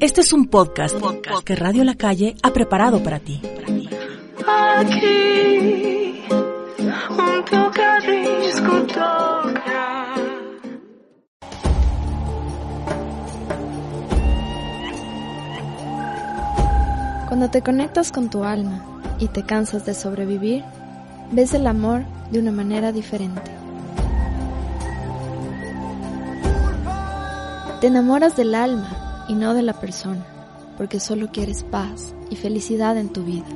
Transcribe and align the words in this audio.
Este 0.00 0.20
es 0.20 0.32
un 0.32 0.46
podcast, 0.46 0.94
que 1.44 1.56
Radio 1.56 1.82
La 1.82 1.96
Calle 1.96 2.36
ha 2.44 2.52
preparado 2.52 3.02
para 3.02 3.18
ti. 3.18 3.42
Aquí, 4.46 6.22
junto 7.08 7.56
a 7.56 7.98
disco 7.98 8.82
toca. 8.86 10.14
Cuando 17.26 17.50
te 17.50 17.60
conectas 17.62 18.12
con 18.12 18.30
tu 18.30 18.44
alma 18.44 18.84
y 19.18 19.26
te 19.26 19.42
cansas 19.42 19.84
de 19.84 19.94
sobrevivir, 19.94 20.62
ves 21.32 21.54
el 21.54 21.66
amor 21.66 22.04
de 22.30 22.38
una 22.38 22.52
manera 22.52 22.92
diferente. 22.92 23.50
Te 27.80 27.88
enamoras 27.88 28.36
del 28.36 28.54
alma 28.54 28.97
y 29.28 29.34
no 29.34 29.54
de 29.54 29.62
la 29.62 29.74
persona, 29.74 30.26
porque 30.76 30.98
solo 30.98 31.30
quieres 31.30 31.62
paz 31.62 32.14
y 32.30 32.36
felicidad 32.36 32.96
en 32.96 33.10
tu 33.10 33.22
vida. 33.22 33.46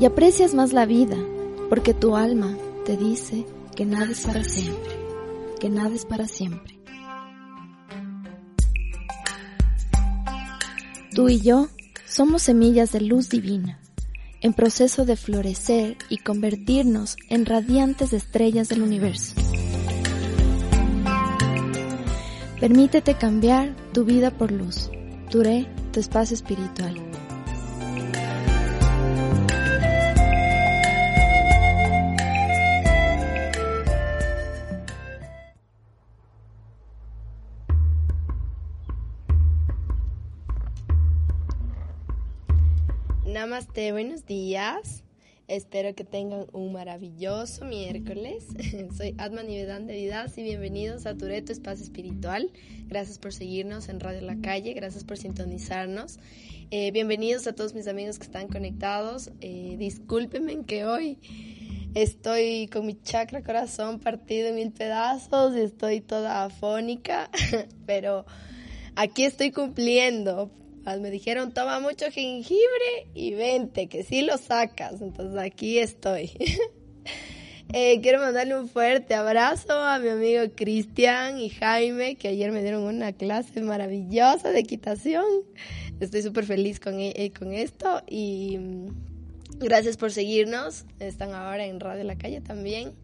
Y 0.00 0.04
aprecias 0.04 0.54
más 0.54 0.72
la 0.72 0.86
vida, 0.86 1.16
porque 1.68 1.94
tu 1.94 2.14
alma 2.14 2.56
te 2.84 2.96
dice 2.96 3.46
que 3.74 3.84
nada 3.84 4.12
es 4.12 4.24
para 4.24 4.44
siempre, 4.44 4.92
que 5.58 5.70
nada 5.70 5.94
es 5.94 6.04
para 6.04 6.28
siempre. 6.28 6.78
Tú 11.14 11.28
y 11.28 11.40
yo 11.40 11.68
somos 12.06 12.42
semillas 12.42 12.92
de 12.92 13.00
luz 13.00 13.28
divina, 13.28 13.80
en 14.40 14.52
proceso 14.52 15.04
de 15.04 15.16
florecer 15.16 15.96
y 16.08 16.18
convertirnos 16.18 17.16
en 17.28 17.44
radiantes 17.44 18.12
estrellas 18.12 18.68
del 18.68 18.82
universo. 18.82 19.34
Permítete 22.60 23.14
cambiar 23.14 23.76
tu 23.92 24.04
vida 24.04 24.32
por 24.32 24.50
luz. 24.50 24.90
Turé, 25.30 25.66
tu 25.92 26.00
espacio 26.00 26.34
espiritual. 26.34 26.96
Namaste, 43.24 43.92
buenos 43.92 44.26
días. 44.26 45.04
Espero 45.48 45.94
que 45.94 46.04
tengan 46.04 46.44
un 46.52 46.74
maravilloso 46.74 47.64
miércoles. 47.64 48.44
Soy 48.98 49.14
Atma 49.16 49.42
Nivedan 49.42 49.86
de 49.86 49.94
Vidas 49.94 50.36
y 50.36 50.42
bienvenidos 50.42 51.06
a 51.06 51.16
Tureto 51.16 51.52
Espacio 51.52 51.84
Espiritual. 51.84 52.52
Gracias 52.86 53.18
por 53.18 53.32
seguirnos 53.32 53.88
en 53.88 53.98
Radio 53.98 54.20
La 54.20 54.38
Calle, 54.42 54.74
gracias 54.74 55.04
por 55.04 55.16
sintonizarnos. 55.16 56.18
Eh, 56.70 56.90
bienvenidos 56.90 57.46
a 57.46 57.54
todos 57.54 57.72
mis 57.72 57.88
amigos 57.88 58.18
que 58.18 58.26
están 58.26 58.48
conectados. 58.48 59.30
Eh, 59.40 59.76
discúlpenme 59.78 60.66
que 60.66 60.84
hoy 60.84 61.18
estoy 61.94 62.68
con 62.68 62.84
mi 62.84 63.00
chakra 63.00 63.42
corazón 63.42 64.00
partido 64.00 64.48
en 64.48 64.56
mil 64.56 64.70
pedazos 64.70 65.56
y 65.56 65.60
estoy 65.60 66.02
toda 66.02 66.44
afónica, 66.44 67.30
pero 67.86 68.26
aquí 68.96 69.24
estoy 69.24 69.50
cumpliendo 69.50 70.50
me 70.96 71.10
dijeron, 71.10 71.52
toma 71.52 71.80
mucho 71.80 72.10
jengibre 72.10 73.08
y 73.14 73.34
vente, 73.34 73.88
que 73.88 74.02
sí 74.02 74.22
lo 74.22 74.38
sacas. 74.38 75.00
Entonces 75.00 75.38
aquí 75.38 75.78
estoy. 75.78 76.32
eh, 77.72 78.00
quiero 78.00 78.20
mandarle 78.20 78.58
un 78.58 78.68
fuerte 78.68 79.14
abrazo 79.14 79.72
a 79.72 79.98
mi 79.98 80.08
amigo 80.08 80.42
Cristian 80.56 81.38
y 81.38 81.50
Jaime, 81.50 82.16
que 82.16 82.28
ayer 82.28 82.50
me 82.50 82.62
dieron 82.62 82.82
una 82.84 83.12
clase 83.12 83.60
maravillosa 83.60 84.50
de 84.50 84.60
equitación. 84.60 85.26
Estoy 86.00 86.22
súper 86.22 86.46
feliz 86.46 86.80
con, 86.80 86.94
eh, 86.98 87.32
con 87.38 87.52
esto 87.52 88.02
y 88.06 88.56
mm, 88.58 88.86
gracias 89.58 89.96
por 89.96 90.10
seguirnos. 90.10 90.86
Están 90.98 91.34
ahora 91.34 91.66
en 91.66 91.80
Radio 91.80 92.04
La 92.04 92.16
Calle 92.16 92.40
también. 92.40 92.94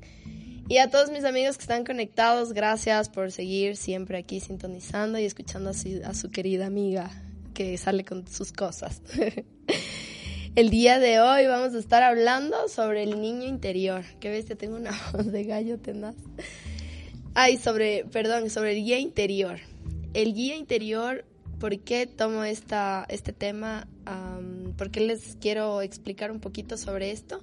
Y 0.66 0.78
a 0.78 0.88
todos 0.88 1.10
mis 1.10 1.24
amigos 1.24 1.58
que 1.58 1.62
están 1.62 1.84
conectados, 1.84 2.54
gracias 2.54 3.10
por 3.10 3.30
seguir 3.30 3.76
siempre 3.76 4.16
aquí 4.16 4.40
sintonizando 4.40 5.18
y 5.18 5.26
escuchando 5.26 5.70
a 5.70 5.74
su, 5.74 6.00
a 6.02 6.14
su 6.14 6.30
querida 6.30 6.64
amiga 6.64 7.10
que 7.54 7.78
sale 7.78 8.04
con 8.04 8.26
sus 8.28 8.52
cosas. 8.52 9.00
el 10.56 10.70
día 10.70 10.98
de 10.98 11.20
hoy 11.20 11.46
vamos 11.46 11.74
a 11.74 11.78
estar 11.78 12.02
hablando 12.02 12.68
sobre 12.68 13.04
el 13.04 13.20
niño 13.20 13.46
interior. 13.46 14.04
Qué 14.20 14.28
bestia, 14.28 14.56
tengo 14.56 14.76
una 14.76 14.90
voz 15.12 15.32
de 15.32 15.44
gallo 15.44 15.78
tenaz. 15.78 16.16
Ay, 17.34 17.56
sobre, 17.56 18.04
perdón, 18.04 18.50
sobre 18.50 18.76
el 18.76 18.84
guía 18.84 18.98
interior. 18.98 19.58
El 20.12 20.34
guía 20.34 20.56
interior, 20.56 21.24
¿por 21.58 21.78
qué 21.80 22.06
tomo 22.06 22.44
esta, 22.44 23.06
este 23.08 23.32
tema? 23.32 23.88
Um, 24.06 24.72
¿Por 24.74 24.90
qué 24.90 25.00
les 25.00 25.36
quiero 25.40 25.80
explicar 25.80 26.30
un 26.30 26.40
poquito 26.40 26.76
sobre 26.76 27.10
esto? 27.10 27.40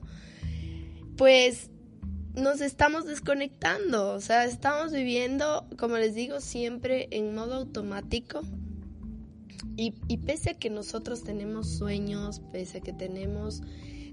Pues 1.17 1.69
nos 2.35 2.61
estamos 2.61 3.05
desconectando, 3.05 4.13
o 4.13 4.21
sea, 4.21 4.45
estamos 4.45 4.93
viviendo, 4.93 5.67
como 5.77 5.97
les 5.97 6.15
digo, 6.15 6.39
siempre 6.39 7.09
en 7.11 7.35
modo 7.35 7.55
automático, 7.55 8.41
y, 9.77 9.93
y, 10.07 10.17
pese 10.17 10.51
a 10.51 10.53
que 10.53 10.69
nosotros 10.69 11.23
tenemos 11.23 11.69
sueños, 11.69 12.41
pese 12.51 12.79
a 12.79 12.81
que 12.81 12.93
tenemos 12.93 13.61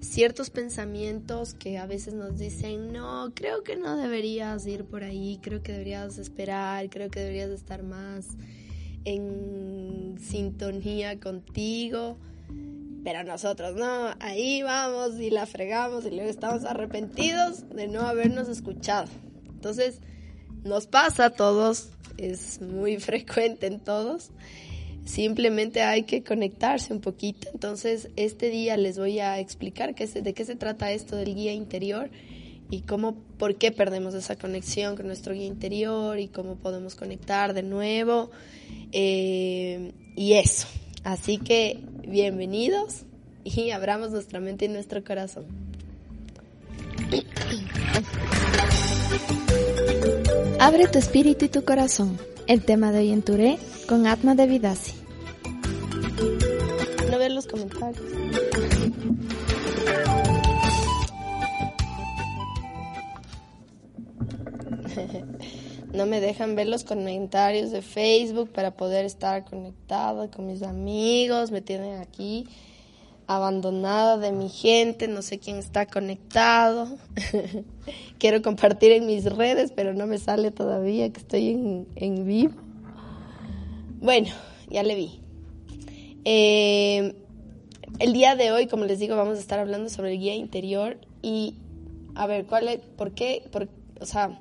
ciertos 0.00 0.50
pensamientos 0.50 1.54
que 1.54 1.78
a 1.78 1.86
veces 1.86 2.14
nos 2.14 2.38
dicen, 2.38 2.92
no, 2.92 3.32
creo 3.34 3.62
que 3.62 3.76
no 3.76 3.96
deberías 3.96 4.66
ir 4.66 4.84
por 4.84 5.02
ahí, 5.02 5.38
creo 5.42 5.62
que 5.62 5.72
deberías 5.72 6.18
esperar, 6.18 6.88
creo 6.88 7.10
que 7.10 7.20
deberías 7.20 7.50
estar 7.50 7.82
más 7.82 8.26
en 9.04 10.16
sintonía 10.20 11.18
contigo. 11.18 12.18
Pero 13.04 13.24
nosotros 13.24 13.74
no, 13.76 14.10
ahí 14.20 14.62
vamos 14.62 15.18
y 15.18 15.30
la 15.30 15.46
fregamos 15.46 16.04
y 16.04 16.10
luego 16.10 16.28
estamos 16.28 16.64
arrepentidos 16.64 17.68
de 17.70 17.88
no 17.88 18.02
habernos 18.02 18.48
escuchado. 18.48 19.08
Entonces, 19.48 20.00
nos 20.64 20.86
pasa 20.86 21.26
a 21.26 21.30
todos, 21.30 21.90
es 22.18 22.60
muy 22.60 22.96
frecuente 22.98 23.66
en 23.66 23.80
todos. 23.80 24.30
Simplemente 25.08 25.80
hay 25.80 26.02
que 26.02 26.22
conectarse 26.22 26.92
un 26.92 27.00
poquito. 27.00 27.48
Entonces, 27.54 28.10
este 28.16 28.50
día 28.50 28.76
les 28.76 28.98
voy 28.98 29.20
a 29.20 29.38
explicar 29.38 29.94
qué 29.94 30.06
se, 30.06 30.20
de 30.20 30.34
qué 30.34 30.44
se 30.44 30.54
trata 30.54 30.92
esto 30.92 31.16
del 31.16 31.34
guía 31.34 31.54
interior 31.54 32.10
y 32.70 32.82
cómo, 32.82 33.14
por 33.38 33.56
qué 33.56 33.72
perdemos 33.72 34.12
esa 34.12 34.36
conexión 34.36 34.96
con 34.96 35.06
nuestro 35.06 35.32
guía 35.32 35.46
interior 35.46 36.18
y 36.18 36.28
cómo 36.28 36.56
podemos 36.56 36.94
conectar 36.94 37.54
de 37.54 37.62
nuevo. 37.62 38.30
Eh, 38.92 39.92
y 40.14 40.34
eso. 40.34 40.66
Así 41.04 41.38
que, 41.38 41.80
bienvenidos 42.06 43.04
y 43.44 43.70
abramos 43.70 44.10
nuestra 44.10 44.40
mente 44.40 44.66
y 44.66 44.68
nuestro 44.68 45.02
corazón. 45.02 45.46
Abre 50.60 50.86
tu 50.86 50.98
espíritu 50.98 51.46
y 51.46 51.48
tu 51.48 51.64
corazón. 51.64 52.18
El 52.48 52.64
tema 52.64 52.90
de 52.92 53.00
hoy 53.00 53.10
en 53.10 53.20
Touré 53.20 53.58
con 53.86 54.06
Atma 54.06 54.34
de 54.34 54.46
Vidasi. 54.46 54.94
No 57.10 57.18
ver 57.18 57.32
los 57.32 57.46
comentarios. 57.46 58.00
no 65.92 66.06
me 66.06 66.22
dejan 66.22 66.56
ver 66.56 66.68
los 66.68 66.84
comentarios 66.84 67.70
de 67.70 67.82
Facebook 67.82 68.50
para 68.50 68.70
poder 68.70 69.04
estar 69.04 69.44
conectada 69.44 70.30
con 70.30 70.46
mis 70.46 70.62
amigos. 70.62 71.50
Me 71.50 71.60
tienen 71.60 72.00
aquí 72.00 72.46
abandonada 73.28 74.16
de 74.16 74.32
mi 74.32 74.48
gente, 74.48 75.06
no 75.06 75.20
sé 75.20 75.38
quién 75.38 75.58
está 75.58 75.86
conectado. 75.86 76.96
Quiero 78.18 78.40
compartir 78.40 78.90
en 78.92 79.06
mis 79.06 79.24
redes, 79.26 79.70
pero 79.76 79.92
no 79.92 80.06
me 80.06 80.18
sale 80.18 80.50
todavía 80.50 81.12
que 81.12 81.20
estoy 81.20 81.50
en, 81.50 81.86
en 81.94 82.26
vivo. 82.26 82.54
Bueno, 84.00 84.28
ya 84.70 84.82
le 84.82 84.94
vi. 84.94 85.20
Eh, 86.24 87.14
el 87.98 88.12
día 88.14 88.34
de 88.34 88.50
hoy, 88.50 88.66
como 88.66 88.86
les 88.86 88.98
digo, 88.98 89.14
vamos 89.14 89.36
a 89.36 89.40
estar 89.40 89.58
hablando 89.58 89.90
sobre 89.90 90.14
el 90.14 90.20
guía 90.20 90.34
interior 90.34 90.98
y 91.20 91.54
a 92.14 92.26
ver, 92.26 92.46
¿cuál 92.46 92.68
es, 92.68 92.80
por 92.80 93.12
qué, 93.12 93.48
o 94.00 94.06
sea, 94.06 94.40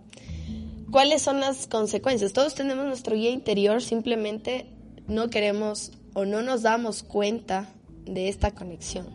¿cuáles 0.92 1.22
son 1.22 1.42
las 1.42 1.68
consecuencias? 1.68 2.32
Todos 2.32 2.56
tenemos 2.56 2.86
nuestro 2.86 3.16
guía 3.18 3.32
interior, 3.32 3.82
simplemente 3.82 4.66
no 5.08 5.30
queremos 5.30 5.92
o 6.14 6.24
no 6.24 6.42
nos 6.42 6.62
damos 6.62 7.04
cuenta 7.04 7.70
de 8.08 8.30
esta 8.30 8.52
conexión. 8.52 9.08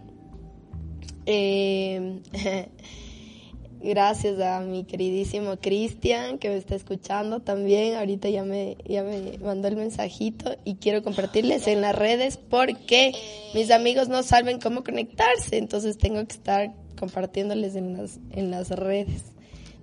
Eh, 1.26 2.20
gracias 3.82 4.40
a 4.40 4.60
mi 4.60 4.84
queridísimo 4.84 5.56
Cristian 5.56 6.38
que 6.38 6.48
me 6.48 6.56
está 6.56 6.74
escuchando 6.74 7.40
también. 7.40 7.96
Ahorita 7.96 8.28
ya 8.28 8.44
me, 8.44 8.76
ya 8.86 9.02
me 9.02 9.38
mandó 9.38 9.68
el 9.68 9.76
mensajito 9.76 10.56
y 10.64 10.74
quiero 10.76 11.02
compartirles 11.02 11.66
en 11.66 11.80
las 11.80 11.96
redes 11.96 12.36
porque 12.36 13.12
mis 13.54 13.70
amigos 13.70 14.08
no 14.08 14.22
saben 14.22 14.60
cómo 14.60 14.84
conectarse, 14.84 15.56
entonces 15.58 15.96
tengo 15.98 16.24
que 16.26 16.32
estar 16.32 16.72
compartiéndoles 16.98 17.74
en 17.74 17.96
las, 17.96 18.20
en 18.30 18.50
las 18.50 18.68
redes 18.70 19.24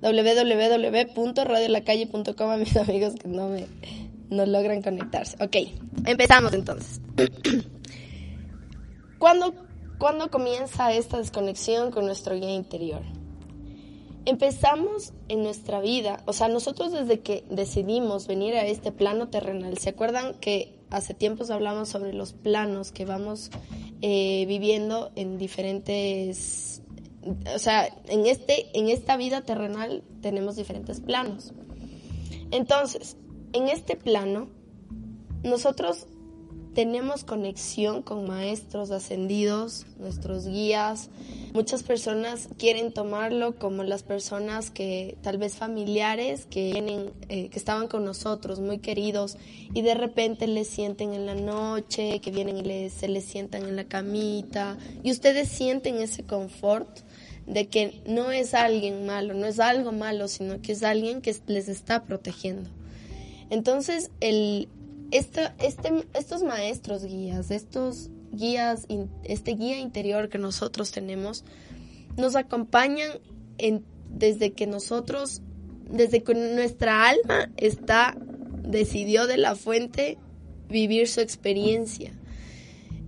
www.radiolacalle.com 0.01 2.49
a 2.49 2.57
mis 2.57 2.77
amigos 2.77 3.15
que 3.15 3.27
no 3.27 3.49
me 3.49 3.65
no 4.29 4.45
logran 4.45 4.81
conectarse. 4.81 5.35
Ok, 5.43 5.57
empezamos 6.05 6.53
entonces. 6.53 7.01
¿Cuándo, 9.19 9.53
¿Cuándo 9.99 10.31
comienza 10.31 10.91
esta 10.93 11.17
desconexión 11.17 11.91
con 11.91 12.05
nuestro 12.05 12.35
guía 12.35 12.53
interior? 12.53 13.01
Empezamos 14.25 15.13
en 15.27 15.43
nuestra 15.43 15.79
vida, 15.79 16.23
o 16.25 16.33
sea, 16.33 16.47
nosotros 16.47 16.91
desde 16.91 17.19
que 17.19 17.43
decidimos 17.49 18.27
venir 18.27 18.55
a 18.55 18.65
este 18.65 18.91
plano 18.91 19.29
terrenal, 19.29 19.77
¿se 19.77 19.89
acuerdan 19.89 20.35
que 20.35 20.75
hace 20.89 21.13
tiempos 21.13 21.51
hablamos 21.51 21.89
sobre 21.89 22.13
los 22.13 22.33
planos 22.33 22.91
que 22.91 23.05
vamos 23.05 23.51
eh, 24.01 24.45
viviendo 24.47 25.11
en 25.15 25.37
diferentes 25.37 26.81
o 27.53 27.59
sea, 27.59 27.89
en, 28.07 28.25
este, 28.25 28.77
en 28.77 28.89
esta 28.89 29.17
vida 29.17 29.41
terrenal 29.41 30.03
tenemos 30.21 30.55
diferentes 30.55 31.01
planos. 31.01 31.53
Entonces, 32.51 33.17
en 33.53 33.67
este 33.67 33.95
plano, 33.95 34.49
nosotros 35.43 36.07
tenemos 36.73 37.23
conexión 37.23 38.03
con 38.03 38.27
maestros 38.27 38.91
ascendidos, 38.91 39.85
nuestros 39.97 40.47
guías. 40.47 41.09
Muchas 41.53 41.83
personas 41.83 42.47
quieren 42.57 42.93
tomarlo 42.93 43.55
como 43.55 43.83
las 43.83 44.03
personas 44.03 44.69
que 44.69 45.17
tal 45.21 45.37
vez 45.37 45.55
familiares 45.55 46.45
que 46.45 46.71
vienen, 46.71 47.11
eh, 47.27 47.49
que 47.49 47.57
estaban 47.57 47.87
con 47.87 48.05
nosotros, 48.05 48.59
muy 48.59 48.77
queridos, 48.79 49.37
y 49.73 49.81
de 49.81 49.95
repente 49.95 50.47
les 50.47 50.67
sienten 50.67 51.13
en 51.13 51.25
la 51.25 51.35
noche, 51.35 52.19
que 52.19 52.31
vienen 52.31 52.57
y 52.57 52.63
les, 52.63 52.93
se 52.93 53.07
les 53.07 53.25
sientan 53.25 53.63
en 53.63 53.75
la 53.75 53.85
camita, 53.85 54.77
y 55.03 55.11
ustedes 55.11 55.49
sienten 55.49 55.97
ese 55.97 56.23
confort 56.23 56.99
de 57.47 57.67
que 57.67 58.01
no 58.05 58.31
es 58.31 58.53
alguien 58.53 59.07
malo, 59.07 59.33
no 59.33 59.47
es 59.47 59.59
algo 59.59 59.91
malo, 59.91 60.27
sino 60.27 60.61
que 60.61 60.73
es 60.73 60.83
alguien 60.83 61.21
que 61.21 61.35
les 61.47 61.67
está 61.67 62.03
protegiendo. 62.03 62.69
Entonces, 63.49 64.11
el, 64.19 64.69
este, 65.11 65.49
estos 66.13 66.43
maestros 66.43 67.03
guías, 67.03 67.51
estos 67.51 68.09
guías, 68.31 68.85
este 69.23 69.51
guía 69.51 69.79
interior 69.79 70.29
que 70.29 70.37
nosotros 70.37 70.91
tenemos, 70.91 71.43
nos 72.17 72.35
acompañan 72.35 73.19
en, 73.57 73.83
desde 74.09 74.51
que 74.51 74.67
nosotros, 74.67 75.41
desde 75.89 76.23
que 76.23 76.33
nuestra 76.33 77.09
alma 77.09 77.51
está, 77.57 78.17
decidió 78.63 79.27
de 79.27 79.37
la 79.37 79.55
fuente 79.55 80.17
vivir 80.69 81.07
su 81.07 81.21
experiencia. 81.21 82.13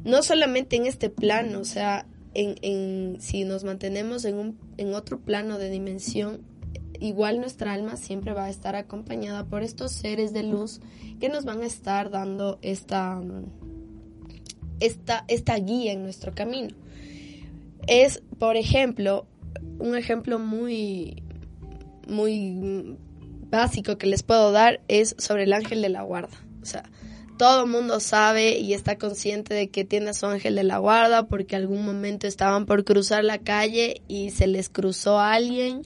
No 0.03 0.23
solamente 0.23 0.75
en 0.77 0.87
este 0.87 1.09
plano, 1.09 1.59
o 1.59 1.65
sea, 1.65 2.07
en, 2.33 3.17
si 3.19 3.43
nos 3.43 3.63
mantenemos 3.63 4.25
en, 4.25 4.35
un, 4.35 4.59
en 4.77 4.95
otro 4.95 5.19
plano 5.19 5.59
de 5.59 5.69
dimensión, 5.69 6.41
igual 7.01 7.41
nuestra 7.41 7.73
alma 7.73 7.97
siempre 7.97 8.33
va 8.33 8.45
a 8.45 8.49
estar 8.49 8.75
acompañada 8.75 9.43
por 9.43 9.63
estos 9.63 9.91
seres 9.91 10.31
de 10.33 10.43
luz 10.43 10.79
que 11.19 11.29
nos 11.29 11.43
van 11.43 11.61
a 11.61 11.65
estar 11.65 12.11
dando 12.11 12.59
esta, 12.61 13.19
esta, 14.79 15.25
esta 15.27 15.55
guía 15.55 15.91
en 15.91 16.03
nuestro 16.03 16.33
camino. 16.33 16.75
Es, 17.87 18.21
por 18.37 18.55
ejemplo, 18.55 19.25
un 19.79 19.95
ejemplo 19.97 20.37
muy, 20.37 21.23
muy 22.07 22.97
básico 23.49 23.97
que 23.97 24.05
les 24.05 24.21
puedo 24.21 24.51
dar 24.51 24.81
es 24.87 25.15
sobre 25.17 25.43
el 25.43 25.53
ángel 25.53 25.81
de 25.81 25.89
la 25.89 26.03
guarda. 26.03 26.37
O 26.61 26.65
sea, 26.65 26.83
todo 27.39 27.65
mundo 27.65 27.99
sabe 27.99 28.59
y 28.59 28.75
está 28.75 28.99
consciente 28.99 29.55
de 29.55 29.69
que 29.69 29.85
tiene 29.85 30.11
a 30.11 30.13
su 30.13 30.27
ángel 30.27 30.53
de 30.53 30.63
la 30.63 30.77
guarda 30.77 31.27
porque 31.27 31.55
algún 31.55 31.83
momento 31.83 32.27
estaban 32.27 32.67
por 32.67 32.85
cruzar 32.85 33.23
la 33.23 33.39
calle 33.39 34.03
y 34.07 34.29
se 34.29 34.45
les 34.45 34.69
cruzó 34.69 35.19
alguien 35.19 35.81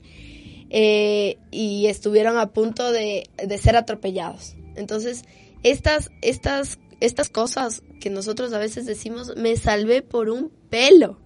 eh, 0.70 1.38
y 1.50 1.86
estuvieron 1.86 2.38
a 2.38 2.52
punto 2.52 2.92
de, 2.92 3.28
de, 3.36 3.58
ser 3.58 3.76
atropellados. 3.76 4.54
Entonces, 4.74 5.22
estas, 5.62 6.10
estas, 6.22 6.78
estas 7.00 7.28
cosas 7.28 7.82
que 8.00 8.10
nosotros 8.10 8.52
a 8.52 8.58
veces 8.58 8.86
decimos, 8.86 9.36
me 9.36 9.56
salvé 9.56 10.02
por 10.02 10.28
un 10.28 10.50
pelo, 10.70 11.18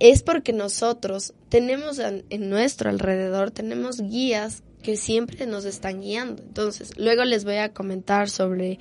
es 0.00 0.22
porque 0.22 0.52
nosotros 0.52 1.34
tenemos 1.48 1.98
en 1.98 2.50
nuestro 2.50 2.90
alrededor, 2.90 3.50
tenemos 3.50 4.00
guías 4.00 4.62
que 4.82 4.96
siempre 4.96 5.46
nos 5.46 5.64
están 5.64 6.02
guiando. 6.02 6.42
Entonces, 6.42 6.96
luego 6.98 7.24
les 7.24 7.44
voy 7.44 7.56
a 7.56 7.72
comentar 7.72 8.28
sobre 8.28 8.78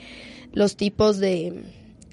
los 0.51 0.75
tipos 0.75 1.17
de 1.19 1.63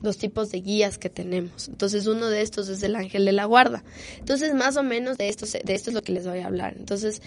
los 0.02 0.18
tipos 0.18 0.50
de 0.50 0.60
guías 0.60 0.98
que 0.98 1.10
tenemos. 1.10 1.68
Entonces, 1.68 2.06
uno 2.06 2.28
de 2.28 2.42
estos 2.42 2.68
es 2.68 2.82
el 2.82 2.96
ángel 2.96 3.24
de 3.24 3.32
la 3.32 3.44
guarda. 3.44 3.84
Entonces, 4.18 4.54
más 4.54 4.76
o 4.76 4.82
menos 4.82 5.18
de 5.18 5.28
esto, 5.28 5.46
de 5.46 5.74
esto 5.74 5.90
es 5.90 5.94
lo 5.94 6.02
que 6.02 6.12
les 6.12 6.26
voy 6.26 6.38
a 6.38 6.46
hablar. 6.46 6.74
Entonces, 6.78 7.22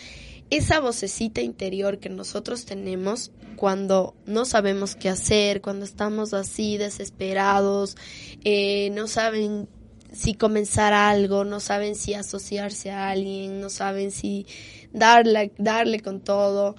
esa 0.50 0.80
vocecita 0.80 1.42
interior 1.42 2.00
que 2.00 2.10
nosotros 2.10 2.66
tenemos 2.66 3.32
cuando 3.56 4.16
no 4.26 4.46
sabemos 4.46 4.96
qué 4.96 5.10
hacer, 5.10 5.62
cuando 5.62 5.86
estamos 5.86 6.34
así 6.34 6.78
desesperados, 6.78 7.96
eh, 8.44 8.90
no 8.92 9.08
saben 9.08 9.68
si 10.12 10.36
comenzar 10.36 10.94
algo, 10.94 11.44
no 11.44 11.60
saben 11.60 11.96
si 11.96 12.14
asociarse 12.14 12.92
a 12.92 13.10
alguien, 13.10 13.62
no 13.62 13.70
saben 13.70 14.12
si 14.12 14.46
darle, 14.92 15.52
darle 15.58 16.02
con 16.02 16.20
todo, 16.20 16.76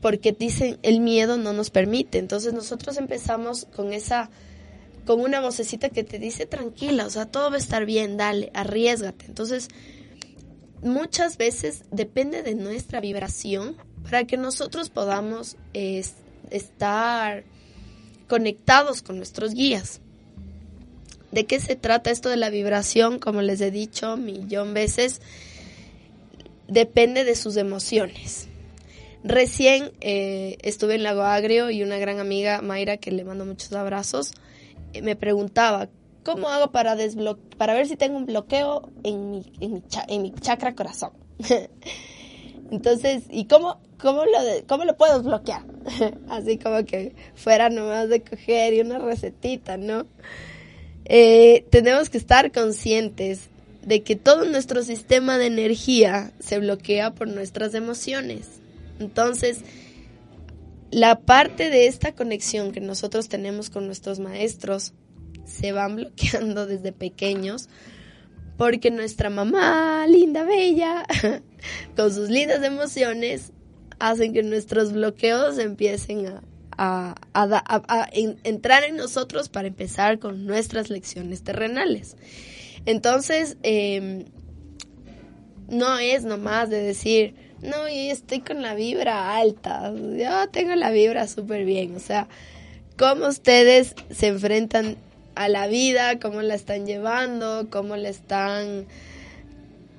porque 0.00 0.32
dicen 0.32 0.78
el 0.82 1.00
miedo 1.00 1.36
no 1.36 1.52
nos 1.52 1.70
permite. 1.70 2.18
Entonces 2.18 2.54
nosotros 2.54 2.96
empezamos 2.96 3.66
con 3.76 3.92
esa, 3.92 4.30
con 5.06 5.20
una 5.20 5.40
vocecita 5.40 5.88
que 5.88 6.04
te 6.04 6.18
dice 6.18 6.44
tranquila, 6.44 7.06
o 7.06 7.10
sea, 7.10 7.26
todo 7.26 7.48
va 7.50 7.56
a 7.56 7.60
estar 7.60 7.86
bien, 7.86 8.16
dale, 8.16 8.50
arriesgate. 8.52 9.24
Entonces, 9.26 9.68
muchas 10.82 11.38
veces 11.38 11.84
depende 11.90 12.42
de 12.42 12.54
nuestra 12.54 13.00
vibración 13.00 13.76
para 14.02 14.24
que 14.24 14.36
nosotros 14.36 14.90
podamos 14.90 15.56
estar 16.50 17.44
conectados 18.28 19.02
con 19.02 19.16
nuestros 19.16 19.54
guías. 19.54 20.00
¿De 21.32 21.46
qué 21.46 21.60
se 21.60 21.76
trata 21.76 22.10
esto 22.10 22.28
de 22.28 22.36
la 22.36 22.50
vibración? 22.50 23.18
Como 23.18 23.42
les 23.42 23.60
he 23.60 23.70
dicho 23.70 24.16
millón 24.16 24.74
veces, 24.74 25.20
depende 26.68 27.24
de 27.24 27.34
sus 27.34 27.56
emociones. 27.56 28.48
Recién 29.22 29.92
eh, 30.00 30.56
estuve 30.62 30.94
en 30.94 31.02
Lago 31.02 31.22
Agrio 31.22 31.70
y 31.70 31.82
una 31.82 31.98
gran 31.98 32.20
amiga, 32.20 32.62
Mayra, 32.62 32.96
que 32.96 33.10
le 33.10 33.24
mando 33.24 33.44
muchos 33.44 33.72
abrazos, 33.72 34.32
me 35.02 35.16
preguntaba, 35.16 35.88
¿cómo 36.24 36.48
hago 36.48 36.72
para, 36.72 36.96
para 37.56 37.74
ver 37.74 37.86
si 37.86 37.96
tengo 37.96 38.16
un 38.16 38.26
bloqueo 38.26 38.90
en 39.04 39.30
mi, 39.30 39.42
en 39.60 40.22
mi, 40.22 40.32
chakra 40.32 40.74
corazón? 40.74 41.10
Entonces, 42.70 43.24
¿y 43.30 43.44
cómo, 43.44 43.80
cómo, 43.98 44.24
lo, 44.24 44.32
cómo 44.66 44.84
lo 44.84 44.96
puedo 44.96 45.22
bloquear? 45.22 45.62
Así 46.28 46.58
como 46.58 46.84
que 46.84 47.14
fuera 47.34 47.68
nomás 47.68 48.08
de 48.08 48.22
coger 48.22 48.74
y 48.74 48.80
una 48.80 48.98
recetita, 48.98 49.76
¿no? 49.76 50.06
Eh, 51.04 51.64
tenemos 51.70 52.10
que 52.10 52.18
estar 52.18 52.50
conscientes 52.50 53.48
de 53.82 54.02
que 54.02 54.16
todo 54.16 54.44
nuestro 54.44 54.82
sistema 54.82 55.38
de 55.38 55.46
energía 55.46 56.32
se 56.40 56.58
bloquea 56.58 57.14
por 57.14 57.28
nuestras 57.28 57.74
emociones. 57.74 58.48
Entonces, 58.98 59.60
la 60.90 61.20
parte 61.20 61.70
de 61.70 61.86
esta 61.86 62.12
conexión 62.12 62.72
que 62.72 62.80
nosotros 62.80 63.28
tenemos 63.28 63.70
con 63.70 63.86
nuestros 63.86 64.18
maestros 64.18 64.94
se 65.44 65.72
van 65.72 65.96
bloqueando 65.96 66.66
desde 66.66 66.92
pequeños 66.92 67.68
porque 68.56 68.90
nuestra 68.90 69.28
mamá, 69.28 70.06
linda, 70.06 70.44
bella, 70.44 71.04
con 71.96 72.12
sus 72.12 72.30
lindas 72.30 72.62
emociones, 72.62 73.52
hacen 73.98 74.32
que 74.32 74.42
nuestros 74.42 74.92
bloqueos 74.92 75.58
empiecen 75.58 76.40
a, 76.78 77.14
entrar 78.44 78.84
en 78.84 78.96
nosotros 78.96 79.48
para 79.48 79.68
empezar 79.68 80.18
con 80.18 80.46
nuestras 80.46 80.90
lecciones 80.90 81.42
terrenales. 81.42 82.16
Entonces, 82.86 83.56
eh, 83.62 84.26
no 85.68 85.98
es 85.98 86.24
nomás 86.24 86.70
de 86.70 86.82
decir, 86.82 87.34
no, 87.66 87.88
yo 87.88 88.12
estoy 88.12 88.40
con 88.40 88.62
la 88.62 88.74
vibra 88.74 89.36
alta, 89.36 89.92
yo 89.92 90.48
tengo 90.50 90.74
la 90.74 90.90
vibra 90.90 91.26
súper 91.26 91.64
bien, 91.64 91.96
o 91.96 92.00
sea, 92.00 92.28
cómo 92.96 93.26
ustedes 93.26 93.94
se 94.10 94.28
enfrentan 94.28 94.96
a 95.34 95.48
la 95.48 95.66
vida, 95.66 96.18
cómo 96.18 96.42
la 96.42 96.54
están 96.54 96.86
llevando, 96.86 97.68
cómo 97.70 97.96
la 97.96 98.08
están 98.08 98.86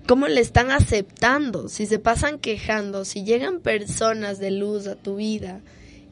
cómo 0.07 0.27
le 0.29 0.39
están 0.39 0.71
aceptando, 0.71 1.67
si 1.67 1.85
se 1.85 1.99
pasan 1.99 2.39
quejando, 2.39 3.03
si 3.03 3.25
llegan 3.25 3.59
personas 3.59 4.39
de 4.39 4.51
luz 4.51 4.87
a 4.87 4.95
tu 4.95 5.17
vida 5.17 5.59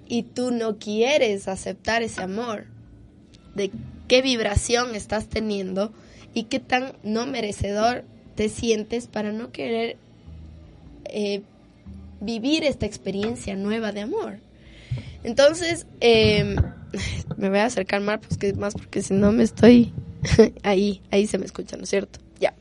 y 0.05 0.23
tú 0.23 0.51
no 0.51 0.77
quieres 0.77 1.47
aceptar 1.47 2.03
ese 2.03 2.21
amor, 2.21 2.65
de 3.55 3.71
qué 4.09 4.21
vibración 4.21 4.95
estás 4.95 5.27
teniendo 5.27 5.93
y 6.33 6.43
qué 6.43 6.59
tan 6.59 6.93
no 7.03 7.25
merecedor 7.25 8.03
te 8.35 8.49
sientes 8.49 9.07
para 9.07 9.31
no 9.31 9.53
querer 9.53 9.97
eh, 11.09 11.41
vivir 12.21 12.63
esta 12.63 12.85
experiencia 12.85 13.55
nueva 13.55 13.91
de 13.91 14.01
amor. 14.01 14.39
Entonces, 15.23 15.87
eh, 16.01 16.55
me 17.37 17.49
voy 17.49 17.59
a 17.59 17.65
acercar 17.65 18.01
más, 18.01 18.19
pues 18.25 18.37
que 18.37 18.53
más 18.53 18.73
porque 18.73 19.01
si 19.01 19.13
no 19.13 19.31
me 19.31 19.43
estoy 19.43 19.93
ahí, 20.63 21.01
ahí 21.11 21.27
se 21.27 21.37
me 21.37 21.45
escucha, 21.45 21.77
¿no 21.77 21.83
es 21.83 21.89
cierto? 21.89 22.19
Ya. 22.39 22.53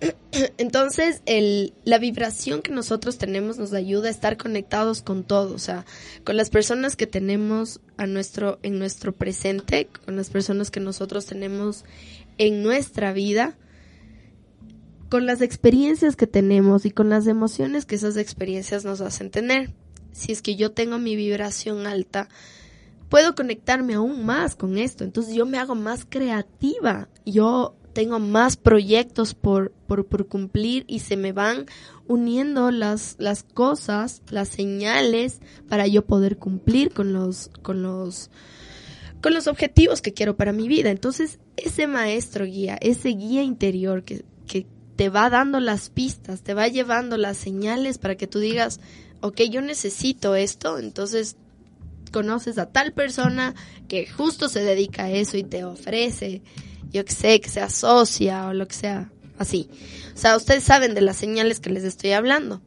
Entonces, 0.58 1.22
el, 1.26 1.74
la 1.84 1.98
vibración 1.98 2.62
que 2.62 2.72
nosotros 2.72 3.18
tenemos 3.18 3.58
nos 3.58 3.72
ayuda 3.72 4.08
a 4.08 4.10
estar 4.10 4.36
conectados 4.36 5.02
con 5.02 5.24
todo, 5.24 5.54
o 5.54 5.58
sea, 5.58 5.84
con 6.24 6.36
las 6.36 6.50
personas 6.50 6.96
que 6.96 7.06
tenemos 7.06 7.80
a 7.96 8.06
nuestro, 8.06 8.58
en 8.62 8.78
nuestro 8.78 9.12
presente, 9.12 9.88
con 10.04 10.16
las 10.16 10.30
personas 10.30 10.70
que 10.70 10.80
nosotros 10.80 11.26
tenemos 11.26 11.84
en 12.38 12.62
nuestra 12.62 13.12
vida, 13.12 13.56
con 15.10 15.26
las 15.26 15.42
experiencias 15.42 16.14
que 16.14 16.28
tenemos 16.28 16.86
y 16.86 16.92
con 16.92 17.10
las 17.10 17.26
emociones 17.26 17.84
que 17.84 17.96
esas 17.96 18.16
experiencias 18.16 18.84
nos 18.84 19.00
hacen 19.00 19.30
tener. 19.30 19.74
Si 20.12 20.30
es 20.32 20.40
que 20.40 20.54
yo 20.54 20.70
tengo 20.70 20.98
mi 20.98 21.16
vibración 21.16 21.86
alta, 21.86 22.28
puedo 23.08 23.34
conectarme 23.34 23.94
aún 23.94 24.24
más 24.24 24.54
con 24.54 24.78
esto. 24.78 25.02
Entonces 25.02 25.34
yo 25.34 25.46
me 25.46 25.58
hago 25.58 25.74
más 25.74 26.06
creativa. 26.08 27.08
Yo 27.26 27.74
tengo 27.92 28.20
más 28.20 28.56
proyectos 28.56 29.34
por, 29.34 29.72
por, 29.88 30.06
por, 30.06 30.28
cumplir 30.28 30.84
y 30.86 31.00
se 31.00 31.16
me 31.16 31.32
van 31.32 31.66
uniendo 32.06 32.70
las, 32.70 33.16
las 33.18 33.42
cosas, 33.42 34.22
las 34.30 34.48
señales 34.48 35.40
para 35.68 35.88
yo 35.88 36.06
poder 36.06 36.38
cumplir 36.38 36.92
con 36.92 37.12
los, 37.12 37.50
con 37.62 37.82
los, 37.82 38.30
con 39.20 39.34
los 39.34 39.48
objetivos 39.48 40.02
que 40.02 40.14
quiero 40.14 40.36
para 40.36 40.52
mi 40.52 40.68
vida. 40.68 40.90
Entonces, 40.90 41.40
ese 41.56 41.88
maestro 41.88 42.44
guía, 42.44 42.78
ese 42.80 43.08
guía 43.08 43.42
interior 43.42 44.04
que, 44.04 44.24
que 44.46 44.66
te 45.00 45.08
va 45.08 45.30
dando 45.30 45.60
las 45.60 45.88
pistas, 45.88 46.42
te 46.42 46.52
va 46.52 46.68
llevando 46.68 47.16
las 47.16 47.38
señales 47.38 47.96
para 47.96 48.16
que 48.16 48.26
tú 48.26 48.38
digas, 48.38 48.80
ok, 49.22 49.40
yo 49.50 49.62
necesito 49.62 50.34
esto, 50.34 50.78
entonces 50.78 51.36
conoces 52.12 52.58
a 52.58 52.66
tal 52.66 52.92
persona 52.92 53.54
que 53.88 54.06
justo 54.06 54.50
se 54.50 54.60
dedica 54.60 55.04
a 55.04 55.10
eso 55.10 55.38
y 55.38 55.42
te 55.42 55.64
ofrece, 55.64 56.42
yo 56.92 57.02
que 57.06 57.14
sé, 57.14 57.40
que 57.40 57.48
se 57.48 57.62
asocia 57.62 58.48
o 58.48 58.52
lo 58.52 58.68
que 58.68 58.74
sea, 58.74 59.10
así. 59.38 59.70
O 60.14 60.18
sea, 60.18 60.36
ustedes 60.36 60.64
saben 60.64 60.92
de 60.92 61.00
las 61.00 61.16
señales 61.16 61.60
que 61.60 61.70
les 61.70 61.84
estoy 61.84 62.12
hablando. 62.12 62.60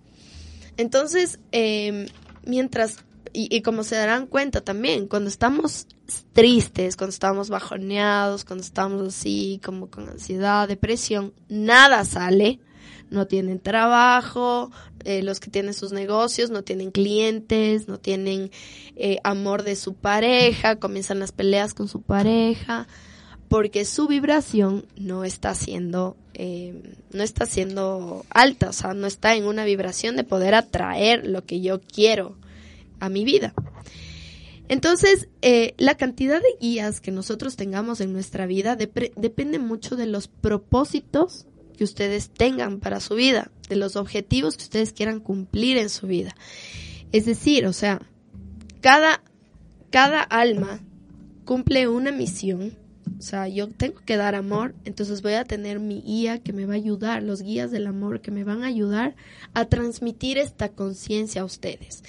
Entonces, 0.75 1.37
eh, 1.51 2.07
mientras, 2.47 2.97
y, 3.31 3.61
como 3.61 3.83
se 3.83 3.93
darán 3.93 4.25
cuenta 4.25 4.61
también, 4.61 5.05
cuando 5.05 5.29
estamos 5.29 5.85
tristes, 6.33 6.95
cuando 6.95 7.11
estamos 7.11 7.49
bajoneados, 7.49 8.45
cuando 8.45 8.63
estamos 8.63 9.01
así, 9.07 9.59
como 9.63 9.89
con 9.89 10.09
ansiedad, 10.09 10.67
depresión, 10.67 11.33
nada 11.49 12.05
sale 12.05 12.59
no 13.13 13.27
tienen 13.27 13.59
trabajo, 13.59 14.71
eh, 15.05 15.23
los 15.23 15.39
que 15.39 15.49
tienen 15.49 15.73
sus 15.73 15.91
negocios 15.91 16.49
no 16.49 16.63
tienen 16.63 16.91
clientes, 16.91 17.87
no 17.87 17.99
tienen 17.99 18.51
eh, 18.95 19.19
amor 19.23 19.63
de 19.63 19.75
su 19.75 19.93
pareja, 19.93 20.77
comienzan 20.77 21.19
las 21.19 21.31
peleas 21.31 21.73
con 21.73 21.87
su 21.87 22.01
pareja, 22.01 22.87
porque 23.47 23.85
su 23.85 24.07
vibración 24.07 24.85
no 24.97 25.23
está 25.23 25.53
siendo, 25.53 26.17
eh, 26.33 26.95
no 27.11 27.23
está 27.23 27.45
siendo 27.45 28.25
alta, 28.29 28.69
o 28.69 28.73
sea, 28.73 28.93
no 28.93 29.05
está 29.05 29.35
en 29.35 29.45
una 29.45 29.63
vibración 29.63 30.15
de 30.15 30.23
poder 30.23 30.55
atraer 30.55 31.27
lo 31.27 31.45
que 31.45 31.61
yo 31.61 31.79
quiero 31.81 32.35
a 32.99 33.09
mi 33.09 33.23
vida. 33.23 33.53
Entonces, 34.73 35.29
eh, 35.43 35.75
la 35.77 35.97
cantidad 35.97 36.41
de 36.41 36.57
guías 36.59 36.99
que 36.99 37.11
nosotros 37.11 37.55
tengamos 37.55 38.01
en 38.01 38.11
nuestra 38.11 38.47
vida 38.47 38.75
dep 38.75 39.13
depende 39.15 39.59
mucho 39.59 39.95
de 39.95 40.07
los 40.07 40.27
propósitos 40.27 41.45
que 41.77 41.83
ustedes 41.83 42.31
tengan 42.31 42.79
para 42.79 42.99
su 42.99 43.13
vida, 43.13 43.51
de 43.69 43.75
los 43.75 43.95
objetivos 43.95 44.57
que 44.57 44.63
ustedes 44.63 44.91
quieran 44.91 45.19
cumplir 45.19 45.77
en 45.77 45.91
su 45.91 46.07
vida. 46.07 46.35
Es 47.11 47.27
decir, 47.27 47.67
o 47.67 47.71
sea, 47.71 48.01
cada, 48.81 49.21
cada 49.91 50.23
alma 50.23 50.79
cumple 51.45 51.87
una 51.87 52.11
misión. 52.11 52.75
O 53.23 53.25
sea, 53.25 53.47
yo 53.47 53.69
tengo 53.69 54.01
que 54.05 54.17
dar 54.17 54.35
amor, 54.35 54.75
entonces 54.83 55.21
voy 55.21 55.35
a 55.35 55.45
tener 55.45 55.79
mi 55.79 56.01
guía 56.01 56.39
que 56.39 56.51
me 56.51 56.65
va 56.65 56.73
a 56.73 56.75
ayudar, 56.75 57.23
los 57.23 57.41
guías 57.41 57.71
del 57.71 57.87
amor 57.87 58.19
que 58.19 58.31
me 58.31 58.43
van 58.43 58.63
a 58.63 58.67
ayudar 58.67 59.15
a 59.53 59.63
transmitir 59.63 60.37
esta 60.37 60.67
conciencia 60.67 61.43
a 61.43 61.45
ustedes 61.45 62.03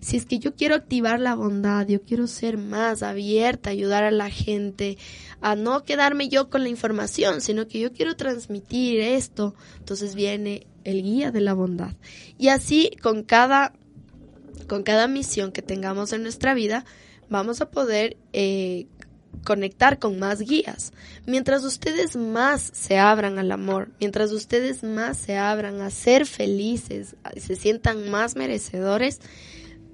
si 0.00 0.16
es 0.16 0.26
que 0.26 0.40
yo 0.40 0.54
quiero 0.56 0.74
activar 0.74 1.20
la 1.20 1.36
bondad, 1.36 1.86
yo 1.86 2.02
quiero 2.02 2.26
ser 2.26 2.58
más 2.58 3.04
abierta, 3.04 3.70
ayudar 3.70 4.02
a 4.02 4.10
la 4.10 4.30
gente, 4.30 4.98
a 5.40 5.54
no 5.54 5.84
quedarme 5.84 6.28
yo 6.28 6.50
con 6.50 6.64
la 6.64 6.68
información, 6.68 7.40
sino 7.40 7.68
que 7.68 7.78
yo 7.78 7.92
quiero 7.92 8.16
transmitir 8.16 9.00
esto, 9.00 9.54
entonces 9.78 10.16
viene 10.16 10.66
el 10.82 11.04
guía 11.04 11.30
de 11.30 11.40
la 11.40 11.54
bondad. 11.54 11.94
Y 12.36 12.48
así 12.48 12.90
con 13.00 13.22
cada, 13.22 13.74
con 14.66 14.82
cada 14.82 15.06
misión 15.06 15.52
que 15.52 15.62
tengamos 15.62 16.12
en 16.12 16.24
nuestra 16.24 16.52
vida, 16.52 16.84
vamos 17.30 17.60
a 17.60 17.70
poder 17.70 18.16
eh, 18.32 18.86
conectar 19.44 19.98
con 19.98 20.18
más 20.18 20.40
guías. 20.40 20.92
Mientras 21.26 21.64
ustedes 21.64 22.16
más 22.16 22.70
se 22.72 22.98
abran 22.98 23.38
al 23.38 23.50
amor, 23.52 23.90
mientras 24.00 24.32
ustedes 24.32 24.82
más 24.82 25.16
se 25.16 25.36
abran 25.36 25.80
a 25.80 25.90
ser 25.90 26.26
felices, 26.26 27.16
se 27.36 27.56
sientan 27.56 28.10
más 28.10 28.36
merecedores, 28.36 29.20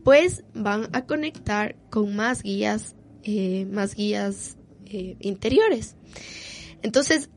pues 0.04 0.44
van 0.54 0.88
a 0.92 1.06
conectar 1.06 1.76
con 1.90 2.14
más 2.14 2.42
guías, 2.42 2.94
eh, 3.22 3.66
más 3.70 3.94
guías 3.94 4.56
eh, 4.86 5.16
interiores. 5.20 5.96
Entonces, 6.82 7.30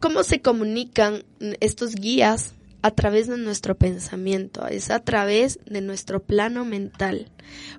¿cómo 0.00 0.22
se 0.22 0.40
comunican 0.40 1.24
estos 1.60 1.94
guías? 1.94 2.54
A 2.82 2.92
través 2.92 3.26
de 3.26 3.36
nuestro 3.36 3.76
pensamiento, 3.76 4.66
es 4.66 4.90
a 4.90 5.00
través 5.00 5.60
de 5.66 5.82
nuestro 5.82 6.22
plano 6.22 6.64
mental. 6.64 7.30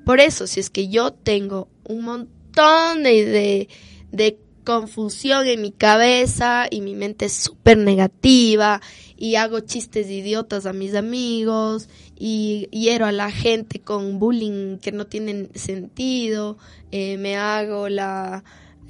Por 0.05 0.19
eso, 0.19 0.45
si 0.45 0.59
es 0.59 0.69
que 0.69 0.89
yo 0.89 1.11
tengo 1.11 1.69
un 1.85 2.03
montón 2.03 2.40
de, 2.53 3.25
de, 3.25 3.69
de 4.11 4.39
confusión 4.63 5.47
en 5.47 5.61
mi 5.61 5.71
cabeza 5.71 6.67
y 6.69 6.81
mi 6.81 6.95
mente 6.95 7.25
es 7.25 7.33
súper 7.33 7.77
negativa 7.77 8.81
y 9.17 9.35
hago 9.35 9.59
chistes 9.61 10.09
idiotas 10.09 10.65
a 10.65 10.73
mis 10.73 10.95
amigos 10.95 11.89
y 12.17 12.67
hiero 12.71 13.05
a 13.05 13.11
la 13.11 13.31
gente 13.31 13.79
con 13.79 14.19
bullying 14.19 14.77
que 14.77 14.91
no 14.91 15.07
tienen 15.07 15.49
sentido, 15.55 16.57
eh, 16.91 17.17
me 17.17 17.37
hago 17.37 17.89
la... 17.89 18.43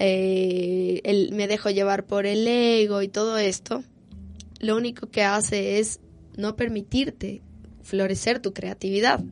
Eh, 0.03 1.29
me 1.31 1.47
dejo 1.47 1.69
llevar 1.69 2.07
por 2.07 2.25
el 2.25 2.47
ego 2.47 3.03
y 3.03 3.07
todo 3.07 3.37
esto, 3.37 3.83
lo 4.59 4.75
único 4.75 5.11
que 5.11 5.23
hace 5.23 5.77
es 5.77 5.99
no 6.35 6.55
permitirte 6.55 7.41
florecer 7.83 8.39
tu 8.39 8.51
creatividad. 8.51 9.23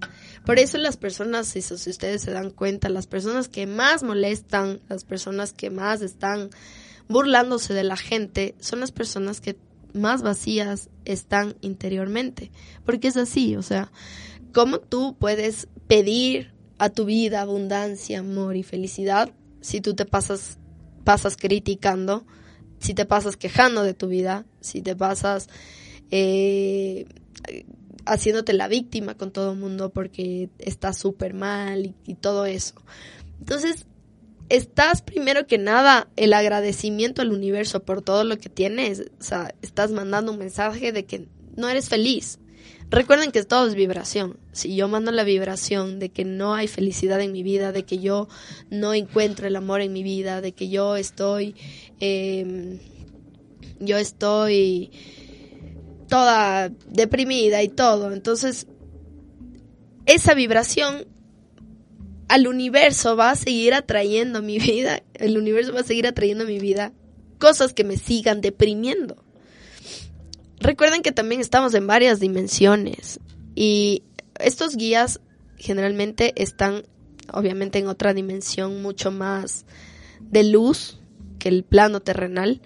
Por 0.50 0.58
eso 0.58 0.79
las 0.79 0.98
personas, 0.98 1.46
si, 1.46 1.60
ustedes 1.60 2.24
se 2.24 2.32
dan 2.32 2.50
cuenta, 2.50 2.89
las 2.89 3.06
personas 3.06 3.48
que 3.48 3.68
más 3.68 4.01
molestan, 4.01 4.82
las 4.89 5.03
personas 5.03 5.53
que 5.53 5.70
más 5.70 6.01
están 6.01 6.50
burlándose 7.08 7.75
de 7.75 7.84
la 7.84 7.96
gente, 7.96 8.56
son 8.60 8.79
las 8.79 8.91
personas 8.91 9.41
que 9.41 9.58
más 9.94 10.24
vacías 10.24 10.89
están 11.06 11.56
interiormente. 11.62 12.50
Porque 12.84 13.10
es 13.10 13.18
así, 13.18 13.58
o 13.58 13.62
sea, 13.62 13.91
¿cómo 14.51 14.79
tú 14.79 15.15
puedes 15.20 15.68
pedir 15.86 16.51
a 16.79 16.89
tu 16.89 17.06
vida 17.06 17.41
abundancia, 17.41 18.18
amor 18.18 18.56
y 18.56 18.63
felicidad 18.63 19.32
si 19.62 19.82
tú 19.82 19.94
te 19.94 20.06
pasas, 20.06 20.58
pasas 21.03 21.38
criticando, 21.38 22.25
si 22.79 22.96
te 22.96 23.06
pasas 23.06 23.38
quejando 23.38 23.84
de 23.84 23.94
tu 23.94 24.08
vida, 24.08 24.48
si 24.62 24.82
te 24.82 24.96
pasas 24.96 25.48
eh, 26.10 27.06
haciéndote 28.06 28.53
la 28.53 28.68
víctima 28.68 29.15
con 29.15 29.32
todo 29.32 29.53
el 29.53 29.60
mundo 29.60 29.89
porque 29.91 30.50
estás 30.60 30.98
súper 30.98 31.34
mal 31.34 31.96
y, 32.06 32.15
todo 32.15 32.46
eso. 32.46 32.75
Entonces, 33.39 33.86
estás 34.50 35.01
primero 35.01 35.48
que 35.48 35.58
nada 35.58 36.10
el 36.15 36.34
agradecimiento 36.34 37.22
al 37.22 37.32
universo 37.32 37.84
por 37.84 38.01
todo 38.01 38.24
lo 38.24 38.38
que 38.38 38.50
tienes. 38.50 39.01
O 39.20 39.24
sea, 39.24 39.53
estás 39.62 39.91
mandando 39.91 40.32
un 40.32 40.38
mensaje 40.38 40.91
de 40.91 41.06
que 41.06 41.27
no 41.56 41.70
eres 41.70 41.89
feliz. 41.89 42.39
Recuerden 42.89 43.32
que 43.32 43.44
todo 43.44 43.68
es 43.68 43.75
vibración. 43.75 44.39
Si 44.51 44.75
yo 44.75 44.88
mando 44.88 45.12
la 45.12 45.24
vibración 45.24 46.00
de 46.00 46.10
que 46.10 46.25
no 46.25 46.56
hay 46.56 46.68
felicidad 46.68 47.22
en 47.22 47.32
mi 47.32 47.44
vida, 47.44 47.72
de 47.72 47.84
que 47.84 48.00
yo 48.00 48.27
no 48.72 48.96
encuentro 48.96 49.48
el 49.48 49.56
amor 49.56 49.82
en 49.82 49.94
mi 49.94 50.01
vida, 50.01 50.41
de 50.41 50.53
que 50.53 50.70
yo 50.70 50.96
estoy, 50.96 51.56
eh, 52.00 52.79
yo 53.79 53.98
estoy 53.98 54.91
toda 56.10 56.70
deprimida 56.88 57.63
y 57.63 57.70
todo. 57.70 58.12
Entonces, 58.12 58.68
esa 60.06 60.34
vibración 60.34 61.06
al 62.28 62.48
universo 62.48 63.16
va 63.16 63.32
a 63.32 63.36
seguir 63.36 63.74
atrayendo 63.74 64.42
mi 64.42 64.60
vida, 64.60 65.01
el 65.13 65.38
universo 65.38 65.74
va 65.74 65.82
a 65.82 65.84
seguir 65.84 66.08
atrayendo 66.08 66.46
mi 66.46 66.60
vida 66.60 66.92
cosas 67.38 67.74
que 67.74 67.84
me 67.84 67.98
sigan 67.98 68.42
deprimiendo. 68.42 69.24
recuerden 70.60 71.01
que 71.01 71.13
también 71.13 71.39
estamos 71.39 71.74
en 71.74 71.88
varias 71.88 72.20
dimensiones 72.20 73.20
y 73.56 74.04
estos 74.39 74.75
guías 74.75 75.22
generalmente 75.58 76.34
están 76.42 76.84
obviamente 77.32 77.80
en 77.80 77.88
otra 77.88 78.13
dimensión 78.13 78.82
mucho 78.82 79.12
más 79.12 79.66
de 80.20 80.44
luz 80.44 81.00
que 81.38 81.50
el 81.50 81.63
plano 81.63 82.01
terrenal. 82.01 82.62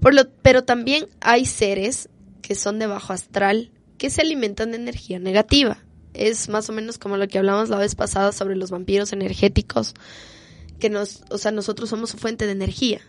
Por 0.00 0.14
lo, 0.14 0.30
pero 0.42 0.64
también 0.64 1.08
hay 1.20 1.44
seres 1.44 2.08
que 2.42 2.54
son 2.54 2.78
de 2.78 2.86
bajo 2.86 3.12
astral 3.12 3.72
que 3.98 4.10
se 4.10 4.22
alimentan 4.22 4.70
de 4.70 4.78
energía 4.78 5.18
negativa. 5.18 5.78
Es 6.14 6.48
más 6.48 6.68
o 6.70 6.72
menos 6.72 6.98
como 6.98 7.16
lo 7.16 7.28
que 7.28 7.38
hablamos 7.38 7.68
la 7.68 7.78
vez 7.78 7.94
pasada 7.94 8.32
sobre 8.32 8.56
los 8.56 8.70
vampiros 8.70 9.12
energéticos, 9.12 9.94
que 10.78 10.88
nos, 10.88 11.22
o 11.30 11.38
sea, 11.38 11.50
nosotros 11.50 11.90
somos 11.90 12.10
su 12.10 12.16
fuente 12.16 12.46
de 12.46 12.52
energía. 12.52 13.00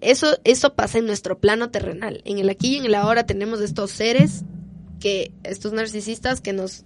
Eso, 0.00 0.36
eso 0.44 0.74
pasa 0.74 0.98
en 0.98 1.06
nuestro 1.06 1.38
plano 1.38 1.70
terrenal. 1.70 2.20
En 2.24 2.38
el 2.38 2.50
aquí 2.50 2.74
y 2.74 2.76
en 2.76 2.84
el 2.84 2.94
ahora 2.94 3.24
tenemos 3.24 3.60
estos 3.60 3.90
seres 3.90 4.42
que, 5.00 5.32
estos 5.44 5.72
narcisistas 5.72 6.40
que 6.40 6.52
nos, 6.52 6.84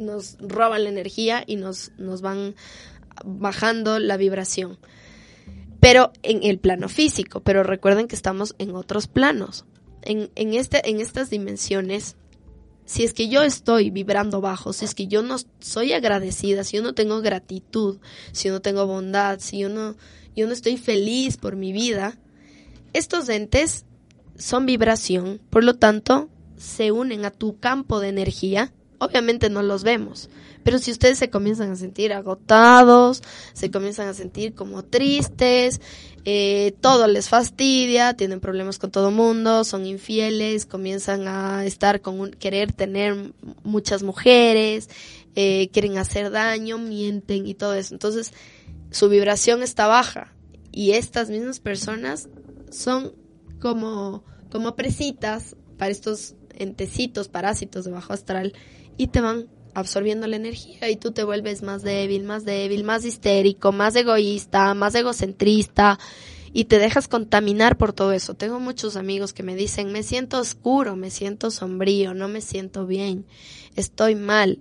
nos 0.00 0.38
roban 0.40 0.84
la 0.84 0.90
energía 0.90 1.44
y 1.46 1.56
nos, 1.56 1.92
nos 1.98 2.22
van 2.22 2.54
bajando 3.24 3.98
la 3.98 4.16
vibración. 4.16 4.78
Pero 5.80 6.12
en 6.22 6.42
el 6.42 6.58
plano 6.58 6.88
físico, 6.88 7.40
pero 7.40 7.62
recuerden 7.62 8.08
que 8.08 8.16
estamos 8.16 8.54
en 8.58 8.74
otros 8.74 9.06
planos. 9.06 9.66
En, 10.06 10.30
en, 10.34 10.54
este, 10.54 10.88
en 10.88 11.00
estas 11.00 11.30
dimensiones, 11.30 12.16
si 12.84 13.02
es 13.02 13.12
que 13.12 13.28
yo 13.28 13.42
estoy 13.42 13.90
vibrando 13.90 14.40
bajo, 14.40 14.72
si 14.72 14.84
es 14.84 14.94
que 14.94 15.08
yo 15.08 15.22
no 15.22 15.36
soy 15.60 15.92
agradecida, 15.92 16.64
si 16.64 16.76
yo 16.76 16.82
no 16.82 16.94
tengo 16.94 17.20
gratitud, 17.20 17.98
si 18.32 18.48
yo 18.48 18.54
no 18.54 18.62
tengo 18.62 18.86
bondad, 18.86 19.40
si 19.40 19.58
yo 19.58 19.68
no, 19.68 19.96
yo 20.34 20.46
no 20.46 20.52
estoy 20.52 20.76
feliz 20.76 21.36
por 21.36 21.56
mi 21.56 21.72
vida, 21.72 22.18
estos 22.92 23.28
entes 23.28 23.84
son 24.38 24.64
vibración, 24.66 25.40
por 25.50 25.64
lo 25.64 25.74
tanto, 25.74 26.30
se 26.56 26.92
unen 26.92 27.24
a 27.24 27.30
tu 27.30 27.58
campo 27.58 28.00
de 28.00 28.08
energía. 28.08 28.72
Obviamente 28.98 29.50
no 29.50 29.62
los 29.62 29.82
vemos, 29.82 30.30
pero 30.62 30.78
si 30.78 30.90
ustedes 30.90 31.18
se 31.18 31.30
comienzan 31.30 31.70
a 31.70 31.76
sentir 31.76 32.12
agotados, 32.12 33.22
se 33.52 33.70
comienzan 33.70 34.08
a 34.08 34.14
sentir 34.14 34.54
como 34.54 34.84
tristes, 34.84 35.80
eh, 36.24 36.74
todo 36.80 37.06
les 37.06 37.28
fastidia, 37.28 38.14
tienen 38.14 38.40
problemas 38.40 38.78
con 38.78 38.90
todo 38.90 39.10
mundo, 39.10 39.62
son 39.62 39.86
infieles, 39.86 40.66
comienzan 40.66 41.28
a 41.28 41.64
estar 41.64 42.00
con 42.00 42.18
un, 42.18 42.30
querer 42.30 42.72
tener 42.72 43.32
muchas 43.62 44.02
mujeres, 44.02 44.88
eh, 45.36 45.68
quieren 45.72 45.98
hacer 45.98 46.30
daño, 46.30 46.78
mienten 46.78 47.46
y 47.46 47.54
todo 47.54 47.74
eso. 47.74 47.94
Entonces, 47.94 48.32
su 48.90 49.08
vibración 49.08 49.62
está 49.62 49.86
baja 49.86 50.32
y 50.72 50.92
estas 50.92 51.30
mismas 51.30 51.60
personas 51.60 52.28
son 52.70 53.12
como, 53.60 54.24
como 54.50 54.74
presitas 54.74 55.54
para 55.78 55.92
estos 55.92 56.34
entecitos, 56.54 57.28
parásitos 57.28 57.84
de 57.84 57.92
bajo 57.92 58.12
astral 58.12 58.52
y 58.96 59.08
te 59.08 59.20
van 59.20 59.48
absorbiendo 59.74 60.26
la 60.26 60.36
energía 60.36 60.88
y 60.88 60.96
tú 60.96 61.12
te 61.12 61.22
vuelves 61.22 61.62
más 61.62 61.82
débil, 61.82 62.24
más 62.24 62.44
débil, 62.44 62.82
más 62.84 63.04
histérico, 63.04 63.72
más 63.72 63.94
egoísta, 63.94 64.72
más 64.74 64.94
egocentrista 64.94 65.98
y 66.52 66.64
te 66.64 66.78
dejas 66.78 67.08
contaminar 67.08 67.76
por 67.76 67.92
todo 67.92 68.12
eso. 68.12 68.32
Tengo 68.32 68.58
muchos 68.58 68.96
amigos 68.96 69.34
que 69.34 69.42
me 69.42 69.54
dicen, 69.54 69.92
me 69.92 70.02
siento 70.02 70.38
oscuro, 70.38 70.96
me 70.96 71.10
siento 71.10 71.50
sombrío, 71.50 72.14
no 72.14 72.28
me 72.28 72.40
siento 72.40 72.86
bien, 72.86 73.26
estoy 73.74 74.14
mal. 74.14 74.60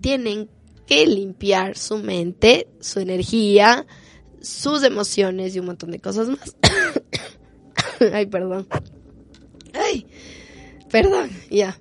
Tienen 0.00 0.48
que 0.86 1.06
limpiar 1.06 1.76
su 1.76 1.98
mente, 1.98 2.68
su 2.80 3.00
energía, 3.00 3.86
sus 4.40 4.82
emociones 4.82 5.54
y 5.54 5.58
un 5.58 5.66
montón 5.66 5.90
de 5.90 6.00
cosas 6.00 6.28
más. 6.28 6.56
Ay, 8.12 8.24
perdón. 8.24 8.66
Ay, 9.74 10.06
perdón, 10.90 11.28
ya. 11.50 11.78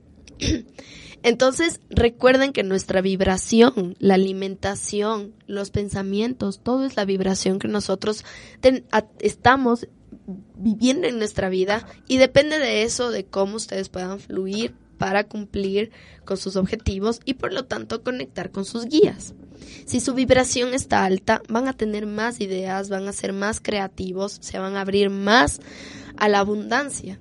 Entonces, 1.24 1.80
recuerden 1.90 2.52
que 2.52 2.64
nuestra 2.64 3.02
vibración, 3.02 3.96
la 4.00 4.16
alimentación, 4.16 5.34
los 5.48 5.72
pensamientos, 5.72 6.60
todo 6.62 6.86
es 6.86 6.98
la 6.98 7.06
vibración 7.06 7.60
que 7.60 7.70
nosotros 7.70 8.26
estamos 9.20 9.88
viviendo 10.56 11.08
en 11.08 11.18
nuestra 11.18 11.50
vida 11.50 11.88
y 12.08 12.18
depende 12.18 12.60
de 12.60 12.84
eso, 12.84 13.10
de 13.10 13.26
cómo 13.26 13.56
ustedes 13.56 13.90
puedan 13.90 14.20
fluir 14.20 14.76
para 14.98 15.26
cumplir 15.26 15.92
con 16.24 16.38
sus 16.38 16.56
objetivos 16.56 17.20
y 17.26 17.34
por 17.34 17.54
lo 17.54 17.66
tanto 17.66 18.04
conectar 18.04 18.52
con 18.52 18.66
sus 18.66 18.86
guías. 18.86 19.34
Si 19.86 20.00
su 20.00 20.14
vibración 20.14 20.74
está 20.74 21.04
alta, 21.06 21.42
van 21.50 21.68
a 21.68 21.74
tener 21.74 22.06
más 22.06 22.42
ideas, 22.42 22.90
van 22.90 23.08
a 23.08 23.14
ser 23.14 23.34
más 23.34 23.60
creativos, 23.60 24.38
se 24.42 24.60
van 24.60 24.76
a 24.76 24.82
abrir 24.82 25.10
más 25.10 25.60
a 26.18 26.30
la 26.30 26.40
abundancia. 26.40 27.20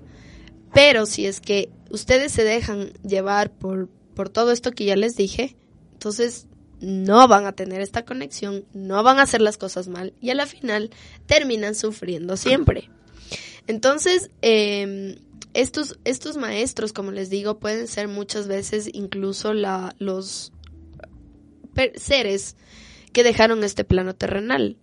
Pero 0.72 1.06
si 1.06 1.26
es 1.26 1.40
que 1.40 1.70
ustedes 1.92 2.32
se 2.32 2.42
dejan 2.42 2.92
llevar 3.06 3.52
por, 3.52 3.88
por 4.14 4.28
todo 4.28 4.50
esto 4.50 4.72
que 4.72 4.86
ya 4.86 4.96
les 4.96 5.14
dije, 5.14 5.56
entonces 5.92 6.46
no 6.80 7.28
van 7.28 7.46
a 7.46 7.52
tener 7.52 7.80
esta 7.80 8.04
conexión, 8.04 8.64
no 8.72 9.02
van 9.04 9.18
a 9.18 9.22
hacer 9.22 9.40
las 9.40 9.56
cosas 9.56 9.86
mal 9.86 10.14
y 10.20 10.30
a 10.30 10.34
la 10.34 10.46
final 10.46 10.90
terminan 11.26 11.76
sufriendo 11.76 12.36
siempre. 12.36 12.90
Entonces, 13.68 14.30
eh, 14.40 15.20
estos, 15.54 15.98
estos 16.04 16.36
maestros, 16.36 16.92
como 16.92 17.12
les 17.12 17.30
digo, 17.30 17.58
pueden 17.58 17.86
ser 17.86 18.08
muchas 18.08 18.48
veces 18.48 18.88
incluso 18.92 19.52
la, 19.52 19.94
los 19.98 20.52
seres 21.94 22.56
que 23.12 23.22
dejaron 23.22 23.62
este 23.62 23.84
plano 23.84 24.14
terrenal. 24.14 24.76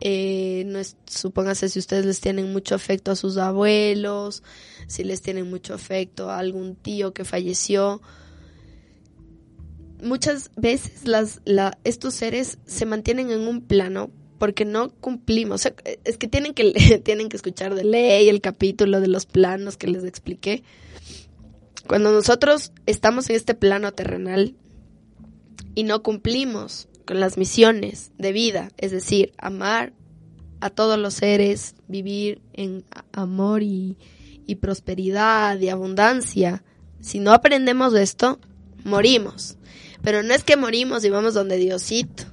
Eh, 0.00 0.62
no 0.66 0.78
supóngase 1.06 1.68
si 1.68 1.78
ustedes 1.78 2.06
les 2.06 2.20
tienen 2.20 2.52
mucho 2.52 2.74
afecto 2.74 3.10
a 3.10 3.16
sus 3.16 3.36
abuelos, 3.36 4.42
si 4.86 5.02
les 5.02 5.22
tienen 5.22 5.50
mucho 5.50 5.74
afecto 5.74 6.30
a 6.30 6.38
algún 6.38 6.76
tío 6.76 7.12
que 7.12 7.24
falleció. 7.24 8.00
Muchas 10.00 10.52
veces 10.56 11.08
las, 11.08 11.40
la, 11.44 11.76
estos 11.82 12.14
seres 12.14 12.58
se 12.66 12.86
mantienen 12.86 13.30
en 13.30 13.48
un 13.48 13.62
plano 13.62 14.10
porque 14.38 14.64
no 14.64 14.90
cumplimos. 14.90 15.68
es 16.04 16.16
que 16.16 16.28
tienen 16.28 16.54
que 16.54 17.00
tienen 17.04 17.28
que 17.28 17.36
escuchar 17.36 17.74
de 17.74 17.84
ley 17.84 18.28
el 18.28 18.40
capítulo 18.40 19.00
de 19.00 19.08
los 19.08 19.26
planos 19.26 19.76
que 19.76 19.88
les 19.88 20.04
expliqué. 20.04 20.62
Cuando 21.88 22.12
nosotros 22.12 22.72
estamos 22.86 23.30
en 23.30 23.36
este 23.36 23.54
plano 23.54 23.92
terrenal 23.92 24.54
y 25.74 25.84
no 25.84 26.02
cumplimos 26.02 26.88
las 27.14 27.38
misiones 27.38 28.12
de 28.18 28.32
vida, 28.32 28.70
es 28.76 28.90
decir, 28.90 29.32
amar 29.38 29.92
a 30.60 30.70
todos 30.70 30.98
los 30.98 31.14
seres, 31.14 31.74
vivir 31.86 32.40
en 32.52 32.84
amor 33.12 33.62
y, 33.62 33.96
y 34.46 34.56
prosperidad 34.56 35.58
y 35.60 35.68
abundancia, 35.68 36.64
si 37.00 37.20
no 37.20 37.32
aprendemos 37.32 37.94
esto, 37.94 38.38
morimos. 38.84 39.56
Pero 40.02 40.22
no 40.22 40.34
es 40.34 40.44
que 40.44 40.56
morimos 40.56 41.04
y 41.04 41.10
vamos 41.10 41.34
donde 41.34 41.56
Diosito 41.56 42.24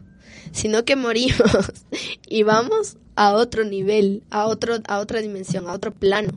sino 0.55 0.85
que 0.85 0.95
morimos 0.95 1.83
y 2.27 2.43
vamos 2.43 2.97
a 3.15 3.33
otro 3.33 3.65
nivel, 3.65 4.23
a 4.29 4.47
otro 4.47 4.77
a 4.87 4.99
otra 4.99 5.21
dimensión, 5.21 5.67
a 5.67 5.73
otro 5.73 5.93
plano. 5.93 6.31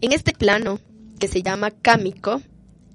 En 0.00 0.12
este 0.12 0.32
plano 0.32 0.80
que 1.18 1.28
se 1.28 1.42
llama 1.42 1.72
cámico, 1.72 2.40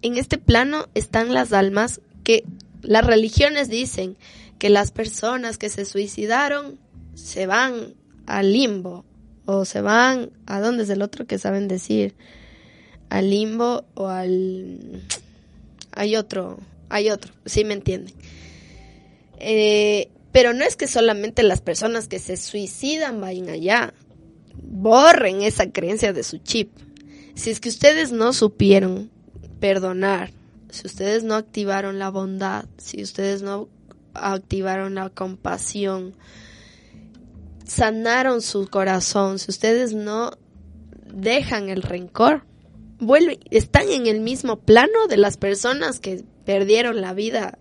en 0.01 0.17
este 0.17 0.37
plano 0.37 0.87
están 0.93 1.33
las 1.33 1.51
almas 1.51 2.01
que 2.23 2.45
las 2.81 3.05
religiones 3.05 3.69
dicen 3.69 4.17
que 4.63 4.69
las 4.69 4.91
personas 4.91 5.57
que 5.57 5.67
se 5.67 5.83
suicidaron 5.83 6.79
se 7.15 7.47
van 7.47 7.95
al 8.25 8.53
limbo 8.53 9.03
o 9.43 9.65
se 9.65 9.81
van 9.81 10.29
a 10.45 10.61
dónde 10.61 10.83
es 10.83 10.89
el 10.89 11.01
otro 11.01 11.27
que 11.27 11.37
saben 11.37 11.67
decir 11.67 12.15
al 13.09 13.29
limbo 13.29 13.83
o 13.93 14.07
al 14.07 15.03
hay 15.91 16.15
otro 16.15 16.61
hay 16.87 17.09
otro 17.09 17.33
sí 17.45 17.65
me 17.65 17.73
entienden 17.73 18.15
eh, 19.37 20.07
pero 20.31 20.53
no 20.53 20.63
es 20.63 20.77
que 20.77 20.87
solamente 20.87 21.43
las 21.43 21.59
personas 21.59 22.07
que 22.07 22.19
se 22.19 22.37
suicidan 22.37 23.19
vayan 23.19 23.49
allá. 23.49 23.93
Borren 24.55 25.41
esa 25.41 25.69
creencia 25.73 26.13
de 26.13 26.23
su 26.23 26.37
chip. 26.37 26.71
Si 27.35 27.49
es 27.49 27.59
que 27.59 27.67
ustedes 27.67 28.13
no 28.13 28.31
supieron 28.31 29.11
perdonar, 29.59 30.31
si 30.69 30.87
ustedes 30.87 31.25
no 31.25 31.35
activaron 31.35 31.99
la 31.99 32.09
bondad, 32.09 32.63
si 32.77 33.03
ustedes 33.03 33.41
no 33.41 33.67
activaron 34.13 34.95
la 34.95 35.09
compasión, 35.09 36.15
sanaron 37.65 38.41
su 38.41 38.67
corazón, 38.67 39.39
si 39.39 39.51
ustedes 39.51 39.93
no 39.93 40.31
dejan 41.05 41.69
el 41.69 41.81
rencor, 41.81 42.45
están 43.51 43.89
en 43.89 44.07
el 44.07 44.21
mismo 44.21 44.59
plano 44.59 45.07
de 45.07 45.17
las 45.17 45.37
personas 45.37 45.99
que 45.99 46.23
perdieron 46.45 47.01
la 47.01 47.13
vida 47.13 47.57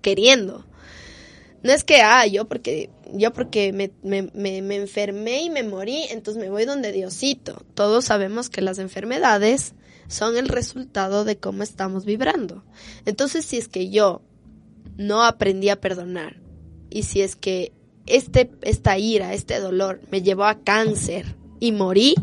queriendo. 0.00 0.64
No 1.62 1.72
es 1.72 1.82
que, 1.82 2.02
ah, 2.02 2.26
yo 2.26 2.44
porque, 2.44 2.90
yo 3.12 3.32
porque 3.32 3.72
me, 3.72 3.90
me, 4.02 4.30
me, 4.60 4.76
enfermé 4.76 5.44
y 5.44 5.50
me 5.50 5.62
morí, 5.62 6.04
entonces 6.10 6.40
me 6.40 6.50
voy 6.50 6.66
donde 6.66 6.92
Diosito. 6.92 7.64
Todos 7.74 8.04
sabemos 8.04 8.50
que 8.50 8.60
las 8.60 8.78
enfermedades 8.78 9.72
son 10.06 10.36
el 10.36 10.48
resultado 10.48 11.24
de 11.24 11.38
cómo 11.38 11.62
estamos 11.62 12.04
vibrando. 12.04 12.62
Entonces, 13.06 13.46
si 13.46 13.56
es 13.56 13.68
que 13.68 13.88
yo 13.88 14.20
no 14.96 15.24
aprendí 15.24 15.68
a 15.68 15.80
perdonar 15.80 16.36
y 16.90 17.04
si 17.04 17.22
es 17.22 17.36
que 17.36 17.72
este, 18.06 18.50
esta 18.62 18.98
ira, 18.98 19.34
este 19.34 19.58
dolor 19.60 20.00
me 20.10 20.22
llevó 20.22 20.44
a 20.44 20.60
cáncer 20.60 21.34
y 21.60 21.72
morí, 21.72 22.14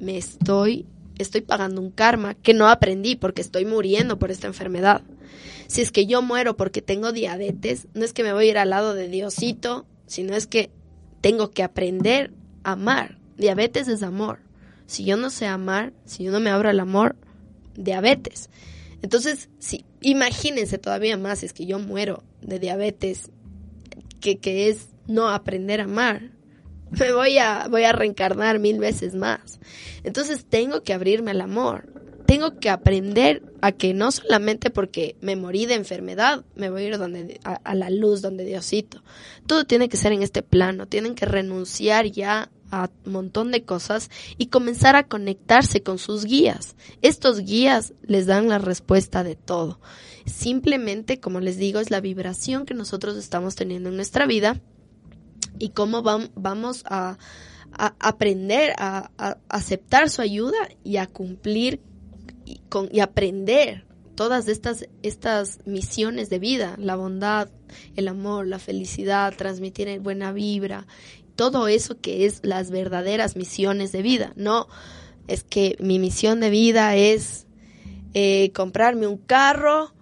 me 0.00 0.16
estoy 0.16 0.86
estoy 1.18 1.42
pagando 1.42 1.80
un 1.80 1.90
karma 1.90 2.34
que 2.34 2.54
no 2.54 2.68
aprendí 2.68 3.16
porque 3.16 3.40
estoy 3.40 3.64
muriendo 3.64 4.18
por 4.18 4.30
esta 4.30 4.46
enfermedad. 4.46 5.02
Si 5.66 5.80
es 5.80 5.90
que 5.90 6.06
yo 6.06 6.22
muero 6.22 6.56
porque 6.56 6.82
tengo 6.82 7.12
diabetes, 7.12 7.88
no 7.94 8.04
es 8.04 8.12
que 8.12 8.22
me 8.22 8.32
voy 8.32 8.46
a 8.46 8.50
ir 8.50 8.58
al 8.58 8.70
lado 8.70 8.94
de 8.94 9.08
Diosito, 9.08 9.86
sino 10.06 10.34
es 10.34 10.46
que 10.46 10.70
tengo 11.20 11.50
que 11.50 11.62
aprender 11.62 12.32
a 12.62 12.72
amar. 12.72 13.18
Diabetes 13.36 13.88
es 13.88 14.02
amor. 14.02 14.40
Si 14.86 15.04
yo 15.04 15.16
no 15.16 15.30
sé 15.30 15.46
amar, 15.46 15.92
si 16.04 16.24
yo 16.24 16.32
no 16.32 16.40
me 16.40 16.50
abro 16.50 16.68
al 16.68 16.80
amor, 16.80 17.16
diabetes. 17.74 18.50
Entonces, 19.00 19.48
si, 19.58 19.84
imagínense 20.04 20.78
todavía 20.78 21.16
más, 21.16 21.42
es 21.42 21.52
que 21.52 21.66
yo 21.66 21.78
muero 21.78 22.22
de 22.42 22.58
diabetes, 22.58 23.30
que, 24.20 24.38
que 24.38 24.68
es 24.68 24.88
no 25.06 25.28
aprender 25.28 25.80
a 25.80 25.84
amar, 25.84 26.30
me 26.98 27.12
voy 27.12 27.38
a, 27.38 27.66
voy 27.68 27.84
a 27.84 27.92
reencarnar 27.92 28.58
mil 28.58 28.78
veces 28.78 29.14
más. 29.14 29.58
Entonces 30.04 30.44
tengo 30.44 30.82
que 30.82 30.92
abrirme 30.92 31.32
al 31.32 31.40
amor. 31.40 31.92
Tengo 32.26 32.58
que 32.58 32.70
aprender 32.70 33.42
a 33.60 33.72
que 33.72 33.92
no 33.92 34.10
solamente 34.10 34.70
porque 34.70 35.16
me 35.20 35.36
morí 35.36 35.66
de 35.66 35.74
enfermedad, 35.74 36.44
me 36.54 36.70
voy 36.70 36.84
a 36.84 36.86
ir 36.86 36.98
donde, 36.98 37.38
a, 37.44 37.54
a 37.54 37.74
la 37.74 37.90
luz, 37.90 38.22
donde 38.22 38.46
Diosito. 38.46 39.02
Todo 39.46 39.64
tiene 39.64 39.90
que 39.90 39.98
ser 39.98 40.12
en 40.12 40.22
este 40.22 40.42
plano. 40.42 40.86
Tienen 40.86 41.14
que 41.14 41.26
renunciar 41.26 42.06
ya 42.06 42.50
a 42.82 42.90
un 43.06 43.12
montón 43.12 43.50
de 43.50 43.64
cosas 43.64 44.10
y 44.38 44.46
comenzar 44.46 44.96
a 44.96 45.06
conectarse 45.06 45.82
con 45.82 45.98
sus 45.98 46.24
guías. 46.24 46.76
Estos 47.02 47.40
guías 47.40 47.92
les 48.02 48.26
dan 48.26 48.48
la 48.48 48.58
respuesta 48.58 49.22
de 49.22 49.36
todo. 49.36 49.80
Simplemente, 50.26 51.20
como 51.20 51.40
les 51.40 51.58
digo, 51.58 51.80
es 51.80 51.90
la 51.90 52.00
vibración 52.00 52.64
que 52.64 52.74
nosotros 52.74 53.16
estamos 53.16 53.54
teniendo 53.54 53.90
en 53.90 53.96
nuestra 53.96 54.26
vida 54.26 54.60
y 55.58 55.68
cómo 55.70 56.02
vam- 56.02 56.30
vamos 56.34 56.82
a, 56.86 57.18
aprender 57.76 58.72
a, 58.78 59.10
a 59.18 59.38
aceptar 59.48 60.08
su 60.08 60.22
ayuda 60.22 60.58
y 60.82 60.96
a 60.96 61.06
cumplir 61.06 61.80
y, 62.44 62.60
con, 62.68 62.88
y 62.92 63.00
aprender 63.00 63.84
todas 64.14 64.46
estas, 64.46 64.86
estas 65.02 65.58
misiones 65.66 66.30
de 66.30 66.38
vida, 66.38 66.76
la 66.78 66.94
bondad, 66.94 67.48
el 67.96 68.06
amor, 68.06 68.46
la 68.46 68.60
felicidad, 68.60 69.34
transmitir 69.36 69.98
buena 69.98 70.32
vibra, 70.32 70.86
todo 71.36 71.68
eso 71.68 72.00
que 72.00 72.26
es 72.26 72.40
las 72.42 72.70
verdaderas 72.70 73.36
misiones 73.36 73.92
de 73.92 74.02
vida. 74.02 74.32
No 74.36 74.68
es 75.28 75.44
que 75.44 75.76
mi 75.80 75.98
misión 75.98 76.40
de 76.40 76.50
vida 76.50 76.96
es 76.96 77.46
eh, 78.14 78.50
comprarme 78.52 79.06
un 79.06 79.18
carro 79.18 79.92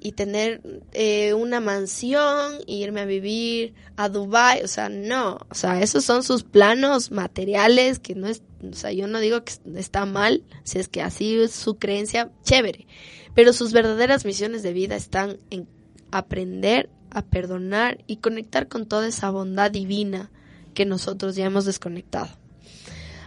y 0.00 0.12
tener 0.12 0.60
eh, 0.92 1.34
una 1.34 1.60
mansión 1.60 2.54
e 2.66 2.74
irme 2.74 3.00
a 3.00 3.04
vivir 3.04 3.74
a 3.96 4.08
Dubai, 4.08 4.62
o 4.62 4.68
sea, 4.68 4.88
no, 4.88 5.38
o 5.50 5.54
sea, 5.54 5.82
esos 5.82 6.04
son 6.04 6.22
sus 6.22 6.44
planos 6.44 7.10
materiales 7.10 7.98
que 7.98 8.14
no 8.14 8.28
es, 8.28 8.42
o 8.62 8.74
sea, 8.74 8.92
yo 8.92 9.08
no 9.08 9.18
digo 9.18 9.42
que 9.42 9.52
está 9.74 10.06
mal, 10.06 10.44
si 10.62 10.78
es 10.78 10.88
que 10.88 11.02
así 11.02 11.40
es 11.40 11.52
su 11.52 11.78
creencia, 11.78 12.30
chévere, 12.44 12.86
pero 13.34 13.52
sus 13.52 13.72
verdaderas 13.72 14.24
misiones 14.24 14.62
de 14.62 14.72
vida 14.72 14.94
están 14.94 15.38
en 15.50 15.66
aprender 16.10 16.88
a 17.10 17.22
perdonar 17.22 17.98
y 18.06 18.16
conectar 18.16 18.68
con 18.68 18.86
toda 18.86 19.08
esa 19.08 19.30
bondad 19.30 19.70
divina 19.70 20.30
que 20.74 20.86
nosotros 20.86 21.36
ya 21.36 21.46
hemos 21.46 21.64
desconectado. 21.64 22.28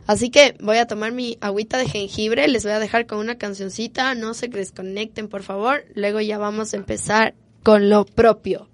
Así 0.07 0.29
que 0.29 0.55
voy 0.59 0.77
a 0.77 0.87
tomar 0.87 1.11
mi 1.11 1.37
agüita 1.41 1.77
de 1.77 1.87
jengibre, 1.87 2.47
les 2.47 2.63
voy 2.63 2.73
a 2.73 2.79
dejar 2.79 3.05
con 3.05 3.19
una 3.19 3.37
cancioncita, 3.37 4.15
no 4.15 4.33
se 4.33 4.47
desconecten 4.47 5.27
por 5.27 5.43
favor, 5.43 5.85
luego 5.93 6.19
ya 6.19 6.37
vamos 6.37 6.73
a 6.73 6.77
empezar 6.77 7.35
con 7.63 7.89
lo 7.89 8.05
propio 8.05 8.67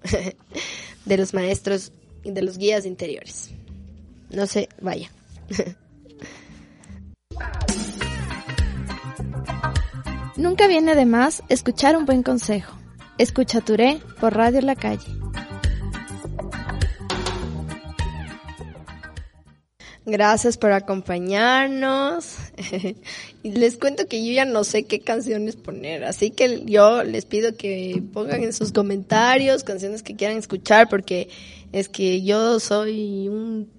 de 1.04 1.18
los 1.18 1.34
maestros 1.34 1.92
y 2.24 2.32
de 2.32 2.42
los 2.42 2.58
guías 2.58 2.86
interiores. 2.86 3.50
No 4.30 4.46
se 4.46 4.68
vaya. 4.80 5.10
Nunca 10.36 10.66
viene 10.68 10.94
de 10.94 11.04
más 11.04 11.42
escuchar 11.48 11.96
un 11.96 12.06
buen 12.06 12.22
consejo. 12.22 12.72
Escucha 13.18 13.60
Touré 13.60 14.00
por 14.20 14.36
Radio 14.36 14.60
La 14.60 14.76
Calle. 14.76 15.27
Gracias 20.08 20.56
por 20.56 20.72
acompañarnos. 20.72 22.36
les 23.42 23.76
cuento 23.76 24.06
que 24.06 24.24
yo 24.24 24.32
ya 24.32 24.46
no 24.46 24.64
sé 24.64 24.84
qué 24.84 25.00
canciones 25.00 25.56
poner, 25.56 26.04
así 26.04 26.30
que 26.30 26.64
yo 26.64 27.04
les 27.04 27.26
pido 27.26 27.54
que 27.58 28.02
pongan 28.14 28.42
en 28.42 28.54
sus 28.54 28.72
comentarios 28.72 29.64
canciones 29.64 30.02
que 30.02 30.16
quieran 30.16 30.38
escuchar, 30.38 30.88
porque 30.88 31.28
es 31.72 31.90
que 31.90 32.22
yo 32.22 32.58
soy 32.58 33.28
un, 33.28 33.70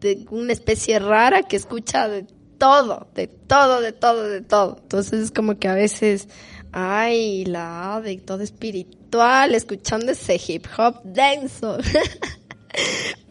de 0.00 0.26
una 0.30 0.52
especie 0.52 0.98
rara 0.98 1.44
que 1.44 1.54
escucha 1.54 2.08
de 2.08 2.26
todo, 2.58 3.06
de 3.14 3.28
todo, 3.28 3.80
de 3.80 3.92
todo, 3.92 4.28
de 4.28 4.40
todo. 4.40 4.78
Entonces 4.82 5.22
es 5.22 5.30
como 5.30 5.60
que 5.60 5.68
a 5.68 5.74
veces, 5.74 6.26
ay, 6.72 7.44
la 7.44 8.00
de 8.02 8.16
todo 8.16 8.42
espiritual, 8.42 9.54
escuchando 9.54 10.10
ese 10.10 10.40
hip 10.44 10.66
hop 10.76 11.04
denso. 11.04 11.78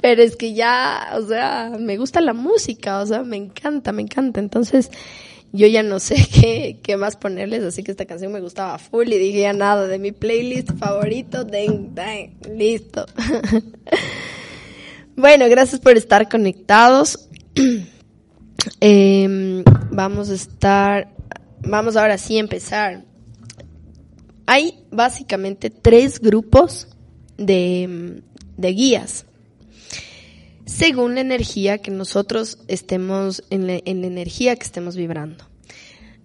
Pero 0.01 0.23
es 0.23 0.35
que 0.35 0.53
ya, 0.53 1.13
o 1.15 1.27
sea, 1.27 1.71
me 1.79 1.97
gusta 1.97 2.21
la 2.21 2.33
música, 2.33 2.99
o 2.99 3.05
sea, 3.05 3.23
me 3.23 3.37
encanta, 3.37 3.91
me 3.91 4.01
encanta. 4.01 4.39
Entonces, 4.39 4.89
yo 5.53 5.67
ya 5.67 5.83
no 5.83 5.99
sé 5.99 6.15
qué, 6.33 6.79
qué 6.81 6.97
más 6.97 7.15
ponerles, 7.15 7.63
así 7.63 7.83
que 7.83 7.91
esta 7.91 8.05
canción 8.05 8.31
me 8.31 8.41
gustaba 8.41 8.77
full 8.79 9.07
y 9.07 9.17
dije 9.17 9.41
ya 9.41 9.53
nada 9.53 9.87
de 9.87 9.99
mi 9.99 10.11
playlist 10.11 10.71
favorito, 10.77 11.43
den, 11.43 11.93
den, 11.93 12.37
listo. 12.55 13.05
bueno, 15.15 15.47
gracias 15.49 15.79
por 15.79 15.97
estar 15.97 16.27
conectados. 16.29 17.29
eh, 18.79 19.63
vamos 19.91 20.29
a 20.31 20.33
estar, 20.33 21.13
vamos 21.59 21.95
ahora 21.95 22.17
sí 22.17 22.37
a 22.37 22.41
empezar. 22.41 23.05
Hay 24.47 24.79
básicamente 24.91 25.69
tres 25.69 26.19
grupos 26.19 26.87
de, 27.37 28.21
de 28.57 28.73
guías 28.73 29.25
según 30.65 31.15
la 31.15 31.21
energía 31.21 31.79
que 31.79 31.91
nosotros 31.91 32.59
estemos, 32.67 33.43
en 33.49 33.67
la, 33.67 33.79
en 33.83 34.01
la, 34.01 34.07
energía 34.07 34.55
que 34.55 34.63
estemos 34.63 34.95
vibrando. 34.95 35.45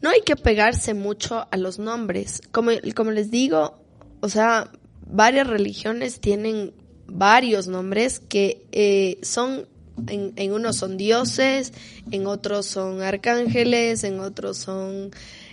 No 0.02 0.10
hay 0.10 0.20
que 0.20 0.36
pegarse 0.36 0.94
mucho 0.94 1.46
a 1.50 1.56
los 1.56 1.78
nombres. 1.78 2.42
Como, 2.52 2.70
como 2.94 3.10
les 3.10 3.30
digo, 3.30 3.78
o 4.20 4.28
sea, 4.28 4.70
varias 5.06 5.46
religiones 5.46 6.20
tienen 6.20 6.72
varios 7.06 7.66
nombres 7.68 8.20
que 8.20 8.66
eh, 8.72 9.18
son, 9.22 9.66
en, 10.08 10.32
en, 10.36 10.52
unos 10.52 10.76
son 10.76 10.96
dioses, 10.96 11.72
en 12.10 12.26
otros 12.26 12.66
son 12.66 13.02
arcángeles, 13.02 14.04
en 14.04 14.20
otros 14.20 14.58
son, 14.58 15.10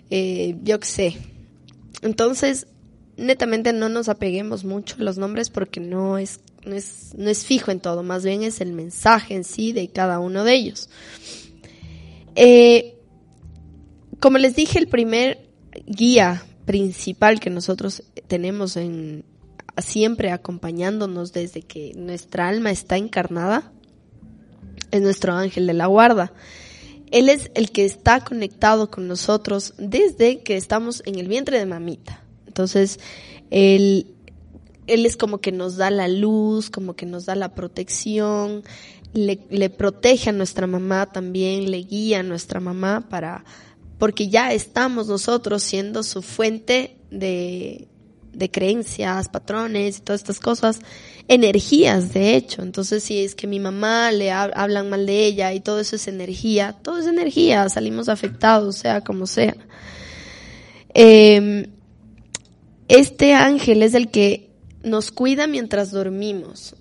eh, 0.10 0.56
yo 0.64 0.80
qué 0.80 0.88
sé. 0.88 1.18
Entonces, 2.02 2.68
netamente 3.18 3.74
no 3.74 3.90
nos 3.90 4.10
apeguemos 4.10 4.66
mucho 4.66 4.96
a 5.00 5.04
los 5.04 5.18
nombres 5.18 5.50
porque 5.50 5.80
no 5.80 6.18
es 6.18 6.42
no 6.66 6.76
es, 6.76 7.14
no 7.16 7.30
es 7.30 7.46
fijo 7.46 7.72
en 7.72 7.80
todo, 7.80 8.04
más 8.04 8.24
bien 8.24 8.44
es 8.44 8.62
el 8.62 8.74
mensaje 8.74 9.36
en 9.36 9.44
sí 9.44 9.74
de 9.74 9.90
cada 9.90 10.20
uno 10.20 10.44
de 10.44 10.54
ellos. 10.54 10.90
Eh, 12.36 12.96
como 14.20 14.38
les 14.38 14.56
dije, 14.56 14.80
el 14.80 14.88
primer 14.88 15.50
guía 15.86 16.44
principal 16.66 17.40
que 17.40 17.50
nosotros 17.50 18.04
tenemos 18.28 18.78
en, 18.78 19.26
siempre 19.78 20.32
acompañándonos 20.32 21.34
desde 21.34 21.62
que 21.62 21.94
nuestra 21.96 22.48
alma 22.48 22.72
está 22.72 22.98
encarnada 22.98 23.72
es 24.92 25.02
nuestro 25.02 25.34
ángel 25.34 25.68
de 25.68 25.74
la 25.74 25.88
guarda. 25.88 26.32
Él 27.12 27.30
es 27.30 27.52
el 27.56 27.72
que 27.72 27.86
está 27.86 28.24
conectado 28.24 28.90
con 28.90 29.08
nosotros 29.08 29.74
desde 29.78 30.42
que 30.42 30.56
estamos 30.56 31.02
en 31.06 31.20
el 31.20 31.28
vientre 31.28 31.60
de 31.60 31.66
mamita. 31.66 32.24
Entonces, 32.48 33.00
él 33.50 34.13
él 34.88 35.06
es 35.06 35.18
como 35.18 35.40
que 35.40 35.52
nos 35.52 35.78
da 35.78 35.90
la 35.90 36.08
luz, 36.08 36.70
como 36.70 36.96
que 36.96 37.06
nos 37.06 37.26
da 37.26 37.36
la 37.36 37.54
protección, 37.56 38.64
le, 39.14 39.70
protege 39.70 40.30
a 40.30 40.34
nuestra 40.34 40.68
mamá 40.68 41.12
también, 41.12 41.70
le 41.72 41.80
guía 41.84 42.20
a 42.20 42.24
nuestra 42.24 42.60
mamá 42.60 43.08
para, 43.10 43.46
porque 44.00 44.30
ya 44.30 44.52
estamos 44.54 45.08
nosotros 45.08 45.64
siendo 45.64 46.04
su 46.04 46.22
fuente 46.22 46.98
de, 47.12 47.88
de 48.34 48.52
creencias, 48.52 49.30
patrones 49.30 50.00
y 50.00 50.02
todas 50.02 50.22
estas 50.22 50.40
cosas, 50.40 50.80
energías 51.28 52.14
de 52.14 52.36
hecho. 52.36 52.64
Entonces 52.64 53.04
si 53.04 53.24
es 53.24 53.36
que 53.36 53.48
mi 53.48 53.60
mamá 53.60 54.12
le 54.12 54.32
ha, 54.32 54.44
hablan 54.44 54.90
mal 54.90 55.06
de 55.06 55.26
ella 55.26 55.54
y 55.54 55.60
todo 55.60 55.80
eso 55.80 55.96
es 55.96 56.08
energía, 56.08 56.76
todo 56.82 56.98
es 56.98 57.06
energía, 57.06 57.70
salimos 57.70 58.10
afectados, 58.10 58.78
sea 58.78 59.02
como 59.02 59.28
sea. 59.28 59.56
Eh, 60.96 61.70
este 62.88 63.34
ángel 63.34 63.82
es 63.84 63.94
el 63.94 64.10
que 64.12 64.53
nos 64.84 65.12
cuida 65.12 65.48
mientras 65.48 65.92
dormimos. 65.92 66.76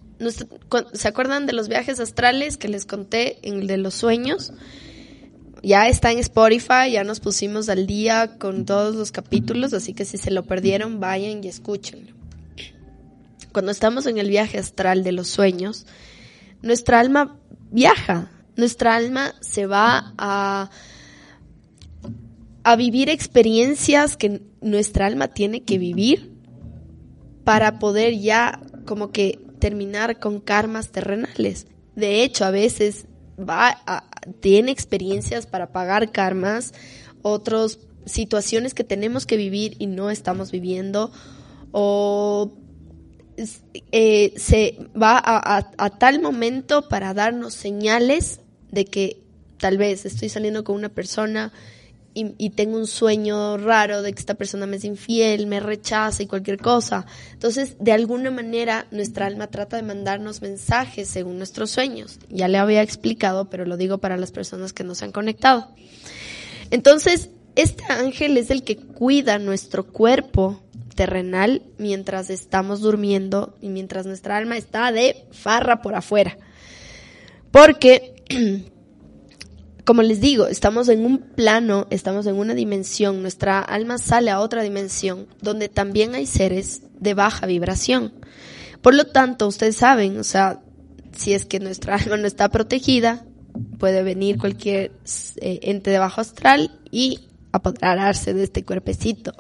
¿Se 0.92 1.08
acuerdan 1.08 1.46
de 1.46 1.52
los 1.52 1.68
viajes 1.68 1.98
astrales 1.98 2.56
que 2.56 2.68
les 2.68 2.84
conté 2.84 3.38
en 3.42 3.60
el 3.60 3.66
de 3.66 3.76
los 3.76 3.94
sueños? 3.94 4.52
Ya 5.62 5.88
está 5.88 6.10
en 6.10 6.18
Spotify, 6.18 6.92
ya 6.92 7.04
nos 7.04 7.20
pusimos 7.20 7.68
al 7.68 7.86
día 7.86 8.38
con 8.38 8.64
todos 8.64 8.94
los 8.94 9.12
capítulos, 9.12 9.72
así 9.72 9.94
que 9.94 10.04
si 10.04 10.18
se 10.18 10.30
lo 10.30 10.44
perdieron, 10.44 11.00
vayan 11.00 11.42
y 11.42 11.48
escúchenlo. 11.48 12.12
Cuando 13.52 13.70
estamos 13.70 14.06
en 14.06 14.18
el 14.18 14.28
viaje 14.28 14.58
astral 14.58 15.04
de 15.04 15.12
los 15.12 15.28
sueños, 15.28 15.86
nuestra 16.62 17.00
alma 17.00 17.36
viaja, 17.70 18.30
nuestra 18.56 18.96
alma 18.96 19.34
se 19.40 19.66
va 19.66 20.14
a 20.18 20.70
a 22.64 22.76
vivir 22.76 23.08
experiencias 23.08 24.16
que 24.16 24.42
nuestra 24.60 25.06
alma 25.06 25.28
tiene 25.28 25.62
que 25.62 25.78
vivir 25.78 26.31
para 27.44 27.78
poder 27.78 28.18
ya 28.18 28.60
como 28.86 29.10
que 29.10 29.38
terminar 29.58 30.18
con 30.18 30.40
karmas 30.40 30.90
terrenales. 30.90 31.66
De 31.94 32.22
hecho, 32.22 32.44
a 32.44 32.50
veces 32.50 33.06
va 33.38 33.80
a- 33.86 34.04
tiene 34.40 34.70
experiencias 34.70 35.46
para 35.46 35.72
pagar 35.72 36.12
karmas, 36.12 36.72
otras 37.22 37.78
situaciones 38.04 38.74
que 38.74 38.84
tenemos 38.84 39.26
que 39.26 39.36
vivir 39.36 39.76
y 39.78 39.86
no 39.86 40.10
estamos 40.10 40.50
viviendo, 40.50 41.12
o 41.72 42.52
eh, 43.92 44.34
se 44.36 44.78
va 45.00 45.16
a- 45.18 45.70
a 45.78 45.90
tal 45.90 46.20
momento 46.20 46.88
para 46.88 47.14
darnos 47.14 47.54
señales 47.54 48.40
de 48.70 48.84
que 48.84 49.22
tal 49.58 49.78
vez 49.78 50.04
estoy 50.04 50.28
saliendo 50.28 50.64
con 50.64 50.76
una 50.76 50.90
persona 50.90 51.52
y, 52.14 52.50
tengo 52.50 52.76
un 52.76 52.86
sueño 52.86 53.56
raro 53.56 54.02
de 54.02 54.12
que 54.12 54.20
esta 54.20 54.34
persona 54.34 54.66
me 54.66 54.76
es 54.76 54.84
infiel, 54.84 55.46
me 55.46 55.60
rechaza 55.60 56.22
y 56.22 56.26
cualquier 56.26 56.58
cosa. 56.58 57.06
Entonces, 57.32 57.76
de 57.78 57.92
alguna 57.92 58.30
manera, 58.30 58.86
nuestra 58.90 59.26
alma 59.26 59.46
trata 59.46 59.76
de 59.76 59.82
mandarnos 59.82 60.42
mensajes 60.42 61.08
según 61.08 61.38
nuestros 61.38 61.70
sueños. 61.70 62.18
Ya 62.28 62.48
le 62.48 62.58
había 62.58 62.82
explicado, 62.82 63.48
pero 63.48 63.64
lo 63.64 63.76
digo 63.76 63.98
para 63.98 64.16
las 64.16 64.30
personas 64.30 64.72
que 64.72 64.84
no 64.84 64.94
se 64.94 65.06
han 65.06 65.12
conectado. 65.12 65.68
Entonces, 66.70 67.30
este 67.56 67.84
ángel 67.88 68.36
es 68.36 68.50
el 68.50 68.62
que 68.62 68.76
cuida 68.76 69.38
nuestro 69.38 69.84
cuerpo 69.84 70.62
terrenal 70.94 71.62
mientras 71.78 72.30
estamos 72.30 72.80
durmiendo 72.80 73.56
y 73.60 73.68
mientras 73.68 74.06
nuestra 74.06 74.36
alma 74.36 74.56
está 74.56 74.92
de 74.92 75.24
farra 75.32 75.82
por 75.82 75.94
afuera. 75.94 76.36
Porque, 77.50 78.14
como 79.84 80.02
les 80.02 80.20
digo, 80.20 80.46
estamos 80.46 80.88
en 80.88 81.04
un 81.04 81.18
plano, 81.18 81.86
estamos 81.90 82.26
en 82.26 82.36
una 82.36 82.54
dimensión, 82.54 83.20
nuestra 83.20 83.60
alma 83.60 83.98
sale 83.98 84.30
a 84.30 84.40
otra 84.40 84.62
dimensión 84.62 85.26
donde 85.40 85.68
también 85.68 86.14
hay 86.14 86.26
seres 86.26 86.82
de 87.00 87.14
baja 87.14 87.46
vibración. 87.46 88.12
Por 88.80 88.94
lo 88.94 89.06
tanto, 89.06 89.48
ustedes 89.48 89.76
saben, 89.76 90.18
o 90.18 90.24
sea, 90.24 90.60
si 91.16 91.32
es 91.32 91.46
que 91.46 91.58
nuestra 91.58 91.96
alma 91.96 92.16
no 92.16 92.26
está 92.26 92.48
protegida, 92.48 93.24
puede 93.78 94.02
venir 94.02 94.38
cualquier 94.38 94.92
eh, 95.36 95.60
ente 95.62 95.90
de 95.90 95.98
bajo 95.98 96.20
astral 96.20 96.78
y 96.90 97.28
apoderarse 97.50 98.34
de 98.34 98.44
este 98.44 98.64
cuerpecito. 98.64 99.32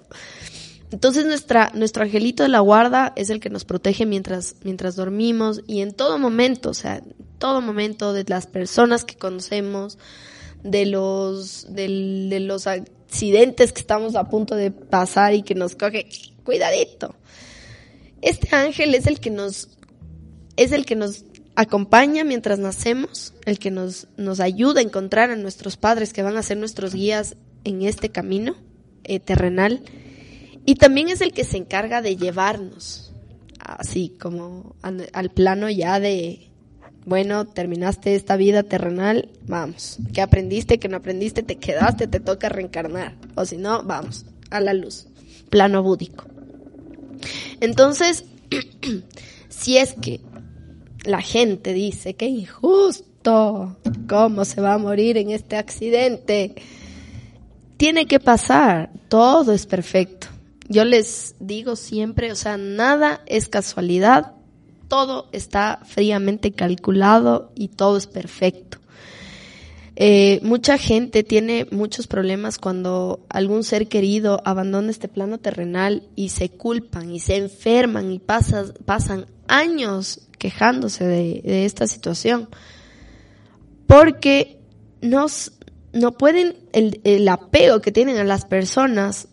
Entonces 0.90 1.24
nuestra, 1.24 1.70
nuestro 1.74 2.02
angelito 2.02 2.42
de 2.42 2.50
la 2.50 2.60
guarda 2.60 3.14
es 3.16 3.30
el 3.30 3.40
que 3.40 3.48
nos 3.48 3.64
protege 3.64 4.04
mientras, 4.04 4.56
mientras 4.62 4.94
dormimos 4.94 5.62
y 5.66 5.80
en 5.80 5.94
todo 5.94 6.18
momento, 6.18 6.70
o 6.70 6.74
sea, 6.74 6.96
en 6.96 7.14
todo 7.38 7.62
momento 7.62 8.12
de 8.12 8.24
las 8.26 8.46
personas 8.46 9.04
que 9.04 9.16
conocemos, 9.16 9.98
de 10.62 10.86
los, 10.86 11.66
del- 11.74 12.28
de 12.30 12.40
los 12.40 12.66
accidentes 12.66 13.72
que 13.72 13.80
estamos 13.80 14.14
a 14.14 14.28
punto 14.28 14.54
de 14.54 14.70
pasar 14.70 15.34
y 15.34 15.42
que 15.42 15.54
nos 15.54 15.74
coge, 15.74 16.06
cuidadito. 16.44 17.14
Este 18.20 18.54
ángel 18.54 18.94
es 18.94 19.06
el 19.06 19.18
que 19.20 19.30
nos, 19.30 19.68
es 20.56 20.72
el 20.72 20.86
que 20.86 20.94
nos 20.96 21.24
acompaña 21.56 22.24
mientras 22.24 22.58
nacemos, 22.58 23.34
el 23.44 23.58
que 23.58 23.70
nos, 23.70 24.06
nos 24.16 24.40
ayuda 24.40 24.80
a 24.80 24.84
encontrar 24.84 25.30
a 25.30 25.36
nuestros 25.36 25.76
padres 25.76 26.12
que 26.12 26.22
van 26.22 26.36
a 26.36 26.42
ser 26.42 26.56
nuestros 26.56 26.94
guías 26.94 27.36
en 27.64 27.82
este 27.82 28.10
camino 28.10 28.54
eh, 29.04 29.18
terrenal. 29.20 29.82
Y 30.64 30.76
también 30.76 31.08
es 31.08 31.20
el 31.20 31.32
que 31.32 31.44
se 31.44 31.56
encarga 31.56 32.00
de 32.02 32.16
llevarnos, 32.16 33.12
así 33.58 34.14
como 34.20 34.76
al 35.12 35.30
plano 35.30 35.68
ya 35.68 35.98
de, 35.98 36.51
bueno, 37.04 37.46
terminaste 37.46 38.14
esta 38.14 38.36
vida 38.36 38.62
terrenal, 38.62 39.28
vamos. 39.46 39.98
¿Qué 40.12 40.20
aprendiste? 40.20 40.78
¿Qué 40.78 40.88
no 40.88 40.98
aprendiste? 40.98 41.42
¿Te 41.42 41.56
quedaste? 41.56 42.06
¿Te 42.06 42.20
toca 42.20 42.48
reencarnar? 42.48 43.14
O 43.34 43.44
si 43.44 43.56
no, 43.56 43.82
vamos, 43.82 44.24
a 44.50 44.60
la 44.60 44.72
luz. 44.72 45.06
Plano 45.50 45.82
búdico. 45.82 46.24
Entonces, 47.60 48.24
si 49.48 49.78
es 49.78 49.94
que 49.94 50.20
la 51.04 51.20
gente 51.20 51.72
dice 51.72 52.14
que 52.14 52.26
injusto, 52.26 53.76
¿cómo 54.08 54.44
se 54.44 54.60
va 54.60 54.74
a 54.74 54.78
morir 54.78 55.16
en 55.16 55.30
este 55.30 55.56
accidente? 55.56 56.54
Tiene 57.76 58.06
que 58.06 58.20
pasar, 58.20 58.90
todo 59.08 59.52
es 59.52 59.66
perfecto. 59.66 60.28
Yo 60.68 60.84
les 60.84 61.34
digo 61.40 61.74
siempre, 61.74 62.30
o 62.30 62.36
sea, 62.36 62.56
nada 62.56 63.22
es 63.26 63.48
casualidad, 63.48 64.34
todo 64.92 65.30
está 65.32 65.80
fríamente 65.86 66.52
calculado 66.52 67.50
y 67.54 67.68
todo 67.68 67.96
es 67.96 68.06
perfecto. 68.06 68.76
Eh, 69.96 70.38
mucha 70.42 70.76
gente 70.76 71.22
tiene 71.22 71.66
muchos 71.70 72.06
problemas 72.06 72.58
cuando 72.58 73.24
algún 73.30 73.64
ser 73.64 73.88
querido 73.88 74.42
abandona 74.44 74.90
este 74.90 75.08
plano 75.08 75.38
terrenal 75.38 76.02
y 76.14 76.28
se 76.28 76.50
culpan 76.50 77.10
y 77.10 77.20
se 77.20 77.36
enferman 77.36 78.12
y 78.12 78.18
pasan 78.18 79.24
años 79.48 80.28
quejándose 80.36 81.06
de, 81.06 81.64
esta 81.64 81.86
situación. 81.86 82.50
Porque 83.86 84.60
no 85.00 86.12
pueden, 86.18 86.54
el, 86.74 87.00
el 87.04 87.26
apego 87.28 87.80
que 87.80 87.92
tienen 87.92 88.18
a 88.18 88.24
las 88.24 88.44
personas, 88.44 89.28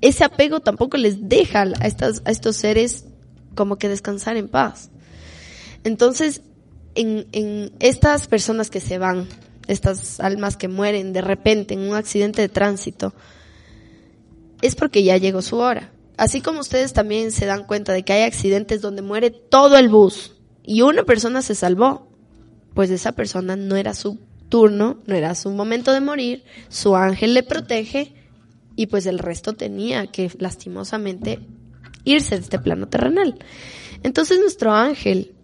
ese 0.00 0.24
apego 0.24 0.58
tampoco 0.58 0.96
les 0.96 1.28
deja 1.28 1.62
a, 1.62 1.86
estas, 1.86 2.22
a 2.24 2.32
estos 2.32 2.56
seres 2.56 3.06
como 3.54 3.76
que 3.76 3.88
descansar 3.88 4.36
en 4.36 4.48
paz. 4.48 4.90
Entonces, 5.84 6.42
en, 6.94 7.72
estas 7.80 8.26
personas 8.26 8.70
que 8.70 8.80
se 8.80 8.98
van, 8.98 9.26
estas 9.66 10.20
almas 10.20 10.56
que 10.56 10.68
mueren 10.68 11.12
de 11.12 11.20
repente 11.20 11.74
en 11.74 11.80
un 11.80 11.94
accidente 11.94 12.42
de 12.42 12.48
tránsito, 12.48 13.12
es 14.60 14.74
porque 14.74 15.02
ya 15.02 15.16
llegó 15.16 15.42
su 15.42 15.56
hora. 15.56 15.90
Así 16.16 16.40
como 16.40 16.60
ustedes 16.60 16.92
también 16.92 17.32
se 17.32 17.46
dan 17.46 17.64
cuenta 17.64 17.92
de 17.92 18.04
que 18.04 18.12
hay 18.12 18.22
accidentes 18.22 18.80
donde 18.80 19.02
muere 19.02 19.30
todo 19.30 19.76
el 19.76 19.88
bus 19.88 20.34
y 20.62 20.82
una 20.82 21.04
persona 21.04 21.42
se 21.42 21.54
salvó, 21.54 22.08
pues 22.74 22.90
esa 22.90 23.12
persona 23.12 23.56
no 23.56 23.76
era 23.76 23.94
su 23.94 24.18
turno, 24.48 24.98
no 25.06 25.14
era 25.14 25.34
su 25.34 25.50
momento 25.50 25.92
de 25.92 26.00
morir, 26.00 26.44
su 26.68 26.94
ángel 26.94 27.34
le 27.34 27.42
protege 27.42 28.14
y 28.76 28.86
pues 28.86 29.06
el 29.06 29.18
resto 29.18 29.54
tenía 29.54 30.06
que 30.06 30.30
lastimosamente 30.38 31.40
irse 32.04 32.36
de 32.36 32.42
este 32.42 32.58
plano 32.58 32.88
terrenal. 32.88 33.38
Entonces 34.02 34.40
nuestro 34.40 34.72
ángel 34.72 35.34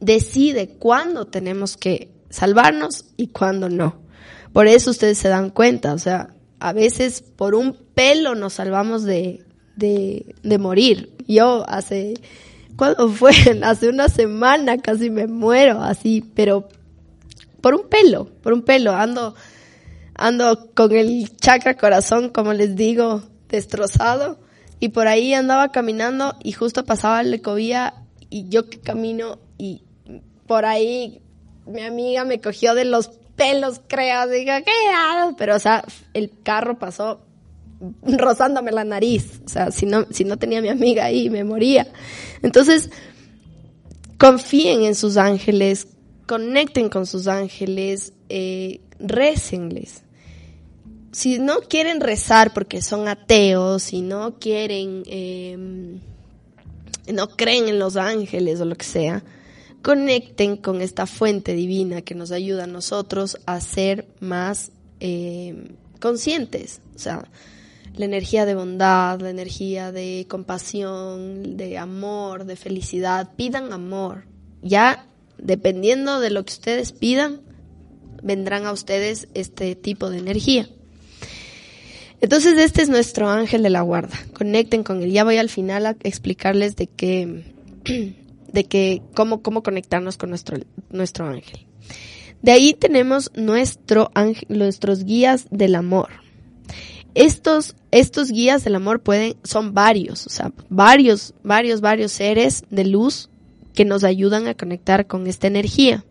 decide 0.00 0.68
cuándo 0.78 1.26
tenemos 1.26 1.76
que 1.76 2.10
salvarnos 2.30 3.06
y 3.16 3.28
cuándo 3.28 3.68
no. 3.68 4.00
Por 4.52 4.66
eso 4.66 4.90
ustedes 4.90 5.18
se 5.18 5.28
dan 5.28 5.50
cuenta, 5.50 5.94
o 5.94 5.98
sea, 5.98 6.30
a 6.60 6.72
veces 6.72 7.22
por 7.22 7.54
un 7.54 7.74
pelo 7.94 8.34
nos 8.34 8.54
salvamos 8.54 9.04
de, 9.04 9.44
de, 9.76 10.34
de 10.42 10.58
morir. 10.58 11.12
Yo 11.26 11.64
hace, 11.68 12.14
¿cuándo 12.76 13.08
fue? 13.10 13.32
Hace 13.62 13.88
una 13.88 14.08
semana 14.08 14.78
casi 14.78 15.10
me 15.10 15.26
muero 15.26 15.82
así, 15.82 16.24
pero 16.34 16.68
por 17.60 17.74
un 17.74 17.88
pelo, 17.88 18.26
por 18.42 18.52
un 18.52 18.62
pelo, 18.62 18.92
ando, 18.92 19.34
ando 20.14 20.70
con 20.74 20.92
el 20.92 21.36
chakra 21.36 21.76
corazón, 21.76 22.30
como 22.30 22.52
les 22.52 22.76
digo, 22.76 23.22
destrozado, 23.48 24.38
y 24.80 24.90
por 24.90 25.08
ahí 25.08 25.34
andaba 25.34 25.72
caminando 25.72 26.36
y 26.42 26.52
justo 26.52 26.84
pasaba 26.84 27.22
la 27.22 27.36
ecovía 27.36 27.94
y 28.30 28.48
yo 28.48 28.68
que 28.68 28.80
camino 28.80 29.38
y 29.58 29.82
por 30.46 30.64
ahí 30.64 31.22
mi 31.66 31.82
amiga 31.82 32.24
me 32.24 32.40
cogió 32.40 32.74
de 32.74 32.84
los 32.84 33.10
pelos, 33.36 33.80
creo, 33.86 34.28
digo, 34.28 34.52
¿qué? 34.64 34.72
Pero, 35.36 35.56
o 35.56 35.58
sea, 35.58 35.84
el 36.14 36.32
carro 36.42 36.78
pasó 36.78 37.20
rozándome 38.02 38.72
la 38.72 38.84
nariz, 38.84 39.42
o 39.44 39.48
sea, 39.48 39.70
si 39.70 39.84
no, 39.84 40.06
si 40.10 40.24
no 40.24 40.38
tenía 40.38 40.60
a 40.60 40.62
mi 40.62 40.68
amiga 40.68 41.04
ahí, 41.04 41.28
me 41.28 41.44
moría. 41.44 41.86
Entonces, 42.42 42.90
confíen 44.18 44.84
en 44.84 44.94
sus 44.94 45.18
ángeles, 45.18 45.88
conecten 46.26 46.88
con 46.88 47.06
sus 47.06 47.28
ángeles, 47.28 48.12
eh. 48.28 48.80
Si 51.16 51.38
no 51.38 51.60
quieren 51.60 52.02
rezar 52.02 52.52
porque 52.52 52.82
son 52.82 53.08
ateos, 53.08 53.84
si 53.84 54.02
no 54.02 54.38
quieren, 54.38 55.02
eh, 55.06 55.56
no 57.10 57.28
creen 57.30 57.68
en 57.68 57.78
los 57.78 57.96
ángeles 57.96 58.60
o 58.60 58.66
lo 58.66 58.74
que 58.74 58.84
sea, 58.84 59.24
conecten 59.80 60.58
con 60.58 60.82
esta 60.82 61.06
fuente 61.06 61.54
divina 61.54 62.02
que 62.02 62.14
nos 62.14 62.32
ayuda 62.32 62.64
a 62.64 62.66
nosotros 62.66 63.38
a 63.46 63.62
ser 63.62 64.06
más 64.20 64.72
eh, 65.00 65.70
conscientes. 66.00 66.82
O 66.94 66.98
sea, 66.98 67.26
la 67.94 68.04
energía 68.04 68.44
de 68.44 68.54
bondad, 68.54 69.18
la 69.18 69.30
energía 69.30 69.92
de 69.92 70.26
compasión, 70.28 71.56
de 71.56 71.78
amor, 71.78 72.44
de 72.44 72.56
felicidad. 72.56 73.30
Pidan 73.36 73.72
amor. 73.72 74.24
Ya, 74.60 75.06
dependiendo 75.38 76.20
de 76.20 76.28
lo 76.28 76.44
que 76.44 76.52
ustedes 76.52 76.92
pidan, 76.92 77.40
vendrán 78.22 78.66
a 78.66 78.72
ustedes 78.72 79.28
este 79.32 79.76
tipo 79.76 80.10
de 80.10 80.18
energía. 80.18 80.68
Entonces, 82.20 82.58
este 82.58 82.82
es 82.82 82.88
nuestro 82.88 83.28
ángel 83.28 83.62
de 83.62 83.70
la 83.70 83.82
guarda. 83.82 84.16
Conecten 84.32 84.82
con 84.82 85.02
él. 85.02 85.12
Ya 85.12 85.24
voy 85.24 85.36
al 85.36 85.50
final 85.50 85.86
a 85.86 85.96
explicarles 86.02 86.76
de 86.76 86.86
qué, 86.86 87.44
de 88.52 88.64
que 88.64 89.02
cómo, 89.14 89.42
cómo 89.42 89.62
conectarnos 89.62 90.16
con 90.16 90.30
nuestro, 90.30 90.58
nuestro 90.90 91.26
ángel. 91.26 91.66
De 92.42 92.52
ahí 92.52 92.74
tenemos 92.74 93.30
nuestro 93.34 94.10
ángel, 94.14 94.46
nuestros 94.48 95.04
guías 95.04 95.46
del 95.50 95.74
amor. 95.74 96.08
estos, 97.14 97.74
estos 97.90 98.30
guías 98.30 98.62
del 98.62 98.74
amor 98.76 99.00
pueden, 99.00 99.36
son 99.42 99.72
varios, 99.72 100.26
o 100.26 100.30
sea, 100.30 100.52
varios, 100.68 101.34
varios, 101.42 101.80
varios 101.80 102.12
seres 102.12 102.64
de 102.70 102.84
luz 102.84 103.30
que 103.74 103.84
nos 103.84 104.04
ayudan 104.04 104.46
a 104.48 104.54
conectar 104.54 105.06
con 105.06 105.26
esta 105.26 105.46
energía. 105.46 106.04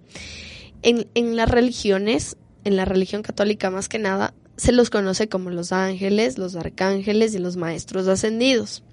En, 0.82 1.08
en 1.14 1.36
las 1.36 1.50
religiones, 1.50 2.38
en 2.64 2.76
la 2.76 2.86
religión 2.86 3.22
católica 3.22 3.70
más 3.70 3.88
que 3.88 4.00
nada, 4.00 4.34
se 4.58 4.72
los 4.72 4.90
conoce 4.90 5.28
como 5.28 5.50
los 5.50 5.72
ángeles, 5.72 6.38
los 6.38 6.56
arcángeles 6.56 7.36
y 7.36 7.40
los 7.40 7.58
maestros 7.58 8.08
ascendidos. 8.08 8.84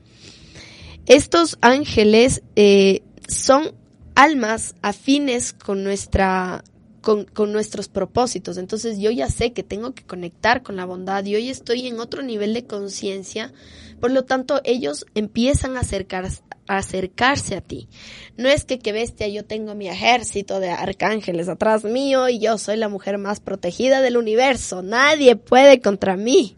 Estos 1.07 1.59
ángeles 1.61 2.43
eh, 2.57 3.03
son 3.29 3.73
almas 4.15 4.75
afines 4.83 5.53
con 5.53 5.85
nuestra 5.85 6.65
con, 7.03 7.25
con, 7.25 7.53
nuestros 7.53 7.89
propósitos. 7.89 8.57
Entonces 8.57 8.99
yo 8.99 9.11
ya 9.11 9.29
sé 9.29 9.53
que 9.53 9.63
tengo 9.63 9.95
que 9.95 10.05
conectar 10.05 10.63
con 10.63 10.77
la 10.77 10.87
bondad 10.87 11.25
y 11.25 11.35
hoy 11.35 11.51
estoy 11.51 11.87
en 11.87 12.01
otro 12.01 12.23
nivel 12.23 12.55
de 12.55 12.67
conciencia. 12.67 13.53
Por 14.01 14.11
lo 14.11 14.25
tanto, 14.25 14.61
ellos 14.65 15.05
empiezan 15.15 15.77
a, 15.77 15.81
acercar, 15.81 16.27
a 16.67 16.77
acercarse 16.77 17.57
a 17.57 17.61
ti. 17.61 17.89
No 18.37 18.49
es 18.49 18.65
que 18.65 18.79
que 18.79 18.93
bestia, 18.93 19.29
yo 19.29 19.45
tengo 19.45 19.75
mi 19.75 19.89
ejército 19.89 20.59
de 20.61 20.71
arcángeles 20.71 21.49
atrás 21.49 21.85
mío 21.85 22.29
y 22.29 22.39
yo 22.39 22.57
soy 22.57 22.77
la 22.79 22.89
mujer 22.89 23.19
más 23.19 23.41
protegida 23.41 24.01
del 24.01 24.17
universo. 24.17 24.83
Nadie 24.83 25.37
puede 25.37 25.81
contra 25.81 26.17
mí. 26.17 26.57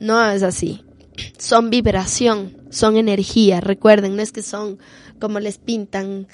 No 0.00 0.30
es 0.30 0.42
así. 0.42 0.84
Son 1.38 1.70
vibración, 1.70 2.56
son 2.70 2.96
energía. 2.96 3.60
Recuerden, 3.60 4.16
no 4.16 4.22
es 4.22 4.32
que 4.32 4.42
son 4.42 4.78
como 5.18 5.40
les 5.40 5.58
pintan 5.58 6.28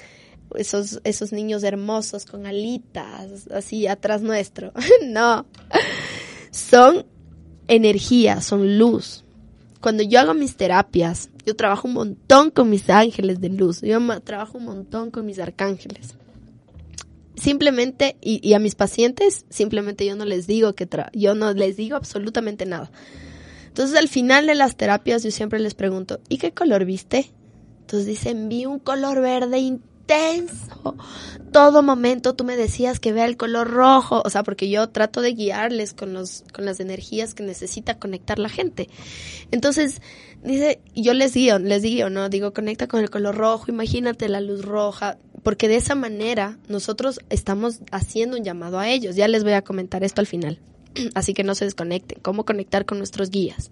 esos, 0.57 0.99
esos 1.03 1.31
niños 1.31 1.63
hermosos 1.63 2.25
con 2.25 2.45
alitas 2.45 3.47
así 3.51 3.87
atrás 3.87 4.21
nuestro. 4.21 4.71
no. 5.05 5.45
Son 6.51 7.05
energía, 7.67 8.41
son 8.41 8.77
luz. 8.77 9.23
Cuando 9.81 10.03
yo 10.03 10.19
hago 10.19 10.33
mis 10.33 10.55
terapias, 10.55 11.29
yo 11.45 11.55
trabajo 11.55 11.87
un 11.87 11.93
montón 11.93 12.49
con 12.49 12.69
mis 12.69 12.89
ángeles 12.89 13.39
de 13.39 13.49
luz. 13.49 13.81
Yo 13.81 13.99
trabajo 14.21 14.57
un 14.57 14.65
montón 14.65 15.11
con 15.11 15.25
mis 15.25 15.39
arcángeles. 15.39 16.15
Simplemente, 17.35 18.15
y, 18.21 18.39
y 18.47 18.53
a 18.53 18.59
mis 18.59 18.75
pacientes, 18.75 19.45
simplemente 19.49 20.05
yo 20.05 20.15
no 20.15 20.25
les 20.25 20.47
digo 20.47 20.73
que 20.73 20.87
yo 21.13 21.35
no 21.35 21.53
les 21.53 21.77
digo 21.77 21.97
absolutamente 21.97 22.65
nada. 22.65 22.89
Entonces 23.67 23.97
al 23.97 24.07
final 24.07 24.47
de 24.47 24.55
las 24.55 24.77
terapias 24.77 25.21
yo 25.21 25.31
siempre 25.31 25.59
les 25.59 25.73
pregunto, 25.73 26.21
¿y 26.29 26.37
qué 26.37 26.53
color 26.53 26.85
viste? 26.85 27.29
Entonces 27.81 28.07
dicen, 28.07 28.47
vi 28.47 28.65
un 28.65 28.79
color 28.79 29.19
verde 29.19 29.59
intenso. 30.05 30.95
Todo 31.51 31.81
momento 31.81 32.35
tú 32.35 32.43
me 32.43 32.57
decías 32.57 32.99
que 32.99 33.13
vea 33.13 33.25
el 33.25 33.37
color 33.37 33.69
rojo, 33.69 34.21
o 34.23 34.29
sea, 34.29 34.43
porque 34.43 34.69
yo 34.69 34.89
trato 34.89 35.21
de 35.21 35.33
guiarles 35.33 35.93
con 35.93 36.13
los 36.13 36.43
con 36.53 36.65
las 36.65 36.79
energías 36.79 37.33
que 37.33 37.43
necesita 37.43 37.97
conectar 37.97 38.39
la 38.39 38.49
gente. 38.49 38.89
Entonces, 39.51 40.01
dice, 40.43 40.79
yo 40.95 41.13
les 41.13 41.33
digo, 41.33 41.57
les 41.59 41.81
digo, 41.81 42.09
no, 42.09 42.29
digo, 42.29 42.53
conecta 42.53 42.87
con 42.87 42.99
el 42.99 43.09
color 43.09 43.35
rojo, 43.35 43.65
imagínate 43.69 44.29
la 44.29 44.41
luz 44.41 44.63
roja, 44.63 45.17
porque 45.43 45.67
de 45.67 45.77
esa 45.77 45.95
manera 45.95 46.57
nosotros 46.67 47.19
estamos 47.29 47.79
haciendo 47.91 48.37
un 48.37 48.43
llamado 48.43 48.77
a 48.79 48.89
ellos. 48.89 49.15
Ya 49.15 49.27
les 49.27 49.43
voy 49.43 49.53
a 49.53 49.63
comentar 49.63 50.03
esto 50.03 50.21
al 50.21 50.27
final. 50.27 50.59
Así 51.15 51.33
que 51.33 51.43
no 51.43 51.55
se 51.55 51.65
desconecten, 51.65 52.19
cómo 52.21 52.45
conectar 52.45 52.85
con 52.85 52.97
nuestros 52.97 53.29
guías. 53.29 53.71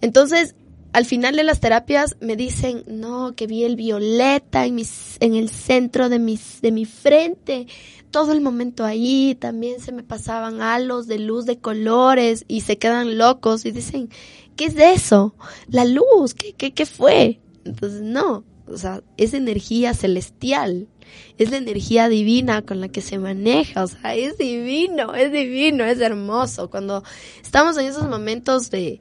Entonces, 0.00 0.54
al 0.92 1.04
final 1.04 1.36
de 1.36 1.44
las 1.44 1.60
terapias 1.60 2.16
me 2.20 2.36
dicen, 2.36 2.84
no, 2.86 3.34
que 3.34 3.46
vi 3.46 3.64
el 3.64 3.76
violeta 3.76 4.66
en, 4.66 4.74
mis, 4.74 5.16
en 5.20 5.34
el 5.34 5.48
centro 5.50 6.08
de, 6.08 6.18
mis, 6.18 6.60
de 6.60 6.72
mi 6.72 6.84
frente, 6.86 7.66
todo 8.10 8.32
el 8.32 8.40
momento 8.40 8.84
ahí, 8.84 9.36
también 9.38 9.80
se 9.80 9.92
me 9.92 10.02
pasaban 10.02 10.62
halos 10.62 11.06
de 11.06 11.18
luz 11.18 11.44
de 11.44 11.58
colores 11.58 12.44
y 12.48 12.62
se 12.62 12.78
quedan 12.78 13.18
locos 13.18 13.66
y 13.66 13.70
dicen, 13.70 14.08
¿qué 14.56 14.66
es 14.66 14.76
eso? 14.76 15.34
La 15.68 15.84
luz, 15.84 16.34
¿qué, 16.34 16.54
qué, 16.54 16.72
qué 16.72 16.86
fue? 16.86 17.40
Entonces, 17.64 18.00
no, 18.00 18.44
o 18.66 18.76
sea, 18.76 19.02
es 19.16 19.34
energía 19.34 19.94
celestial, 19.94 20.88
es 21.36 21.50
la 21.50 21.58
energía 21.58 22.08
divina 22.08 22.62
con 22.62 22.80
la 22.80 22.88
que 22.88 23.00
se 23.00 23.18
maneja, 23.18 23.84
o 23.84 23.88
sea, 23.88 24.14
es 24.14 24.38
divino, 24.38 25.14
es 25.14 25.32
divino, 25.32 25.84
es 25.84 26.00
hermoso. 26.00 26.70
Cuando 26.70 27.02
estamos 27.42 27.76
en 27.76 27.86
esos 27.86 28.08
momentos 28.08 28.70
de, 28.70 29.00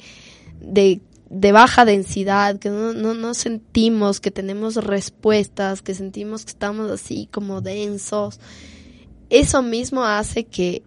de 0.62 1.02
de 1.30 1.52
baja 1.52 1.86
densidad, 1.86 2.58
que 2.58 2.70
no, 2.70 2.94
no, 2.94 3.34
sentimos 3.34 4.20
que 4.20 4.32
tenemos 4.32 4.76
respuestas, 4.76 5.82
que 5.82 5.94
sentimos 5.94 6.46
que 6.46 6.52
estamos 6.52 6.90
así 6.90 7.28
como 7.32 7.62
densos. 7.62 8.40
Eso 9.30 9.62
mismo 9.62 10.04
hace 10.04 10.46
que 10.46 10.84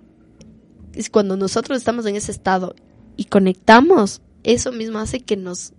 cuando 1.10 1.36
nosotros 1.36 1.78
estamos 1.78 2.06
en 2.06 2.16
ese 2.16 2.32
estado 2.32 2.74
y 3.16 3.24
conectamos, 3.26 4.22
eso 4.42 4.72
mismo 4.72 4.98
hace 4.98 5.20
que 5.20 5.36
nos, 5.36 5.72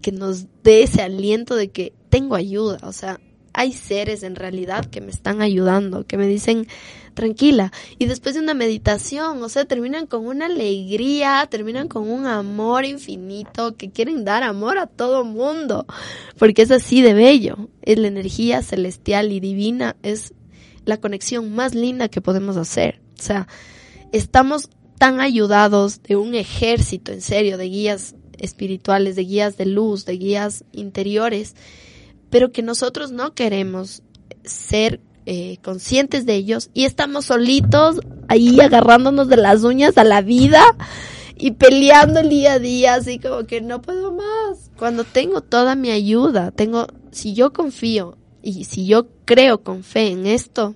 que 0.00 0.12
nos 0.12 0.46
dé 0.62 0.82
ese 0.82 1.02
aliento 1.02 1.54
de 1.54 1.68
que 1.68 1.92
tengo 2.08 2.34
ayuda, 2.34 2.78
o 2.82 2.92
sea, 2.92 3.20
hay 3.56 3.72
seres 3.72 4.22
en 4.22 4.36
realidad 4.36 4.84
que 4.84 5.00
me 5.00 5.10
están 5.10 5.40
ayudando, 5.40 6.06
que 6.06 6.18
me 6.18 6.26
dicen, 6.26 6.68
tranquila. 7.14 7.72
Y 7.98 8.04
después 8.04 8.34
de 8.34 8.42
una 8.42 8.52
meditación, 8.52 9.42
o 9.42 9.48
sea, 9.48 9.64
terminan 9.64 10.06
con 10.06 10.26
una 10.26 10.44
alegría, 10.44 11.48
terminan 11.50 11.88
con 11.88 12.08
un 12.10 12.26
amor 12.26 12.84
infinito, 12.84 13.74
que 13.74 13.90
quieren 13.90 14.26
dar 14.26 14.42
amor 14.42 14.76
a 14.76 14.86
todo 14.86 15.24
mundo, 15.24 15.86
porque 16.38 16.60
es 16.60 16.70
así 16.70 17.00
de 17.00 17.14
bello. 17.14 17.70
Es 17.80 17.98
la 17.98 18.08
energía 18.08 18.62
celestial 18.62 19.32
y 19.32 19.40
divina, 19.40 19.96
es 20.02 20.34
la 20.84 20.98
conexión 20.98 21.54
más 21.54 21.74
linda 21.74 22.08
que 22.08 22.20
podemos 22.20 22.58
hacer. 22.58 23.00
O 23.18 23.22
sea, 23.22 23.48
estamos 24.12 24.68
tan 24.98 25.20
ayudados 25.20 26.02
de 26.02 26.16
un 26.16 26.34
ejército, 26.34 27.10
en 27.10 27.22
serio, 27.22 27.56
de 27.56 27.70
guías 27.70 28.16
espirituales, 28.36 29.16
de 29.16 29.24
guías 29.24 29.56
de 29.56 29.64
luz, 29.64 30.04
de 30.04 30.18
guías 30.18 30.62
interiores, 30.72 31.56
pero 32.30 32.52
que 32.52 32.62
nosotros 32.62 33.12
no 33.12 33.34
queremos 33.34 34.02
ser 34.44 35.00
eh, 35.26 35.58
conscientes 35.62 36.24
de 36.26 36.34
ellos 36.34 36.70
y 36.72 36.84
estamos 36.84 37.26
solitos 37.26 38.00
ahí 38.28 38.60
agarrándonos 38.60 39.28
de 39.28 39.36
las 39.36 39.64
uñas 39.64 39.98
a 39.98 40.04
la 40.04 40.22
vida 40.22 40.62
y 41.36 41.52
peleando 41.52 42.20
el 42.20 42.28
día 42.28 42.54
a 42.54 42.58
día, 42.58 42.94
así 42.94 43.18
como 43.18 43.44
que 43.44 43.60
no 43.60 43.82
puedo 43.82 44.12
más. 44.12 44.70
Cuando 44.78 45.04
tengo 45.04 45.40
toda 45.40 45.74
mi 45.74 45.90
ayuda, 45.90 46.50
tengo, 46.50 46.86
si 47.10 47.34
yo 47.34 47.52
confío 47.52 48.16
y 48.42 48.64
si 48.64 48.86
yo 48.86 49.08
creo 49.24 49.62
con 49.62 49.82
fe 49.82 50.12
en 50.12 50.26
esto, 50.26 50.74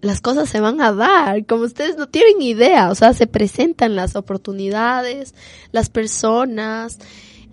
las 0.00 0.20
cosas 0.20 0.48
se 0.48 0.60
van 0.60 0.80
a 0.80 0.92
dar, 0.92 1.44
como 1.46 1.64
ustedes 1.64 1.96
no 1.96 2.06
tienen 2.06 2.40
idea, 2.40 2.90
o 2.90 2.94
sea, 2.94 3.14
se 3.14 3.26
presentan 3.26 3.96
las 3.96 4.14
oportunidades, 4.14 5.34
las 5.72 5.90
personas, 5.90 6.98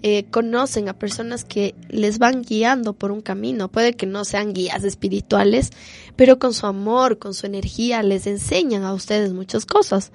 eh, 0.02 0.26
conocen 0.32 0.90
a 0.90 0.94
personas 0.94 1.44
que 1.44 1.76
les 1.90 2.20
van 2.20 2.44
guiando 2.44 2.94
por 2.94 3.12
un 3.12 3.22
camino. 3.22 3.70
Puede 3.70 3.96
que 3.96 4.06
no 4.06 4.26
sean 4.26 4.54
guías 4.54 4.84
espirituales, 4.84 5.72
pero 6.16 6.40
con 6.40 6.54
su 6.54 6.66
amor, 6.66 7.18
con 7.18 7.34
su 7.34 7.46
energía, 7.46 8.04
les 8.04 8.28
enseñan 8.28 8.84
a 8.84 8.94
ustedes 8.94 9.34
muchas 9.34 9.66
cosas. 9.66 10.12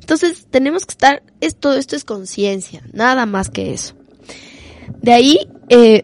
Entonces, 0.00 0.46
tenemos 0.50 0.86
que 0.86 0.92
estar, 0.92 1.22
esto, 1.40 1.72
esto 1.72 1.96
es 1.96 2.04
conciencia, 2.04 2.82
nada 2.92 3.26
más 3.26 3.50
que 3.50 3.72
eso. 3.72 3.94
De 5.02 5.12
ahí, 5.12 5.38
eh, 5.70 6.02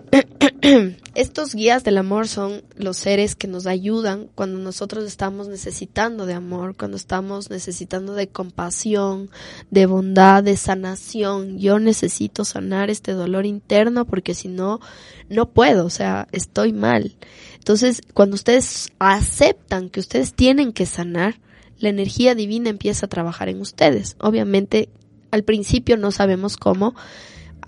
estos 1.15 1.55
guías 1.55 1.85
del 1.85 1.99
amor 1.99 2.29
son 2.29 2.63
los 2.77 2.97
seres 2.97 3.35
que 3.35 3.47
nos 3.47 3.67
ayudan 3.67 4.29
cuando 4.35 4.59
nosotros 4.59 5.05
estamos 5.05 5.49
necesitando 5.49 6.25
de 6.25 6.33
amor, 6.33 6.77
cuando 6.77 6.97
estamos 6.97 7.51
necesitando 7.51 8.15
de 8.15 8.29
compasión, 8.29 9.31
de 9.71 9.87
bondad, 9.87 10.43
de 10.43 10.57
sanación. 10.57 11.59
Yo 11.59 11.79
necesito 11.79 12.45
sanar 12.45 12.89
este 12.89 13.13
dolor 13.13 13.45
interno 13.45 14.07
porque 14.07 14.35
si 14.35 14.49
no, 14.49 14.81
no 15.29 15.51
puedo, 15.51 15.85
o 15.85 15.91
sea, 15.91 16.27
estoy 16.33 16.73
mal. 16.73 17.17
Entonces, 17.57 18.01
cuando 18.15 18.35
ustedes 18.35 18.93
aceptan 18.99 19.91
que 19.91 20.01
ustedes 20.01 20.33
tienen 20.33 20.73
que 20.73 20.87
sanar, 20.87 21.39
la 21.79 21.91
energía 21.91 22.35
divina 22.35 22.71
empieza 22.71 23.07
a 23.07 23.11
trabajar 23.11 23.51
en 23.51 23.61
ustedes. 23.61 24.17
Obviamente, 24.21 24.89
al 25.31 25.43
principio 25.43 25.99
no 25.99 26.11
sabemos 26.13 26.57
cómo. 26.57 26.95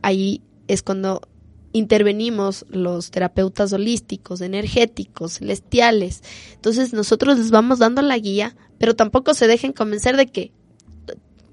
Ahí 0.01 0.41
es 0.69 0.83
cuando 0.83 1.23
intervenimos 1.73 2.65
los 2.71 3.11
terapeutas 3.11 3.73
holísticos, 3.73 4.41
energéticos, 4.41 5.39
celestiales. 5.39 6.23
Entonces 6.55 6.93
nosotros 6.93 7.39
les 7.39 7.51
vamos 7.51 7.79
dando 7.79 8.03
la 8.03 8.19
guía, 8.19 8.57
pero 8.79 8.97
tampoco 8.97 9.35
se 9.35 9.47
dejen 9.47 9.73
convencer 9.73 10.17
de 10.17 10.27
que 10.29 10.53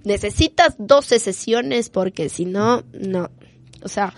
necesitas 0.04 0.76
12 0.78 1.20
sesiones 1.20 1.90
porque 1.90 2.30
si 2.30 2.46
no, 2.46 2.84
no. 2.94 3.30
O 3.84 3.90
sea, 3.90 4.14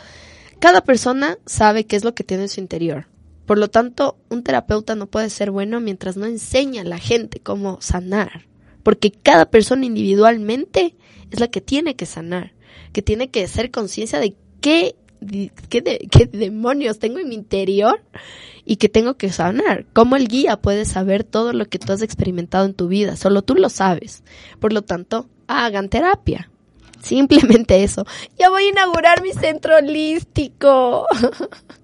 cada 0.60 0.82
persona 0.82 1.38
sabe 1.46 1.86
qué 1.86 1.96
es 1.96 2.04
lo 2.04 2.14
que 2.14 2.24
tiene 2.24 2.44
en 2.44 2.50
su 2.50 2.60
interior. 2.60 3.08
Por 3.46 3.58
lo 3.58 3.70
tanto, 3.70 4.18
un 4.30 4.44
terapeuta 4.44 4.96
no 4.96 5.08
puede 5.08 5.30
ser 5.30 5.52
bueno 5.52 5.80
mientras 5.80 6.18
no 6.18 6.26
enseña 6.26 6.82
a 6.82 6.86
la 6.86 6.98
gente 6.98 7.40
cómo 7.40 7.80
sanar. 7.82 8.46
Porque 8.84 9.12
cada 9.12 9.50
persona 9.50 9.86
individualmente 9.86 10.96
es 11.32 11.40
la 11.40 11.48
que 11.48 11.62
tiene 11.62 11.96
que 11.96 12.06
sanar, 12.06 12.54
que 12.92 13.02
tiene 13.02 13.30
que 13.30 13.44
hacer 13.44 13.72
conciencia 13.72 14.20
de 14.20 14.36
qué, 14.68 15.52
qué, 16.10 16.26
demonios 16.32 17.00
tengo 17.00 17.20
en 17.20 17.30
mi 17.30 17.36
interior 17.36 18.02
y 18.66 18.76
que 18.78 18.90
tengo 18.90 19.16
que 19.16 19.32
sanar. 19.32 19.86
¿Cómo 19.94 20.16
el 20.16 20.28
guía 20.28 20.58
puede 20.58 20.86
saber 20.86 21.24
todo 21.24 21.54
lo 21.54 21.66
que 21.66 21.80
tú 21.80 21.94
has 21.94 22.02
experimentado 22.02 22.66
en 22.66 22.74
tu 22.74 22.88
vida? 22.88 23.16
Solo 23.16 23.42
tú 23.42 23.56
lo 23.56 23.70
sabes. 23.70 24.24
Por 24.60 24.74
lo 24.74 24.82
tanto, 24.82 25.28
hagan 25.48 25.90
terapia. 25.90 26.50
Simplemente 27.02 27.84
eso. 27.84 28.06
Ya 28.38 28.50
voy 28.50 28.64
a 28.64 28.70
inaugurar 28.70 29.22
mi 29.22 29.32
centro 29.32 29.78
holístico. 29.78 31.08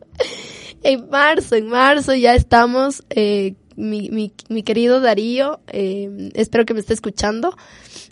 en 0.84 1.10
marzo, 1.10 1.56
en 1.56 1.68
marzo 1.68 2.14
ya 2.16 2.36
estamos. 2.36 3.04
Eh, 3.10 3.56
mi, 3.76 4.10
mi, 4.10 4.34
mi 4.50 4.64
querido 4.64 5.00
Darío, 5.00 5.60
eh, 5.68 6.32
espero 6.36 6.66
que 6.66 6.74
me 6.74 6.82
esté 6.82 6.94
escuchando. 6.94 7.56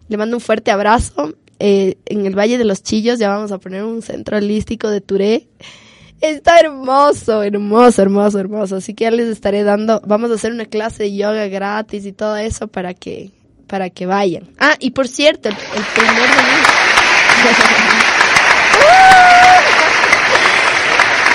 Le 0.08 0.18
mando 0.18 0.38
un 0.38 0.42
fuerte 0.42 0.72
abrazo. 0.72 1.36
Eh, 1.64 2.00
en 2.08 2.26
el 2.26 2.36
Valle 2.36 2.58
de 2.58 2.66
los 2.66 2.82
Chillos 2.82 3.20
ya 3.20 3.30
vamos 3.30 3.52
a 3.52 3.60
poner 3.60 3.84
un 3.84 4.02
centro 4.02 4.38
holístico 4.38 4.90
de 4.90 5.00
Touré. 5.00 5.48
Está 6.20 6.58
hermoso, 6.58 7.44
hermoso, 7.44 8.02
hermoso, 8.02 8.40
hermoso. 8.40 8.78
Así 8.78 8.96
que 8.96 9.04
ya 9.04 9.12
les 9.12 9.28
estaré 9.28 9.62
dando, 9.62 10.02
vamos 10.04 10.32
a 10.32 10.34
hacer 10.34 10.52
una 10.52 10.66
clase 10.66 11.04
de 11.04 11.16
yoga 11.16 11.46
gratis 11.50 12.08
y 12.08 12.14
todo 12.14 12.36
eso 12.36 12.68
para 12.68 12.96
que, 12.96 13.30
para 13.68 13.92
que 13.92 14.08
vayan. 14.08 14.50
Ah, 14.58 14.76
y 14.80 14.90
por 14.90 15.08
cierto, 15.08 15.50
el, 15.50 15.56
el 15.56 15.84
primer 15.94 16.16
domingo. 16.16 16.68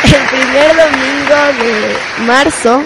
el 0.16 0.26
primer 0.28 0.76
domingo 0.76 1.36
de 1.62 2.24
marzo, 2.26 2.82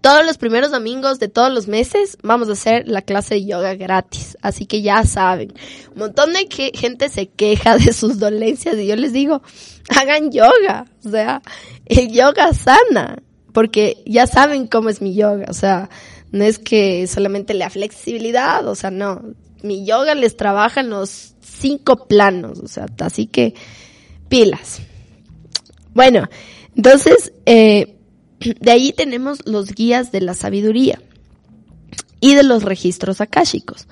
todos 0.00 0.24
los 0.24 0.38
primeros 0.38 0.70
domingos 0.70 1.18
de 1.18 1.28
todos 1.28 1.52
los 1.52 1.68
meses 1.68 2.16
vamos 2.22 2.48
a 2.48 2.52
hacer 2.52 2.88
la 2.88 3.02
clase 3.02 3.34
de 3.34 3.44
yoga 3.44 3.74
gratis. 3.74 4.38
Así 4.40 4.66
que 4.66 4.82
ya 4.82 5.04
saben, 5.04 5.52
un 5.92 5.98
montón 5.98 6.32
de 6.32 6.48
gente 6.74 7.08
se 7.08 7.28
queja 7.28 7.76
de 7.78 7.92
sus 7.92 8.18
dolencias 8.18 8.76
y 8.76 8.86
yo 8.86 8.96
les 8.96 9.12
digo, 9.12 9.42
hagan 9.88 10.30
yoga. 10.30 10.86
O 11.04 11.10
sea, 11.10 11.42
el 11.86 12.10
yoga 12.10 12.52
sana, 12.54 13.22
porque 13.52 14.02
ya 14.06 14.26
saben 14.26 14.66
cómo 14.66 14.88
es 14.88 15.02
mi 15.02 15.14
yoga. 15.14 15.46
O 15.48 15.54
sea, 15.54 15.90
no 16.32 16.44
es 16.44 16.58
que 16.58 17.06
solamente 17.06 17.54
la 17.54 17.70
flexibilidad, 17.70 18.66
o 18.66 18.74
sea, 18.74 18.90
no. 18.90 19.22
Mi 19.62 19.84
yoga 19.84 20.14
les 20.14 20.36
trabaja 20.36 20.80
en 20.80 20.88
los 20.88 21.34
cinco 21.40 22.08
planos, 22.08 22.60
o 22.60 22.68
sea, 22.68 22.86
así 23.00 23.26
que 23.26 23.54
pilas. 24.30 24.80
Bueno, 25.92 26.30
entonces, 26.74 27.32
eh, 27.44 27.99
de 28.60 28.70
ahí 28.70 28.92
tenemos 28.92 29.46
los 29.46 29.74
guías 29.74 30.12
de 30.12 30.20
la 30.20 30.34
sabiduría 30.34 31.00
y 32.20 32.34
de 32.34 32.42
los 32.42 32.62
registros 32.62 33.20
akáshicos. 33.20 33.86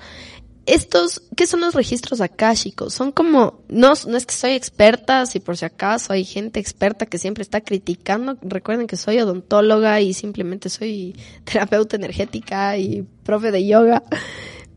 Estos, 0.65 1.23
¿qué 1.35 1.47
son 1.47 1.61
los 1.61 1.73
registros 1.73 2.21
akáshicos? 2.21 2.93
Son 2.93 3.11
como, 3.11 3.63
no, 3.69 3.93
no 4.07 4.17
es 4.17 4.25
que 4.27 4.35
soy 4.35 4.51
experta, 4.51 5.25
si 5.25 5.39
por 5.39 5.57
si 5.57 5.65
acaso 5.65 6.13
hay 6.13 6.23
gente 6.23 6.59
experta 6.59 7.07
que 7.07 7.17
siempre 7.17 7.41
está 7.41 7.61
criticando, 7.61 8.37
recuerden 8.43 8.85
que 8.85 8.95
soy 8.95 9.19
odontóloga 9.19 9.99
y 10.01 10.13
simplemente 10.13 10.69
soy 10.69 11.15
terapeuta 11.43 11.95
energética 11.95 12.77
y 12.77 13.03
profe 13.23 13.49
de 13.49 13.65
yoga, 13.65 14.03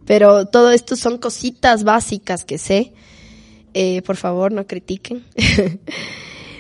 pero 0.07 0.47
todo 0.47 0.71
esto 0.71 0.97
son 0.97 1.19
cositas 1.19 1.85
básicas 1.85 2.45
que 2.45 2.57
sé. 2.57 2.95
Eh, 3.75 4.03
por 4.03 4.17
favor, 4.17 4.53
no 4.53 4.67
critiquen. 4.67 5.25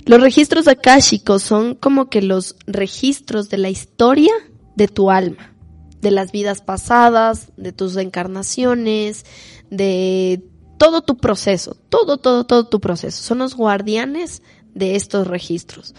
Los 0.05 0.21
registros 0.21 0.67
akáshicos 0.67 1.43
son 1.43 1.75
como 1.75 2.09
que 2.09 2.23
los 2.23 2.57
registros 2.67 3.49
de 3.51 3.59
la 3.59 3.71
historia 3.71 4.33
de 4.75 4.89
tu 4.89 5.11
alma, 5.11 5.55
de 6.01 6.11
las 6.11 6.33
vidas 6.33 6.61
pasadas, 6.61 7.53
de 7.57 7.73
tus 7.73 7.97
encarnaciones, 7.97 9.25
de 9.71 10.43
todo 10.77 11.03
tu 11.03 11.17
proceso, 11.17 11.77
todo, 11.89 12.17
todo, 12.19 12.45
todo 12.45 12.67
tu 12.67 12.81
proceso. 12.81 13.23
Son 13.23 13.39
los 13.39 13.55
guardianes 13.55 14.43
de 14.75 14.97
estos 14.97 15.29
registros. 15.29 15.95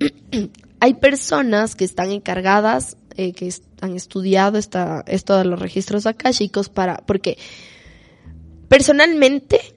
Hay 0.80 0.94
personas 0.94 1.76
que 1.76 1.84
están 1.84 2.10
encargadas, 2.10 2.96
eh, 3.16 3.32
que 3.32 3.54
han 3.80 3.94
estudiado 3.94 4.58
esta, 4.58 5.04
esto 5.06 5.38
de 5.38 5.44
los 5.44 5.60
registros 5.60 6.06
akáshicos 6.06 6.68
para, 6.68 6.96
porque 7.06 7.38
personalmente 8.68 9.76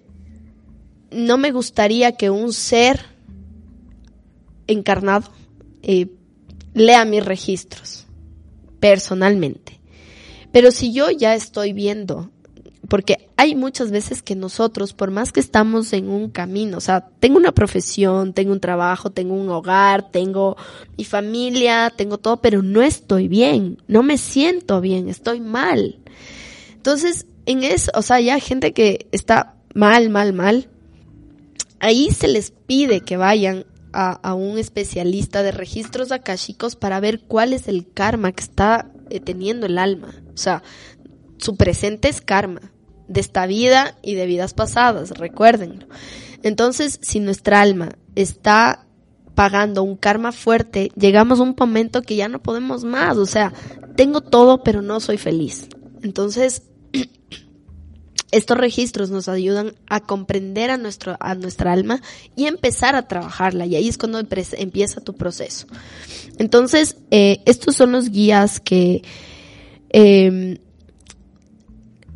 no 1.12 1.38
me 1.38 1.52
gustaría 1.52 2.14
que 2.14 2.30
un 2.30 2.52
ser 2.52 3.00
encarnado 4.72 5.32
eh, 5.82 6.08
lea 6.74 7.06
mis 7.06 7.26
registros 7.26 8.06
personalmente. 8.80 9.80
Pero 10.52 10.72
si 10.72 10.94
yo 10.94 11.12
ya 11.12 11.36
estoy 11.36 11.74
viendo, 11.74 12.32
porque 12.88 13.30
hay 13.38 13.56
muchas 13.56 13.92
veces 13.92 14.24
que 14.24 14.36
nosotros, 14.36 14.94
por 14.94 15.12
más 15.12 15.32
que 15.32 15.40
estamos 15.40 15.94
en 15.94 16.10
un 16.10 16.30
camino, 16.30 16.78
o 16.78 16.82
sea, 16.82 17.08
tengo 17.20 17.38
una 17.38 17.52
profesión, 17.52 18.34
tengo 18.34 18.52
un 18.52 18.60
trabajo, 18.60 19.12
tengo 19.12 19.36
un 19.36 19.50
hogar, 19.50 20.12
tengo 20.12 20.58
mi 20.98 21.04
familia, 21.04 21.94
tengo 21.96 22.18
todo, 22.18 22.42
pero 22.42 22.64
no 22.64 22.82
estoy 22.82 23.28
bien, 23.28 23.82
no 23.88 24.02
me 24.02 24.18
siento 24.18 24.82
bien, 24.82 25.08
estoy 25.08 25.40
mal. 25.40 26.00
Entonces, 26.76 27.28
en 27.46 27.64
eso, 27.64 27.92
o 27.94 28.02
sea, 28.02 28.20
ya 28.20 28.40
gente 28.40 28.74
que 28.74 29.08
está 29.12 29.56
mal, 29.76 30.10
mal, 30.10 30.34
mal, 30.34 30.68
ahí 31.80 32.10
se 32.10 32.28
les 32.28 32.52
pide 32.52 33.02
que 33.02 33.18
vayan 33.18 33.66
a, 33.94 34.34
un 34.34 34.58
especialista 34.58 35.44
de 35.44 35.52
registros 35.52 36.12
akáshicos 36.12 36.76
para 36.76 37.00
ver 37.00 37.22
cuál 37.22 37.54
es 37.54 37.68
el 37.68 37.92
karma 37.92 38.32
que 38.32 38.44
está 38.44 38.92
eh, 39.10 39.20
teniendo 39.20 39.66
el 39.66 39.78
alma. 39.78 40.14
O 40.34 40.38
sea, 40.38 40.64
su 41.38 41.56
presente 41.56 42.10
es 42.10 42.22
karma 42.22 42.62
de 43.08 43.20
esta 43.20 43.48
vida 43.48 43.98
y 44.02 44.16
de 44.16 44.26
vidas 44.26 44.54
pasadas, 44.54 45.12
recuérdenlo. 45.12 45.88
Entonces, 46.44 47.00
si 47.02 47.20
nuestra 47.20 47.62
alma 47.62 47.98
está 48.16 48.86
pagando 49.36 49.84
un 49.84 49.96
karma 49.96 50.32
fuerte, 50.32 50.92
llegamos 50.96 51.40
a 51.40 51.44
un 51.44 51.56
momento 51.58 52.02
que 52.02 52.16
ya 52.16 52.28
no 52.28 52.42
podemos 52.42 52.84
más. 52.84 53.18
O 53.18 53.26
sea, 53.26 53.54
tengo 53.96 54.22
todo, 54.22 54.64
pero 54.64 54.82
no 54.82 55.00
soy 55.00 55.18
feliz. 55.18 55.68
Entonces, 56.04 56.64
estos 58.32 58.58
registros 58.58 59.10
nos 59.10 59.28
ayudan 59.28 59.76
a 59.88 60.00
comprender 60.02 60.70
a, 60.70 60.78
nuestro, 60.78 61.18
a 61.20 61.36
nuestra 61.36 61.72
alma 61.72 62.02
y 62.36 62.46
empezar 62.46 62.96
a 62.96 63.08
trabajarla. 63.08 63.66
Y 63.66 63.76
ahí 63.76 63.88
es 63.88 63.98
cuando 63.98 64.20
empieza 64.20 65.02
tu 65.02 65.16
proceso. 65.16 65.68
Entonces, 66.38 66.98
eh, 67.12 67.42
estos 67.46 67.76
son 67.76 67.92
los 67.92 68.10
guías 68.10 68.60
que 68.60 69.04
eh, 69.90 70.60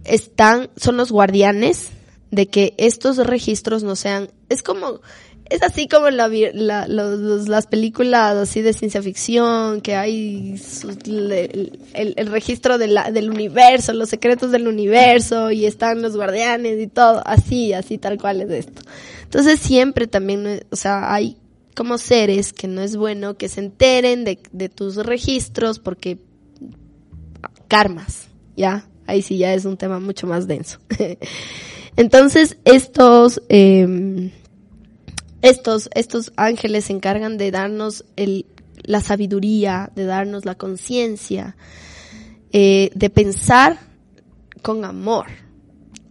están, 0.05 0.69
son 0.75 0.97
los 0.97 1.11
guardianes 1.11 1.89
de 2.31 2.47
que 2.47 2.73
estos 2.77 3.17
registros 3.17 3.83
no 3.83 3.95
sean, 3.95 4.29
es 4.49 4.63
como, 4.63 5.01
es 5.49 5.61
así 5.61 5.87
como 5.87 6.09
la, 6.09 6.27
los, 6.87 7.47
las 7.47 7.67
películas 7.67 8.35
así 8.35 8.61
de 8.61 8.73
ciencia 8.73 9.01
ficción, 9.01 9.81
que 9.81 9.95
hay 9.95 10.55
el, 11.05 11.79
el, 11.93 12.27
registro 12.27 12.77
de 12.77 12.87
la, 12.87 13.11
del 13.11 13.29
universo, 13.29 13.93
los 13.93 14.09
secretos 14.09 14.51
del 14.51 14.67
universo, 14.67 15.51
y 15.51 15.65
están 15.65 16.01
los 16.01 16.15
guardianes 16.15 16.79
y 16.81 16.87
todo, 16.87 17.21
así, 17.25 17.73
así 17.73 17.97
tal 17.97 18.17
cual 18.17 18.41
es 18.41 18.49
esto. 18.49 18.81
Entonces 19.23 19.59
siempre 19.59 20.07
también, 20.07 20.61
o 20.71 20.75
sea, 20.75 21.13
hay 21.13 21.37
como 21.75 21.97
seres 21.97 22.53
que 22.53 22.67
no 22.67 22.81
es 22.81 22.95
bueno 22.95 23.35
que 23.35 23.49
se 23.49 23.59
enteren 23.59 24.23
de, 24.23 24.39
de 24.51 24.69
tus 24.69 24.95
registros 24.97 25.79
porque 25.79 26.19
karmas, 27.67 28.27
¿ya? 28.55 28.87
Ahí 29.07 29.21
sí 29.21 29.37
ya 29.37 29.53
es 29.53 29.65
un 29.65 29.77
tema 29.77 29.99
mucho 29.99 30.27
más 30.27 30.47
denso. 30.47 30.79
Entonces, 31.95 32.57
estos, 32.65 33.41
eh, 33.49 34.31
estos, 35.43 35.89
estos 35.93 36.31
ángeles 36.37 36.85
se 36.85 36.93
encargan 36.93 37.37
de 37.37 37.51
darnos 37.51 38.05
el, 38.15 38.45
la 38.81 39.01
sabiduría, 39.01 39.91
de 39.93 40.05
darnos 40.05 40.45
la 40.45 40.55
conciencia, 40.55 41.57
eh, 42.53 42.91
de 42.95 43.09
pensar 43.09 43.77
con 44.61 44.85
amor 44.85 45.25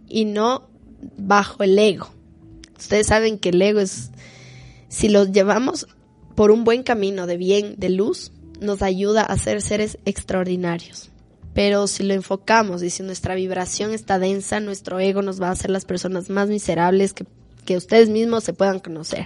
y 0.07 0.25
no 0.25 0.69
bajo 1.17 1.63
el 1.63 1.79
ego. 1.79 2.13
Ustedes 2.77 3.07
saben 3.07 3.39
que 3.39 3.49
el 3.49 3.61
ego 3.61 3.79
es, 3.79 4.11
si 4.87 5.09
lo 5.09 5.25
llevamos 5.25 5.87
por 6.35 6.51
un 6.51 6.63
buen 6.63 6.83
camino 6.83 7.25
de 7.25 7.37
bien, 7.37 7.73
de 7.77 7.89
luz, 7.89 8.31
nos 8.61 8.83
ayuda 8.83 9.23
a 9.23 9.35
ser 9.39 9.63
seres 9.63 9.97
extraordinarios. 10.05 11.09
Pero 11.55 11.87
si 11.87 12.03
lo 12.03 12.13
enfocamos 12.13 12.83
y 12.83 12.91
si 12.91 13.01
nuestra 13.01 13.33
vibración 13.33 13.93
está 13.93 14.19
densa, 14.19 14.59
nuestro 14.59 14.99
ego 14.99 15.23
nos 15.23 15.41
va 15.41 15.47
a 15.47 15.53
hacer 15.53 15.71
las 15.71 15.85
personas 15.85 16.29
más 16.29 16.49
miserables 16.49 17.13
que, 17.13 17.25
que 17.63 17.77
ustedes 17.77 18.09
mismos 18.09 18.43
se 18.43 18.53
puedan 18.53 18.79
conocer. 18.79 19.25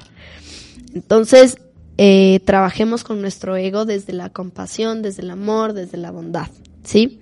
Entonces, 0.94 1.58
eh, 1.98 2.40
trabajemos 2.46 3.04
con 3.04 3.22
nuestro 3.22 3.56
ego 3.56 3.86
desde 3.86 4.14
la 4.14 4.30
compasión, 4.30 5.02
desde 5.02 5.24
el 5.24 5.32
amor, 5.32 5.74
desde 5.74 5.98
la 5.98 6.12
bondad, 6.12 6.48
¿sí? 6.84 7.20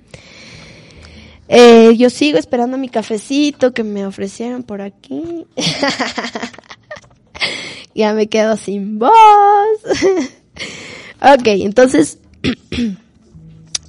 Eh, 1.47 1.95
yo 1.95 2.09
sigo 2.09 2.37
esperando 2.37 2.77
mi 2.77 2.89
cafecito 2.89 3.73
que 3.73 3.83
me 3.83 4.05
ofrecieron 4.05 4.63
por 4.63 4.81
aquí. 4.81 5.45
ya 7.95 8.13
me 8.13 8.27
quedo 8.27 8.57
sin 8.57 8.99
voz. 8.99 9.11
ok, 11.21 11.45
entonces 11.45 12.17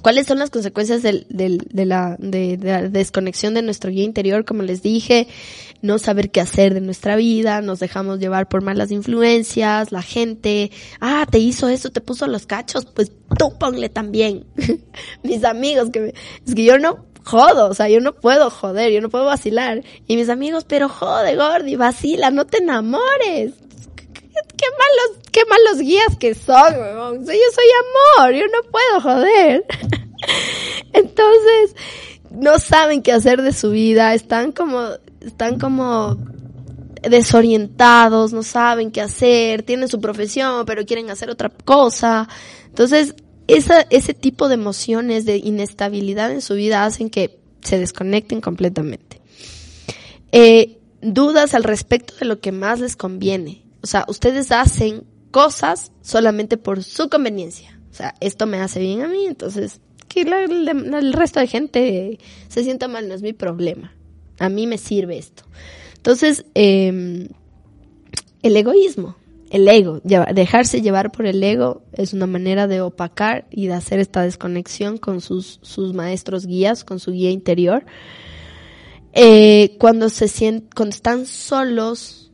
¿Cuáles 0.07 0.27
son 0.27 0.39
las 0.39 0.51
consecuencias 0.51 1.01
del, 1.01 1.25
de, 1.29 1.85
la, 1.85 2.15
de, 2.17 2.57
la, 2.61 2.87
desconexión 2.87 3.53
de 3.53 3.61
nuestro 3.61 3.91
guía 3.91 4.05
interior? 4.05 4.45
Como 4.45 4.63
les 4.63 4.81
dije, 4.81 5.27
no 5.81 5.99
saber 5.99 6.31
qué 6.31 6.41
hacer 6.41 6.73
de 6.73 6.81
nuestra 6.81 7.15
vida, 7.15 7.61
nos 7.61 7.79
dejamos 7.79 8.19
llevar 8.19 8.47
por 8.47 8.61
malas 8.61 8.91
influencias, 8.91 9.91
la 9.91 10.01
gente, 10.01 10.71
ah, 10.99 11.25
te 11.29 11.39
hizo 11.39 11.69
eso, 11.69 11.91
te 11.91 12.01
puso 12.01 12.27
los 12.27 12.45
cachos, 12.45 12.85
pues 12.85 13.11
tú 13.37 13.57
ponle 13.57 13.89
también. 13.89 14.45
Mis 15.23 15.43
amigos, 15.43 15.89
que 15.91 15.99
me, 15.99 16.13
es 16.45 16.55
que 16.55 16.63
yo 16.63 16.79
no 16.79 17.05
jodo, 17.27 17.69
o 17.69 17.73
sea, 17.73 17.89
yo 17.89 17.99
no 17.99 18.15
puedo 18.15 18.49
joder, 18.49 18.91
yo 18.91 19.01
no 19.01 19.09
puedo 19.09 19.25
vacilar. 19.25 19.83
Y 20.07 20.15
mis 20.15 20.29
amigos, 20.29 20.63
pero 20.65 20.87
jode, 20.87 21.35
Gordi, 21.35 21.75
vacila, 21.75 22.31
no 22.31 22.45
te 22.45 22.59
enamores. 22.59 23.53
Qué 24.55 24.65
malos, 24.71 25.23
qué 25.31 25.41
malos 25.45 25.79
guías 25.79 26.15
que 26.19 26.33
son, 26.33 26.73
weón. 26.79 27.25
Yo 27.25 27.33
soy 27.53 27.65
amor, 28.17 28.33
yo 28.33 28.45
no 28.47 28.71
puedo 28.71 29.01
joder. 29.01 29.65
Entonces, 30.93 31.75
no 32.31 32.59
saben 32.59 33.01
qué 33.01 33.11
hacer 33.11 33.41
de 33.41 33.53
su 33.53 33.71
vida, 33.71 34.13
están 34.13 34.51
como, 34.51 34.81
están 35.27 35.59
como 35.59 36.17
desorientados, 37.09 38.33
no 38.33 38.43
saben 38.43 38.91
qué 38.91 39.01
hacer, 39.01 39.63
tienen 39.63 39.87
su 39.87 39.99
profesión, 39.99 40.65
pero 40.65 40.85
quieren 40.85 41.09
hacer 41.09 41.29
otra 41.29 41.49
cosa. 41.49 42.27
Entonces, 42.67 43.15
esa, 43.47 43.81
ese 43.89 44.13
tipo 44.13 44.47
de 44.47 44.55
emociones 44.55 45.25
de 45.25 45.37
inestabilidad 45.37 46.31
en 46.31 46.41
su 46.41 46.55
vida 46.55 46.85
hacen 46.85 47.09
que 47.09 47.39
se 47.61 47.79
desconecten 47.79 48.41
completamente. 48.41 49.21
Eh, 50.31 50.79
dudas 51.01 51.53
al 51.53 51.63
respecto 51.63 52.13
de 52.19 52.25
lo 52.25 52.39
que 52.39 52.51
más 52.51 52.79
les 52.79 52.95
conviene. 52.95 53.63
O 53.81 53.87
sea, 53.87 54.05
ustedes 54.07 54.51
hacen 54.51 55.03
cosas 55.31 55.91
solamente 56.01 56.57
por 56.57 56.83
su 56.83 57.09
conveniencia. 57.09 57.79
O 57.91 57.93
sea, 57.93 58.15
esto 58.19 58.45
me 58.45 58.59
hace 58.59 58.79
bien 58.79 59.01
a 59.01 59.07
mí, 59.07 59.25
entonces 59.25 59.79
que 60.07 60.21
el 60.21 61.13
resto 61.13 61.39
de 61.39 61.47
gente 61.47 62.19
se 62.47 62.63
sienta 62.63 62.87
mal 62.87 63.07
no 63.07 63.13
es 63.13 63.21
mi 63.21 63.33
problema. 63.33 63.93
A 64.39 64.49
mí 64.49 64.67
me 64.67 64.77
sirve 64.77 65.17
esto. 65.17 65.43
Entonces, 65.95 66.45
eh, 66.55 67.27
el 68.41 68.55
egoísmo, 68.55 69.15
el 69.49 69.67
ego, 69.67 70.01
dejarse 70.03 70.81
llevar 70.81 71.11
por 71.11 71.25
el 71.25 71.41
ego 71.41 71.83
es 71.93 72.13
una 72.13 72.27
manera 72.27 72.67
de 72.67 72.81
opacar 72.81 73.47
y 73.49 73.67
de 73.67 73.73
hacer 73.73 73.99
esta 73.99 74.21
desconexión 74.21 74.97
con 74.97 75.21
sus, 75.21 75.59
sus 75.61 75.93
maestros 75.93 76.45
guías, 76.45 76.83
con 76.83 76.99
su 76.99 77.11
guía 77.11 77.31
interior. 77.31 77.85
Eh, 79.13 79.75
cuando 79.79 80.09
se 80.09 80.27
sienten, 80.27 80.69
cuando 80.75 80.93
están 80.95 81.25
solos 81.25 82.31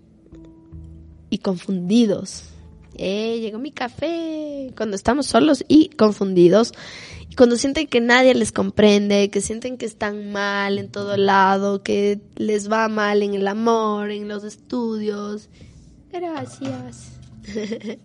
y 1.30 1.38
confundidos. 1.38 2.53
Eh, 2.98 3.40
llegó 3.40 3.60
mi 3.60 3.72
café. 3.72 4.72
Cuando 4.76 4.96
estamos 4.96 5.28
solos 5.28 5.64
y 5.68 5.90
confundidos. 5.90 6.74
Cuando 7.36 7.56
sienten 7.56 7.88
que 7.88 8.00
nadie 8.00 8.36
les 8.36 8.52
comprende, 8.52 9.30
que 9.30 9.42
sienten 9.42 9.78
que 9.78 9.86
están 9.86 10.32
mal 10.32 10.78
en 10.78 10.92
todo 10.92 11.18
lado, 11.18 11.82
que 11.82 12.20
les 12.36 12.72
va 12.72 12.88
mal 12.90 13.24
en 13.24 13.34
el 13.34 13.48
amor, 13.48 14.12
en 14.12 14.28
los 14.28 14.44
estudios. 14.44 15.50
Gracias. 16.12 17.14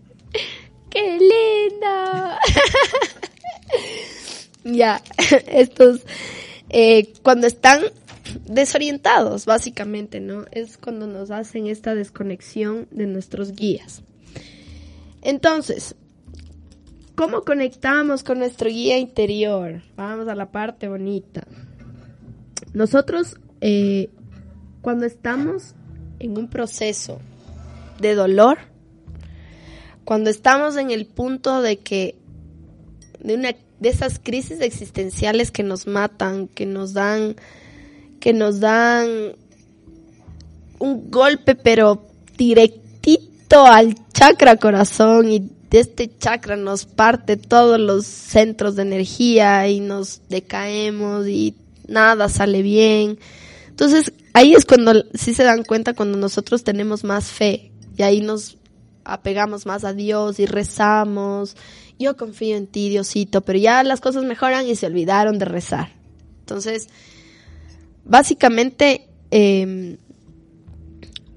¡Qué 0.91 1.19
linda! 1.19 2.39
ya, 4.65 5.03
estos, 5.47 6.01
eh, 6.71 7.13
cuando 7.23 7.47
están 7.47 7.83
desorientados, 8.47 9.47
básicamente, 9.47 10.21
¿no? 10.21 10.47
Es 10.53 10.79
cuando 10.79 11.07
nos 11.07 11.31
hacen 11.31 11.67
esta 11.67 11.95
desconexión 11.95 12.89
de 12.91 13.07
nuestros 13.07 13.53
guías. 13.53 14.03
Entonces, 15.23 15.95
¿cómo 17.15 17.43
conectamos 17.43 18.23
con 18.23 18.39
nuestro 18.39 18.71
guía 18.71 18.99
interior? 18.99 19.83
Vamos 19.97 20.29
a 20.29 20.35
la 20.35 20.51
parte 20.51 20.89
bonita. 20.89 21.47
Nosotros, 22.73 23.37
eh, 23.61 24.11
cuando 24.83 25.07
estamos 25.07 25.75
en 26.19 26.39
un 26.39 26.49
proceso 26.49 27.21
de 28.01 28.15
dolor, 28.15 28.59
cuando 30.05 30.31
estamos 30.31 30.77
en 30.77 30.91
el 30.91 31.07
punto 31.07 31.61
de 31.61 31.79
que 31.79 32.17
de 33.21 33.35
una 33.35 33.55
de 33.81 33.89
esas 33.89 34.19
crisis 34.19 34.61
existenciales 34.61 35.51
que 35.51 35.63
nos 35.63 35.87
matan, 35.87 36.49
que 36.49 36.67
nos 36.67 36.93
dan 36.93 37.37
que 38.21 38.33
nos 38.33 38.61
dan 38.61 39.35
un 40.79 41.11
golpe 41.11 41.55
pero 41.55 42.07
directito 43.49 43.67
al 43.67 43.95
chakra 44.13 44.57
corazón 44.57 45.31
y 45.31 45.51
de 45.71 45.81
este 45.81 46.11
chakra 46.19 46.57
nos 46.57 46.87
parte 46.87 47.37
todos 47.37 47.79
los 47.79 48.07
centros 48.07 48.77
de 48.77 48.83
energía 48.83 49.69
y 49.69 49.81
nos 49.81 50.23
decaemos 50.29 51.27
y 51.27 51.55
nada 51.87 52.29
sale 52.29 52.63
bien. 52.63 53.19
Entonces, 53.69 54.13
ahí 54.33 54.55
es 54.55 54.65
cuando 54.65 55.05
sí 55.15 55.35
se 55.35 55.45
dan 55.45 55.65
cuenta 55.65 55.95
cuando 55.95 56.19
nosotros 56.19 56.65
tenemos 56.65 57.05
más 57.05 57.27
fe 57.27 57.71
y 57.97 58.03
ahí 58.03 58.21
nos 58.21 58.57
apegamos 59.05 59.67
más 59.67 59.85
a 59.85 59.93
Dios 59.93 60.41
y 60.41 60.47
rezamos. 60.47 61.57
Yo 61.99 62.17
confío 62.17 62.57
en 62.57 62.67
ti, 62.67 62.89
Diosito, 62.89 63.43
pero 63.43 63.59
ya 63.59 63.83
las 63.83 64.01
cosas 64.01 64.25
mejoran 64.25 64.67
y 64.67 64.77
se 64.77 64.87
olvidaron 64.87 65.39
de 65.39 65.45
rezar. 65.45 65.93
Entonces, 66.41 66.89
básicamente, 68.05 69.09
eh, 69.31 69.99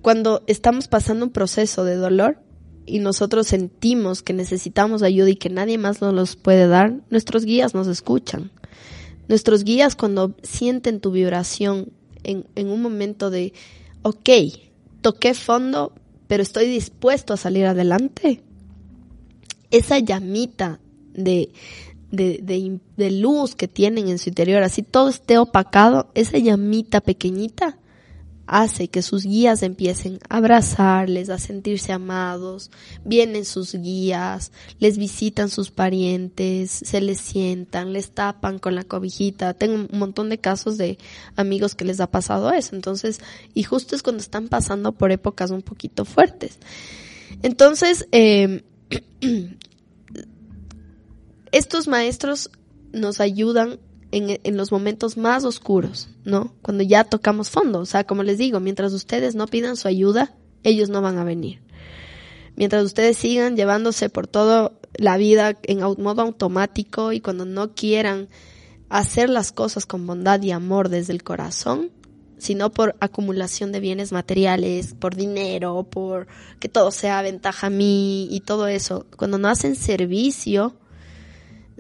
cuando 0.01 0.43
estamos 0.47 0.87
pasando 0.87 1.25
un 1.25 1.31
proceso 1.31 1.83
de 1.83 1.95
dolor 1.95 2.39
y 2.85 2.99
nosotros 2.99 3.47
sentimos 3.47 4.23
que 4.23 4.33
necesitamos 4.33 5.03
ayuda 5.03 5.29
y 5.29 5.35
que 5.35 5.49
nadie 5.49 5.77
más 5.77 6.01
nos 6.01 6.13
los 6.13 6.35
puede 6.35 6.67
dar, 6.67 6.99
nuestros 7.09 7.45
guías 7.45 7.73
nos 7.73 7.87
escuchan. 7.87 8.51
Nuestros 9.27 9.63
guías 9.63 9.95
cuando 9.95 10.35
sienten 10.41 10.99
tu 10.99 11.11
vibración 11.11 11.91
en, 12.23 12.45
en 12.55 12.69
un 12.69 12.81
momento 12.81 13.29
de, 13.29 13.53
ok, 14.01 14.29
toqué 15.01 15.33
fondo, 15.33 15.93
pero 16.27 16.43
estoy 16.43 16.67
dispuesto 16.67 17.33
a 17.33 17.37
salir 17.37 17.65
adelante. 17.65 18.41
Esa 19.69 19.99
llamita 19.99 20.79
de, 21.13 21.51
de, 22.11 22.39
de, 22.41 22.79
de, 22.97 23.11
luz 23.11 23.55
que 23.55 23.67
tienen 23.67 24.09
en 24.09 24.17
su 24.17 24.29
interior, 24.29 24.63
así 24.63 24.81
todo 24.81 25.09
esté 25.09 25.37
opacado, 25.37 26.09
esa 26.13 26.37
llamita 26.39 26.99
pequeñita 27.01 27.77
hace 28.51 28.89
que 28.89 29.01
sus 29.01 29.23
guías 29.23 29.63
empiecen 29.63 30.19
a 30.27 30.37
abrazarles, 30.37 31.29
a 31.29 31.39
sentirse 31.39 31.93
amados, 31.93 32.69
vienen 33.05 33.45
sus 33.45 33.73
guías, 33.75 34.51
les 34.77 34.97
visitan 34.97 35.47
sus 35.47 35.71
parientes, 35.71 36.69
se 36.69 36.99
les 36.99 37.21
sientan, 37.21 37.93
les 37.93 38.11
tapan 38.11 38.59
con 38.59 38.75
la 38.75 38.83
cobijita. 38.83 39.53
Tengo 39.53 39.75
un 39.75 39.97
montón 39.97 40.27
de 40.27 40.37
casos 40.37 40.77
de 40.77 40.97
amigos 41.37 41.75
que 41.75 41.85
les 41.85 42.01
ha 42.01 42.11
pasado 42.11 42.51
eso. 42.51 42.75
Entonces, 42.75 43.21
y 43.53 43.63
justo 43.63 43.95
es 43.95 44.03
cuando 44.03 44.21
están 44.21 44.49
pasando 44.49 44.91
por 44.91 45.13
épocas 45.13 45.51
un 45.51 45.61
poquito 45.61 46.03
fuertes. 46.03 46.57
Entonces, 47.43 48.05
eh, 48.11 48.65
estos 51.53 51.87
maestros 51.87 52.51
nos 52.91 53.21
ayudan 53.21 53.79
en, 54.11 54.39
en, 54.43 54.57
los 54.57 54.71
momentos 54.71 55.17
más 55.17 55.43
oscuros, 55.43 56.09
¿no? 56.25 56.53
Cuando 56.61 56.83
ya 56.83 57.03
tocamos 57.03 57.49
fondo. 57.49 57.79
O 57.79 57.85
sea, 57.85 58.03
como 58.03 58.23
les 58.23 58.37
digo, 58.37 58.59
mientras 58.59 58.93
ustedes 58.93 59.35
no 59.35 59.47
pidan 59.47 59.77
su 59.77 59.87
ayuda, 59.87 60.35
ellos 60.63 60.89
no 60.89 61.01
van 61.01 61.17
a 61.17 61.23
venir. 61.23 61.61
Mientras 62.55 62.83
ustedes 62.83 63.17
sigan 63.17 63.55
llevándose 63.55 64.09
por 64.09 64.27
toda 64.27 64.71
la 64.95 65.17
vida 65.17 65.57
en 65.63 65.79
modo 65.79 66.21
automático 66.21 67.11
y 67.11 67.21
cuando 67.21 67.45
no 67.45 67.73
quieran 67.73 68.29
hacer 68.89 69.29
las 69.29 69.51
cosas 69.51 69.85
con 69.85 70.05
bondad 70.05 70.41
y 70.41 70.51
amor 70.51 70.89
desde 70.89 71.13
el 71.13 71.23
corazón, 71.23 71.91
sino 72.37 72.71
por 72.71 72.95
acumulación 72.99 73.71
de 73.71 73.79
bienes 73.79 74.11
materiales, 74.11 74.95
por 74.95 75.15
dinero, 75.15 75.87
por 75.89 76.27
que 76.59 76.69
todo 76.69 76.91
sea 76.91 77.21
ventaja 77.21 77.67
a 77.67 77.69
mí 77.69 78.27
y 78.31 78.41
todo 78.41 78.67
eso, 78.67 79.05
cuando 79.15 79.37
no 79.37 79.47
hacen 79.47 79.75
servicio, 79.75 80.75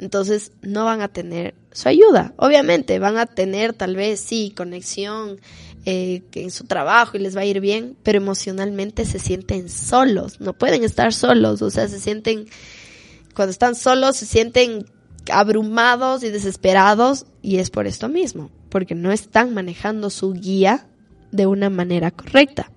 entonces 0.01 0.51
no 0.61 0.83
van 0.83 1.01
a 1.01 1.07
tener 1.07 1.53
su 1.71 1.87
ayuda. 1.87 2.33
Obviamente 2.37 2.99
van 2.99 3.17
a 3.17 3.27
tener 3.27 3.73
tal 3.73 3.95
vez 3.95 4.19
sí 4.19 4.51
conexión 4.55 5.39
eh, 5.85 6.23
en 6.33 6.51
su 6.51 6.65
trabajo 6.65 7.15
y 7.15 7.21
les 7.21 7.37
va 7.37 7.41
a 7.41 7.45
ir 7.45 7.61
bien, 7.61 7.95
pero 8.03 8.17
emocionalmente 8.17 9.05
se 9.05 9.19
sienten 9.19 9.69
solos, 9.69 10.41
no 10.41 10.53
pueden 10.53 10.83
estar 10.83 11.13
solos, 11.13 11.61
o 11.61 11.69
sea, 11.69 11.87
se 11.87 11.99
sienten, 11.99 12.47
cuando 13.35 13.51
están 13.51 13.75
solos 13.75 14.17
se 14.17 14.25
sienten 14.25 14.85
abrumados 15.31 16.23
y 16.23 16.29
desesperados 16.29 17.25
y 17.41 17.57
es 17.57 17.69
por 17.69 17.85
esto 17.87 18.09
mismo, 18.09 18.49
porque 18.69 18.95
no 18.95 19.11
están 19.11 19.53
manejando 19.53 20.09
su 20.09 20.33
guía 20.33 20.87
de 21.31 21.45
una 21.45 21.69
manera 21.69 22.11
correcta. 22.11 22.71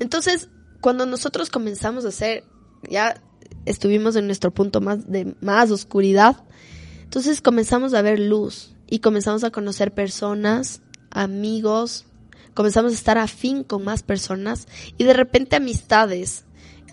Entonces, 0.00 0.48
cuando 0.80 1.06
nosotros 1.06 1.50
comenzamos 1.50 2.04
a 2.04 2.08
hacer, 2.08 2.44
ya 2.88 3.20
estuvimos 3.66 4.16
en 4.16 4.26
nuestro 4.26 4.50
punto 4.50 4.80
más 4.80 5.10
de 5.10 5.34
más 5.40 5.70
oscuridad, 5.70 6.36
entonces 7.04 7.40
comenzamos 7.40 7.94
a 7.94 8.02
ver 8.02 8.18
luz 8.18 8.74
y 8.88 9.00
comenzamos 9.00 9.44
a 9.44 9.50
conocer 9.50 9.92
personas, 9.92 10.80
amigos, 11.10 12.06
comenzamos 12.54 12.92
a 12.92 12.94
estar 12.94 13.18
afín 13.18 13.64
con 13.64 13.84
más 13.84 14.02
personas 14.02 14.66
y 14.98 15.04
de 15.04 15.12
repente 15.12 15.56
amistades 15.56 16.44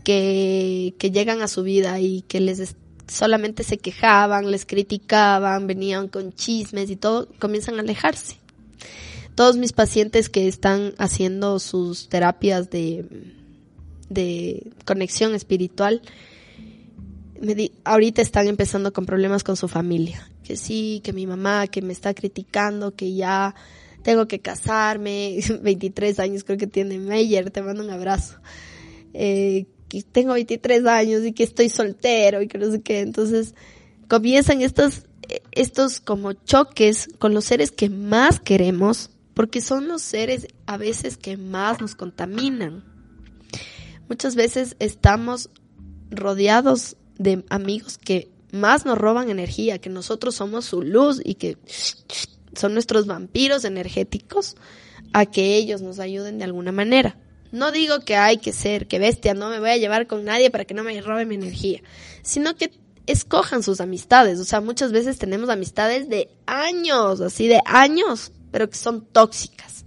que, 0.03 0.95
que 0.97 1.11
llegan 1.11 1.41
a 1.41 1.47
su 1.47 1.63
vida 1.63 1.99
y 1.99 2.21
que 2.23 2.39
les 2.39 2.75
solamente 3.09 3.63
se 3.63 3.77
quejaban, 3.77 4.51
les 4.51 4.65
criticaban, 4.65 5.67
venían 5.67 6.07
con 6.07 6.33
chismes 6.33 6.89
y 6.89 6.95
todo, 6.95 7.27
comienzan 7.39 7.77
a 7.77 7.81
alejarse. 7.81 8.37
Todos 9.35 9.57
mis 9.57 9.73
pacientes 9.73 10.29
que 10.29 10.47
están 10.47 10.93
haciendo 10.97 11.59
sus 11.59 12.09
terapias 12.09 12.69
de, 12.69 13.05
de 14.09 14.71
conexión 14.85 15.33
espiritual, 15.33 16.01
me 17.41 17.55
di, 17.55 17.71
ahorita 17.83 18.21
están 18.21 18.47
empezando 18.47 18.93
con 18.93 19.05
problemas 19.05 19.43
con 19.43 19.55
su 19.55 19.67
familia, 19.67 20.29
que 20.43 20.57
sí, 20.57 21.01
que 21.03 21.13
mi 21.13 21.25
mamá, 21.27 21.67
que 21.67 21.81
me 21.81 21.93
está 21.93 22.13
criticando, 22.13 22.95
que 22.95 23.13
ya 23.13 23.55
tengo 24.03 24.27
que 24.27 24.39
casarme, 24.39 25.39
23 25.61 26.19
años 26.19 26.43
creo 26.43 26.57
que 26.57 26.67
tiene 26.67 26.97
Meyer, 26.99 27.49
te 27.51 27.61
mando 27.61 27.83
un 27.83 27.89
abrazo. 27.89 28.39
Eh, 29.13 29.65
que 29.87 30.03
tengo 30.03 30.33
23 30.33 30.85
años 30.85 31.25
y 31.25 31.33
que 31.33 31.43
estoy 31.43 31.69
soltero 31.69 32.41
y 32.41 32.47
que 32.47 32.59
no 32.59 32.71
sé 32.71 32.81
qué. 32.81 32.99
Entonces 32.99 33.55
comienzan 34.07 34.61
estos, 34.61 35.07
estos 35.51 35.99
como 35.99 36.33
choques 36.33 37.09
con 37.17 37.33
los 37.33 37.45
seres 37.45 37.71
que 37.71 37.89
más 37.89 38.39
queremos, 38.39 39.09
porque 39.33 39.61
son 39.61 39.87
los 39.87 40.01
seres 40.01 40.47
a 40.67 40.77
veces 40.77 41.17
que 41.17 41.37
más 41.37 41.81
nos 41.81 41.95
contaminan. 41.95 42.83
Muchas 44.07 44.35
veces 44.35 44.75
estamos 44.79 45.49
rodeados 46.11 46.97
de 47.19 47.45
amigos 47.49 47.99
que 47.99 48.31
más 48.51 48.85
nos 48.85 48.97
roban 48.97 49.29
energía, 49.29 49.77
que 49.77 49.89
nosotros 49.89 50.33
somos 50.33 50.65
su 50.65 50.81
luz 50.81 51.21
y 51.23 51.35
que 51.35 51.57
son 52.55 52.73
nuestros 52.73 53.05
vampiros 53.05 53.65
energéticos 53.65 54.55
a 55.13 55.25
que 55.27 55.55
ellos 55.55 55.81
nos 55.81 55.99
ayuden 55.99 56.39
de 56.39 56.45
alguna 56.45 56.71
manera. 56.71 57.17
No 57.51 57.71
digo 57.71 57.99
que 58.01 58.15
hay 58.15 58.37
que 58.37 58.53
ser, 58.53 58.87
que 58.87 58.99
bestia, 58.99 59.33
no 59.33 59.49
me 59.49 59.59
voy 59.59 59.69
a 59.69 59.77
llevar 59.77 60.07
con 60.07 60.23
nadie 60.23 60.49
para 60.49 60.65
que 60.65 60.73
no 60.73 60.83
me 60.83 60.99
robe 61.01 61.25
mi 61.25 61.35
energía, 61.35 61.81
sino 62.21 62.55
que 62.55 62.71
escojan 63.07 63.63
sus 63.63 63.81
amistades. 63.81 64.39
O 64.39 64.45
sea, 64.45 64.61
muchas 64.61 64.91
veces 64.91 65.17
tenemos 65.17 65.49
amistades 65.49 66.09
de 66.09 66.29
años, 66.45 67.21
así 67.21 67.47
de 67.47 67.59
años, 67.65 68.31
pero 68.51 68.69
que 68.69 68.77
son 68.77 69.05
tóxicas. 69.05 69.83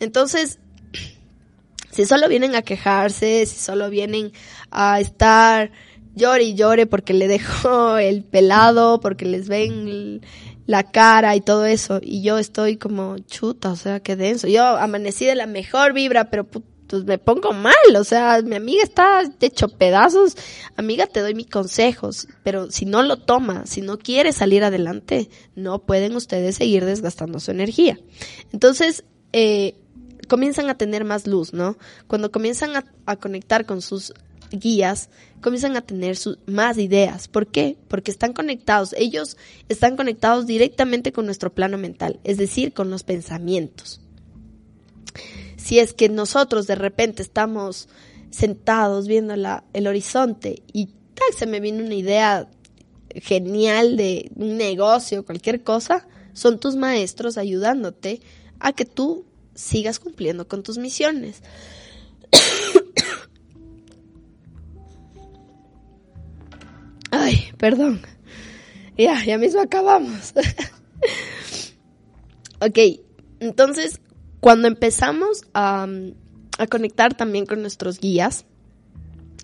Entonces, 0.00 0.58
si 1.92 2.04
solo 2.04 2.28
vienen 2.28 2.56
a 2.56 2.62
quejarse, 2.62 3.46
si 3.46 3.58
solo 3.58 3.88
vienen 3.88 4.32
a 4.70 5.00
estar 5.00 5.70
llore 6.16 6.44
y 6.44 6.54
llore 6.54 6.86
porque 6.86 7.14
le 7.14 7.28
dejó 7.28 7.98
el 7.98 8.24
pelado, 8.24 8.98
porque 9.00 9.26
les 9.26 9.48
ven 9.48 10.22
la 10.66 10.90
cara 10.90 11.36
y 11.36 11.40
todo 11.40 11.64
eso. 11.64 12.00
Y 12.02 12.22
yo 12.22 12.38
estoy 12.38 12.76
como 12.76 13.18
chuta, 13.18 13.70
o 13.70 13.76
sea, 13.76 14.00
qué 14.00 14.16
denso. 14.16 14.48
Yo 14.48 14.64
amanecí 14.64 15.24
de 15.24 15.36
la 15.36 15.46
mejor 15.46 15.92
vibra, 15.92 16.30
pero 16.30 16.44
pues 16.44 17.04
me 17.04 17.18
pongo 17.18 17.52
mal, 17.52 17.74
o 17.98 18.04
sea, 18.04 18.40
mi 18.42 18.54
amiga 18.54 18.82
está 18.84 19.22
hecho 19.40 19.68
pedazos, 19.68 20.36
amiga 20.76 21.08
te 21.08 21.18
doy 21.18 21.34
mis 21.34 21.48
consejos, 21.48 22.28
pero 22.44 22.70
si 22.70 22.84
no 22.84 23.02
lo 23.02 23.16
toma, 23.16 23.66
si 23.66 23.80
no 23.80 23.98
quiere 23.98 24.32
salir 24.32 24.62
adelante, 24.62 25.28
no 25.56 25.80
pueden 25.80 26.14
ustedes 26.14 26.54
seguir 26.54 26.84
desgastando 26.84 27.40
su 27.40 27.50
energía. 27.50 27.98
Entonces, 28.52 29.04
eh, 29.32 29.74
comienzan 30.28 30.70
a 30.70 30.78
tener 30.78 31.04
más 31.04 31.26
luz, 31.26 31.52
¿no? 31.52 31.76
Cuando 32.06 32.30
comienzan 32.30 32.84
a 33.04 33.16
conectar 33.16 33.66
con 33.66 33.82
sus 33.82 34.12
guías 34.50 35.10
comienzan 35.40 35.76
a 35.76 35.82
tener 35.82 36.16
más 36.46 36.78
ideas. 36.78 37.28
¿Por 37.28 37.46
qué? 37.46 37.76
Porque 37.88 38.10
están 38.10 38.32
conectados. 38.32 38.94
Ellos 38.98 39.36
están 39.68 39.96
conectados 39.96 40.46
directamente 40.46 41.12
con 41.12 41.26
nuestro 41.26 41.52
plano 41.52 41.78
mental, 41.78 42.20
es 42.24 42.36
decir, 42.36 42.72
con 42.72 42.90
los 42.90 43.04
pensamientos. 43.04 44.00
Si 45.56 45.78
es 45.78 45.94
que 45.94 46.08
nosotros 46.08 46.66
de 46.66 46.74
repente 46.74 47.22
estamos 47.22 47.88
sentados 48.30 49.08
viendo 49.08 49.34
el 49.72 49.86
horizonte 49.86 50.62
y 50.72 50.90
se 51.36 51.46
me 51.46 51.60
viene 51.60 51.82
una 51.82 51.94
idea 51.94 52.48
genial 53.14 53.96
de 53.96 54.30
un 54.36 54.56
negocio, 54.56 55.24
cualquier 55.24 55.62
cosa, 55.62 56.06
son 56.32 56.60
tus 56.60 56.76
maestros 56.76 57.38
ayudándote 57.38 58.20
a 58.60 58.72
que 58.72 58.84
tú 58.84 59.24
sigas 59.54 59.98
cumpliendo 59.98 60.46
con 60.46 60.62
tus 60.62 60.78
misiones. 60.78 61.42
perdón. 67.58 68.00
Ya, 68.96 69.22
ya 69.24 69.38
mismo 69.38 69.60
acabamos. 69.60 70.32
ok, 72.60 72.78
entonces, 73.40 74.00
cuando 74.40 74.68
empezamos 74.68 75.42
a, 75.52 75.86
a 76.58 76.66
conectar 76.66 77.14
también 77.14 77.46
con 77.46 77.60
nuestros 77.60 78.00
guías, 78.00 78.46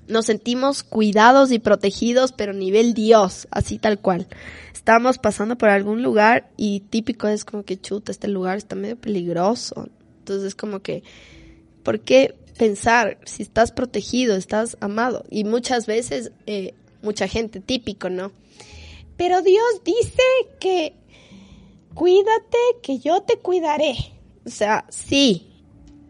nos 0.08 0.26
sentimos 0.26 0.82
cuidados 0.82 1.52
y 1.52 1.58
protegidos, 1.58 2.32
pero 2.32 2.52
nivel 2.52 2.94
Dios, 2.94 3.46
así 3.50 3.78
tal 3.78 4.00
cual. 4.00 4.26
Estamos 4.72 5.18
pasando 5.18 5.56
por 5.56 5.68
algún 5.68 6.02
lugar 6.02 6.50
y 6.56 6.80
típico 6.80 7.28
es 7.28 7.44
como 7.44 7.62
que 7.62 7.80
chuta, 7.80 8.10
este 8.10 8.28
lugar 8.28 8.58
está 8.58 8.74
medio 8.74 8.96
peligroso. 8.96 9.88
Entonces 10.18 10.48
es 10.48 10.54
como 10.54 10.80
que, 10.80 11.02
¿por 11.82 12.00
qué 12.00 12.36
pensar 12.58 13.18
si 13.24 13.42
estás 13.42 13.72
protegido, 13.72 14.36
estás 14.36 14.76
amado? 14.80 15.24
Y 15.30 15.44
muchas 15.44 15.86
veces 15.86 16.32
eh, 16.46 16.74
mucha 17.03 17.28
gente, 17.28 17.61
típico, 17.61 18.09
¿no? 18.09 18.32
Pero 19.16 19.42
Dios 19.42 19.64
dice 19.84 20.22
que 20.59 20.94
cuídate, 21.94 22.59
que 22.82 22.98
yo 22.98 23.22
te 23.22 23.38
cuidaré. 23.38 23.94
O 24.44 24.50
sea, 24.50 24.84
sí, 24.88 25.53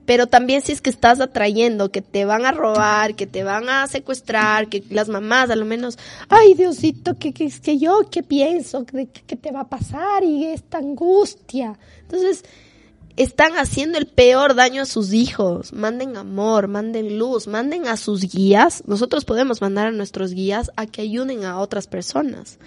pero 0.07 0.27
también 0.27 0.63
si 0.63 0.73
es 0.73 0.81
que 0.81 0.91
estás 0.91 1.21
atrayendo 1.21 1.91
que 1.91 2.03
te 2.03 2.25
van 2.25 2.45
a 2.45 2.53
robar, 2.53 3.15
que 3.15 3.27
te 3.27 3.45
van 3.45 3.69
a 3.69 3.87
secuestrar, 3.87 4.69
que 4.69 4.83
las 4.91 5.09
mamás 5.09 5.51
a 5.51 5.57
lo 5.57 5.65
menos, 5.65 5.99
ay 6.29 6.55
Diosito, 6.55 7.19
que, 7.19 7.33
que, 7.33 7.51
que 7.51 7.79
yo 7.79 8.01
qué 8.11 8.23
pienso, 8.23 8.85
que, 8.85 9.07
que 9.07 9.37
te 9.37 9.53
va 9.53 9.61
a 9.61 9.69
pasar 9.69 10.25
y 10.25 10.47
esta 10.47 10.79
angustia. 10.79 11.79
Entonces, 12.01 12.45
están 13.17 13.53
haciendo 13.57 13.99
el 13.99 14.07
peor 14.07 14.55
daño 14.55 14.83
a 14.83 14.87
sus 14.87 15.13
hijos. 15.13 15.73
Manden 15.73 16.17
amor, 16.17 16.69
manden 16.69 17.19
luz, 17.19 17.47
manden 17.47 17.87
a 17.87 17.97
sus 17.97 18.33
guías. 18.33 18.83
Nosotros 18.87 19.25
podemos 19.25 19.61
mandar 19.61 19.89
a 19.89 19.93
nuestros 19.93 20.33
guías 20.33 20.71
a 20.77 20.87
que 20.87 21.03
ayuden 21.03 21.45
a 21.45 21.59
otras 21.59 21.87
personas. 21.87 22.59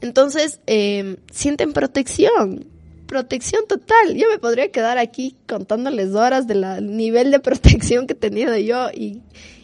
Entonces, 0.00 0.60
eh, 0.66 1.16
sienten 1.30 1.72
protección. 1.72 2.66
Protección 3.06 3.66
total. 3.66 4.14
Yo 4.14 4.28
me 4.30 4.38
podría 4.38 4.70
quedar 4.70 4.96
aquí 4.96 5.36
contándoles 5.48 6.14
horas 6.14 6.46
del 6.46 6.64
nivel 6.96 7.30
de 7.30 7.40
protección 7.40 8.06
que 8.06 8.14
he 8.14 8.16
tenido 8.16 8.56
yo 8.56 8.88
y, 8.94 9.20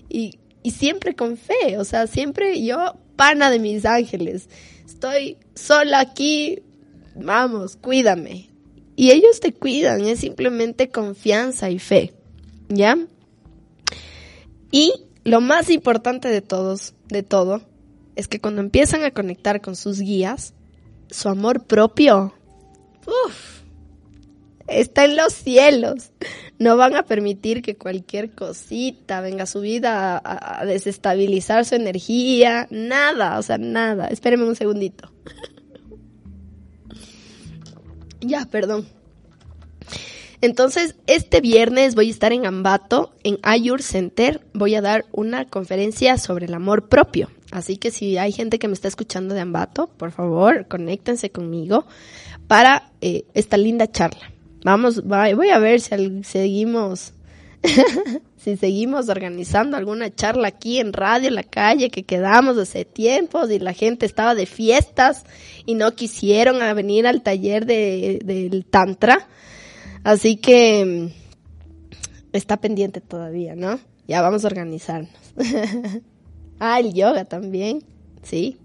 y, 0.09 0.39
y 0.63 0.73
siempre 0.73 1.15
con 1.15 1.39
fe. 1.39 1.79
O 1.79 1.85
sea, 1.85 2.07
siempre 2.07 2.63
yo, 2.63 2.97
pana 3.17 3.51
de 3.51 3.61
mis 3.61 3.87
ángeles. 3.87 4.51
Estoy 4.85 5.39
sola 5.55 6.01
aquí. 6.01 6.63
Vamos, 7.15 7.77
cuídame 7.77 8.56
y 8.97 9.11
ellos 9.11 9.41
te 9.41 9.53
cuidan, 9.53 10.01
es 10.07 10.21
simplemente 10.21 10.89
confianza 10.89 11.71
y 11.71 11.79
fe, 11.79 12.15
¿ya? 12.69 12.97
Y 14.71 14.93
lo 15.25 15.41
más 15.41 15.71
importante 15.71 16.29
de 16.29 16.41
todos, 16.41 16.95
de 17.09 17.23
todo, 17.23 17.63
es 18.17 18.27
que 18.27 18.41
cuando 18.41 18.63
empiezan 18.63 19.05
a 19.05 19.11
conectar 19.11 19.61
con 19.61 19.77
sus 19.77 20.01
guías, 20.01 20.55
su 21.11 21.29
amor 21.29 21.67
propio, 21.67 22.35
uff, 23.07 23.57
está 24.67 25.05
en 25.05 25.17
los 25.17 25.33
cielos. 25.33 26.11
No 26.59 26.77
van 26.77 26.97
a 26.97 27.05
permitir 27.05 27.63
que 27.63 27.77
cualquier 27.77 28.35
cosita 28.35 29.21
venga 29.21 29.45
a 29.45 29.47
su 29.47 29.61
vida 29.61 30.21
a, 30.25 30.65
desestabilizar 30.65 31.65
su 31.65 31.75
energía, 31.75 32.67
nada, 32.71 33.39
o 33.39 33.43
sea, 33.43 33.59
nada. 33.59 34.09
Espérenme 34.09 34.47
un 34.47 34.57
segundito. 34.57 35.13
Ya, 38.27 38.45
perdón. 38.47 38.87
Entonces, 40.41 40.97
este 41.07 41.41
viernes 41.41 41.95
voy 41.95 42.09
a 42.09 42.11
estar 42.11 42.33
en 42.33 42.47
Ambato, 42.47 43.15
en 43.25 43.39
Ayur 43.43 43.83
Center. 43.83 44.45
Voy 44.53 44.75
a 44.75 44.83
dar 44.83 45.07
una 45.13 45.47
conferencia 45.47 46.19
sobre 46.19 46.47
el 46.47 46.55
amor 46.55 46.89
propio. 46.89 47.31
Así 47.53 47.77
que 47.77 47.91
si 47.91 48.19
hay 48.19 48.33
gente 48.33 48.59
que 48.59 48.69
me 48.69 48.75
está 48.75 48.89
escuchando 48.89 49.35
de 49.35 49.41
Ambato, 49.41 49.87
por 49.87 50.11
favor, 50.11 50.67
conéctense 50.69 51.31
conmigo 51.31 51.87
para 52.49 52.91
eh, 53.01 53.25
esta 53.35 53.57
linda 53.57 53.91
charla. 53.91 54.33
Vamos, 54.65 55.05
voy 55.05 55.51
a 55.51 55.59
ver 55.59 55.81
si 55.81 56.23
seguimos, 56.25 57.15
si 58.47 58.57
seguimos 58.57 59.09
organizando 59.09 59.77
alguna 59.77 60.15
charla 60.15 60.47
aquí 60.47 60.79
en 60.79 60.93
Radio 60.93 61.31
La 61.31 61.43
Calle 61.43 61.91
que 61.91 62.05
quedamos 62.05 62.57
hace 62.59 62.85
tiempos 62.85 63.51
y 63.51 63.59
la 63.59 63.73
gente 63.73 64.07
estaba 64.07 64.37
de 64.37 64.47
fiestas 64.47 65.25
y 65.65 65.75
no 65.75 65.97
quisieron 65.97 66.61
venir 66.77 67.09
al 67.09 67.23
taller 67.25 67.67
de, 67.67 68.21
del 68.25 68.65
Tantra. 68.65 69.27
Así 70.05 70.37
que 70.37 71.11
mm, 71.11 72.37
está 72.37 72.59
pendiente 72.59 73.01
todavía, 73.01 73.57
¿no? 73.57 73.81
Ya 74.07 74.23
vamos 74.23 74.45
a 74.45 74.47
organizarnos. 74.47 75.11
ah, 76.61 76.79
el 76.79 76.95
yoga 76.95 77.25
también, 77.25 77.83
sí. 78.23 78.59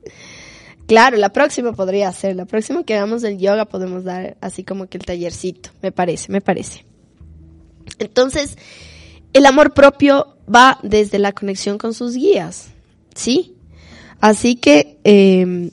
Claro, 0.85 1.17
la 1.17 1.33
próxima 1.33 1.73
podría 1.73 2.11
ser, 2.11 2.35
la 2.35 2.45
próxima 2.45 2.83
que 2.83 2.93
hagamos 2.93 3.23
el 3.23 3.39
yoga 3.39 3.65
podemos 3.65 4.03
dar 4.03 4.37
así 4.41 4.63
como 4.63 4.85
que 4.85 4.99
el 4.99 5.05
tallercito, 5.05 5.71
me 5.81 5.91
parece, 5.91 6.31
me 6.31 6.41
parece. 6.41 6.85
Entonces, 7.97 8.59
el 9.33 9.45
amor 9.45 9.73
propio 9.73 10.37
va 10.53 10.79
desde 10.83 11.19
la 11.19 11.31
conexión 11.31 11.77
con 11.77 11.93
sus 11.93 12.15
guías, 12.15 12.71
¿sí? 13.15 13.55
Así 14.19 14.55
que 14.55 14.99
eh, 15.03 15.71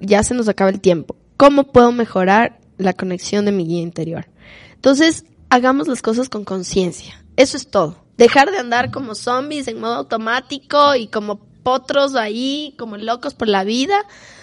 ya 0.00 0.22
se 0.22 0.34
nos 0.34 0.48
acaba 0.48 0.70
el 0.70 0.80
tiempo. 0.80 1.16
¿Cómo 1.36 1.64
puedo 1.64 1.92
mejorar 1.92 2.58
la 2.76 2.92
conexión 2.92 3.44
de 3.44 3.52
mi 3.52 3.66
guía 3.66 3.80
interior? 3.80 4.26
Entonces, 4.74 5.24
hagamos 5.50 5.88
las 5.88 6.02
cosas 6.02 6.28
con 6.28 6.44
conciencia. 6.44 7.24
Eso 7.36 7.56
es 7.56 7.68
todo. 7.68 8.04
Dejar 8.16 8.50
de 8.50 8.58
andar 8.58 8.90
como 8.90 9.14
zombies 9.14 9.68
en 9.68 9.80
modo 9.80 9.94
automático 9.94 10.94
y 10.96 11.08
como 11.08 11.40
potros 11.62 12.16
ahí, 12.16 12.74
como 12.78 12.96
locos 12.96 13.34
por 13.34 13.48
la 13.48 13.64
vida. 13.64 14.00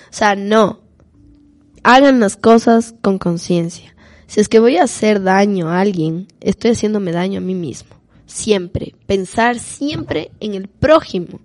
O 0.10 0.14
sea, 0.14 0.36
no. 0.36 0.80
hagan 1.84 2.20
las 2.20 2.36
cosas 2.38 2.96
con 3.02 3.18
conciencia. 3.18 3.96
Si 4.28 4.40
es 4.40 4.50
que 4.50 4.60
voy 4.60 4.78
a 4.78 4.84
hacer 4.84 5.22
daño 5.22 5.70
a 5.70 5.80
alguien, 5.82 6.28
estoy 6.40 6.72
haciéndome 6.72 7.12
daño 7.12 7.40
a 7.40 7.44
mí 7.44 7.54
mismo. 7.54 7.96
Siempre. 8.26 8.96
Pensar 9.06 9.60
siempre 9.60 10.32
en 10.40 10.56
el 10.56 10.68
prójimo. 10.68 11.40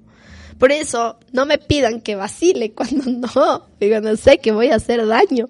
Por 0.58 0.72
eso, 0.72 1.16
no 1.32 1.46
me 1.46 1.56
pidan 1.56 2.02
que 2.02 2.16
vacile 2.16 2.72
cuando 2.74 3.10
no, 3.10 3.66
cuando 3.78 4.16
sé 4.16 4.38
que 4.38 4.52
voy 4.52 4.68
a 4.68 4.76
hacer 4.76 5.06
daño. 5.06 5.48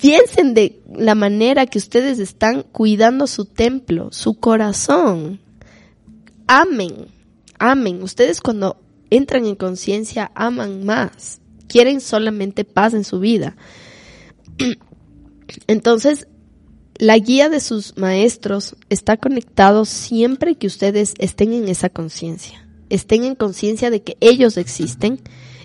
Piensen 0.00 0.54
de 0.54 0.80
la 0.94 1.16
manera 1.16 1.66
que 1.66 1.78
ustedes 1.78 2.20
están 2.20 2.62
cuidando 2.62 3.26
su 3.26 3.44
templo, 3.44 4.10
su 4.12 4.34
corazón. 4.34 5.40
Amen, 6.46 7.08
amen. 7.58 8.02
Ustedes 8.04 8.40
cuando 8.40 8.80
entran 9.10 9.44
en 9.44 9.56
conciencia 9.56 10.30
aman 10.36 10.86
más. 10.86 11.40
Quieren 11.66 12.00
solamente 12.00 12.64
paz 12.64 12.94
en 12.94 13.02
su 13.02 13.18
vida. 13.18 13.56
Entonces, 15.66 16.28
la 16.98 17.16
guía 17.16 17.48
de 17.48 17.60
sus 17.60 17.96
maestros 17.96 18.74
está 18.90 19.16
conectado 19.16 19.84
siempre 19.84 20.56
que 20.56 20.66
ustedes 20.66 21.14
estén 21.18 21.52
en 21.52 21.68
esa 21.68 21.88
conciencia. 21.88 22.66
Estén 22.90 23.24
en 23.24 23.36
conciencia 23.36 23.90
de 23.90 24.02
que 24.02 24.16
ellos 24.20 24.56
existen, 24.56 25.20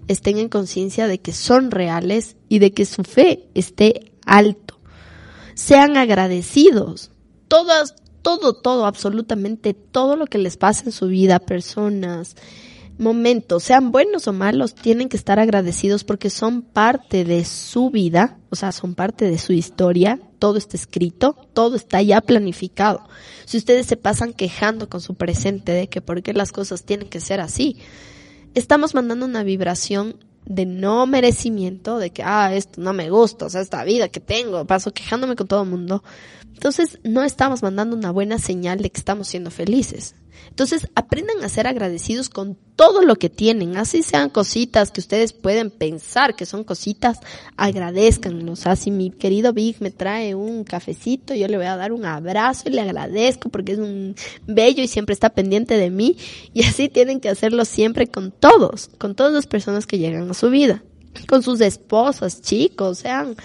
estén 0.07 0.37
en 0.37 0.49
conciencia 0.49 1.07
de 1.07 1.19
que 1.19 1.31
son 1.31 1.71
reales 1.71 2.35
y 2.49 2.59
de 2.59 2.71
que 2.71 2.85
su 2.85 3.03
fe 3.03 3.47
esté 3.55 4.11
alto. 4.25 4.79
Sean 5.55 5.97
agradecidos. 5.97 7.09
Todas, 7.47 7.95
todo, 8.21 8.53
todo, 8.53 8.85
absolutamente 8.85 9.73
todo 9.73 10.15
lo 10.15 10.27
que 10.27 10.37
les 10.37 10.57
pasa 10.57 10.83
en 10.85 10.91
su 10.91 11.07
vida, 11.07 11.39
personas, 11.39 12.35
momentos, 12.97 13.63
sean 13.63 13.91
buenos 13.91 14.27
o 14.27 14.33
malos, 14.33 14.75
tienen 14.75 15.09
que 15.09 15.17
estar 15.17 15.39
agradecidos 15.39 16.03
porque 16.03 16.29
son 16.29 16.61
parte 16.61 17.25
de 17.25 17.45
su 17.45 17.89
vida, 17.89 18.37
o 18.49 18.55
sea, 18.55 18.71
son 18.71 18.95
parte 18.95 19.29
de 19.29 19.37
su 19.37 19.53
historia, 19.53 20.19
todo 20.39 20.57
está 20.57 20.77
escrito, 20.77 21.35
todo 21.53 21.75
está 21.75 22.01
ya 22.01 22.21
planificado. 22.21 23.07
Si 23.45 23.57
ustedes 23.57 23.87
se 23.87 23.97
pasan 23.97 24.33
quejando 24.33 24.89
con 24.89 25.01
su 25.01 25.15
presente 25.15 25.71
de 25.71 25.87
que 25.87 26.01
por 26.01 26.21
qué 26.21 26.33
las 26.33 26.51
cosas 26.51 26.83
tienen 26.83 27.09
que 27.09 27.19
ser 27.19 27.39
así, 27.39 27.77
estamos 28.53 28.93
mandando 28.93 29.25
una 29.25 29.43
vibración 29.43 30.17
de 30.45 30.65
no 30.65 31.07
merecimiento, 31.07 31.97
de 31.97 32.09
que, 32.11 32.23
ah, 32.23 32.53
esto 32.53 32.81
no 32.81 32.93
me 32.93 33.09
gusta, 33.09 33.45
o 33.45 33.49
sea, 33.49 33.61
esta 33.61 33.83
vida 33.83 34.09
que 34.09 34.19
tengo, 34.19 34.65
paso 34.65 34.91
quejándome 34.93 35.35
con 35.35 35.47
todo 35.47 35.63
el 35.63 35.69
mundo. 35.69 36.03
Entonces, 36.53 36.99
no 37.03 37.23
estamos 37.23 37.63
mandando 37.63 37.95
una 37.95 38.11
buena 38.11 38.37
señal 38.37 38.79
de 38.79 38.89
que 38.89 38.99
estamos 38.99 39.27
siendo 39.27 39.51
felices. 39.51 40.15
Entonces, 40.49 40.87
aprendan 40.95 41.43
a 41.43 41.49
ser 41.49 41.65
agradecidos 41.65 42.29
con 42.29 42.57
todo 42.75 43.01
lo 43.03 43.15
que 43.15 43.29
tienen, 43.29 43.77
así 43.77 44.03
sean 44.03 44.29
cositas 44.29 44.91
que 44.91 44.99
ustedes 44.99 45.33
pueden 45.33 45.69
pensar 45.69 46.35
que 46.35 46.45
son 46.45 46.63
cositas, 46.63 47.19
agradezcanlos. 47.57 48.63
Si 48.77 48.91
mi 48.91 49.11
querido 49.11 49.53
Big 49.53 49.77
me 49.79 49.91
trae 49.91 50.35
un 50.35 50.63
cafecito, 50.63 51.33
yo 51.33 51.47
le 51.47 51.57
voy 51.57 51.65
a 51.65 51.77
dar 51.77 51.91
un 51.91 52.05
abrazo 52.05 52.69
y 52.69 52.71
le 52.71 52.81
agradezco 52.81 53.49
porque 53.49 53.73
es 53.73 53.79
un 53.79 54.15
bello 54.45 54.83
y 54.83 54.87
siempre 54.87 55.13
está 55.13 55.29
pendiente 55.29 55.77
de 55.77 55.89
mí. 55.89 56.17
Y 56.53 56.63
así 56.63 56.89
tienen 56.89 57.19
que 57.19 57.29
hacerlo 57.29 57.65
siempre 57.65 58.07
con 58.07 58.31
todos, 58.31 58.89
con 58.97 59.15
todas 59.15 59.33
las 59.33 59.47
personas 59.47 59.85
que 59.85 59.99
llegan 59.99 60.29
a 60.29 60.33
su 60.33 60.49
vida, 60.49 60.83
con 61.27 61.43
sus 61.43 61.61
esposas, 61.61 62.41
chicos, 62.41 62.99
sean, 62.99 63.35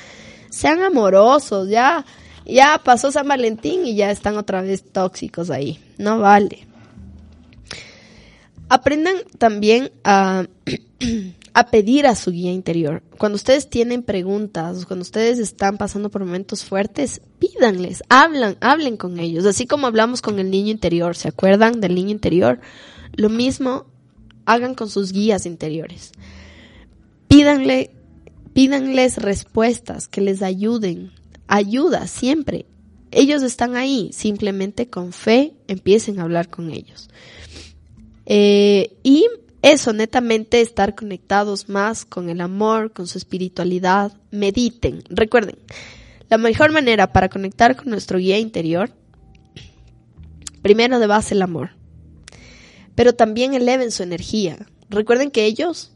sean 0.51 0.83
amorosos, 0.83 1.69
ya, 1.69 2.05
ya 2.47 2.81
pasó 2.85 3.13
San 3.13 3.29
Valentín 3.29 3.87
y 3.87 3.97
ya 3.97 4.11
están 4.11 4.37
otra 4.37 4.63
vez 4.63 4.85
tóxicos 4.93 5.51
ahí. 5.51 5.81
No 5.99 6.19
vale. 6.19 6.68
Aprendan 8.69 9.17
también 9.39 9.91
a, 10.05 10.47
a 11.55 11.71
pedir 11.71 12.07
a 12.07 12.15
su 12.15 12.31
guía 12.31 12.53
interior. 12.53 13.03
Cuando 13.19 13.37
ustedes 13.37 13.69
tienen 13.71 14.03
preguntas, 14.03 14.85
cuando 14.87 15.03
ustedes 15.03 15.39
están 15.39 15.79
pasando 15.79 16.11
por 16.11 16.25
momentos 16.25 16.65
fuertes, 16.65 17.21
pídanles, 17.39 18.03
hablan, 18.09 18.57
hablen 18.61 18.97
con 18.97 19.19
ellos, 19.19 19.47
así 19.47 19.67
como 19.67 19.87
hablamos 19.87 20.23
con 20.23 20.39
el 20.39 20.51
niño 20.51 20.71
interior, 20.71 21.17
¿se 21.17 21.29
acuerdan 21.29 21.81
del 21.81 21.95
niño 21.95 22.11
interior? 22.11 22.61
Lo 23.15 23.31
mismo 23.31 23.87
hagan 24.45 24.75
con 24.75 24.89
sus 24.89 25.13
guías 25.13 25.47
interiores. 25.47 26.13
Pídanle, 27.27 27.91
pídanles 28.53 29.17
respuestas 29.17 30.09
que 30.09 30.21
les 30.21 30.43
ayuden, 30.43 31.13
ayuda 31.47 32.07
siempre. 32.07 32.67
Ellos 33.11 33.43
están 33.43 33.77
ahí, 33.77 34.11
simplemente 34.13 34.89
con 34.89 35.13
fe 35.13 35.55
empiecen 35.67 36.19
a 36.19 36.23
hablar 36.23 36.49
con 36.49 36.71
ellos. 36.71 37.09
Eh, 38.31 38.99
y 39.03 39.27
eso, 39.63 39.95
netamente 39.95 40.61
estar 40.61 40.95
conectados 40.95 41.71
más 41.71 42.05
con 42.05 42.29
el 42.29 42.43
amor, 42.43 42.93
con 42.93 43.07
su 43.07 43.17
espiritualidad, 43.17 44.13
mediten. 44.31 45.03
Recuerden, 45.09 45.57
la 46.29 46.37
mejor 46.37 46.71
manera 46.71 47.11
para 47.11 47.31
conectar 47.31 47.75
con 47.75 47.89
nuestro 47.89 48.19
guía 48.19 48.39
interior, 48.39 48.91
primero 50.61 50.99
de 50.99 51.07
base 51.07 51.35
el 51.35 51.41
amor, 51.41 51.71
pero 52.95 53.15
también 53.15 53.55
eleven 53.55 53.91
su 53.91 54.03
energía. 54.03 54.59
Recuerden 54.91 55.31
que 55.31 55.47
ellos 55.47 55.91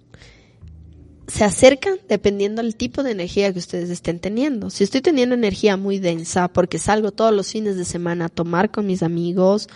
se 1.27 1.45
acercan 1.45 1.97
dependiendo 2.09 2.63
del 2.63 2.77
tipo 2.77 3.03
de 3.03 3.13
energía 3.13 3.53
que 3.53 3.59
ustedes 3.59 3.91
estén 3.91 4.19
teniendo. 4.19 4.71
Si 4.71 4.85
estoy 4.85 5.01
teniendo 5.01 5.35
energía 5.35 5.77
muy 5.77 5.99
densa 5.99 6.49
porque 6.49 6.79
salgo 6.79 7.13
todos 7.13 7.33
los 7.33 7.51
fines 7.51 7.77
de 7.77 7.85
semana 7.85 8.27
a 8.27 8.29
tomar 8.29 8.71
con 8.71 8.87
mis 8.87 9.03
amigos, 9.03 9.69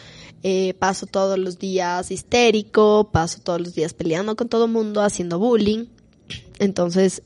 eh, 0.42 0.74
paso 0.74 1.06
todos 1.06 1.38
los 1.38 1.58
días 1.58 2.10
histérico, 2.10 3.10
paso 3.12 3.40
todos 3.42 3.60
los 3.60 3.74
días 3.74 3.94
peleando 3.94 4.36
con 4.36 4.48
todo 4.48 4.66
el 4.66 4.72
mundo, 4.72 5.02
haciendo 5.02 5.38
bullying. 5.38 5.86
Entonces, 6.58 7.22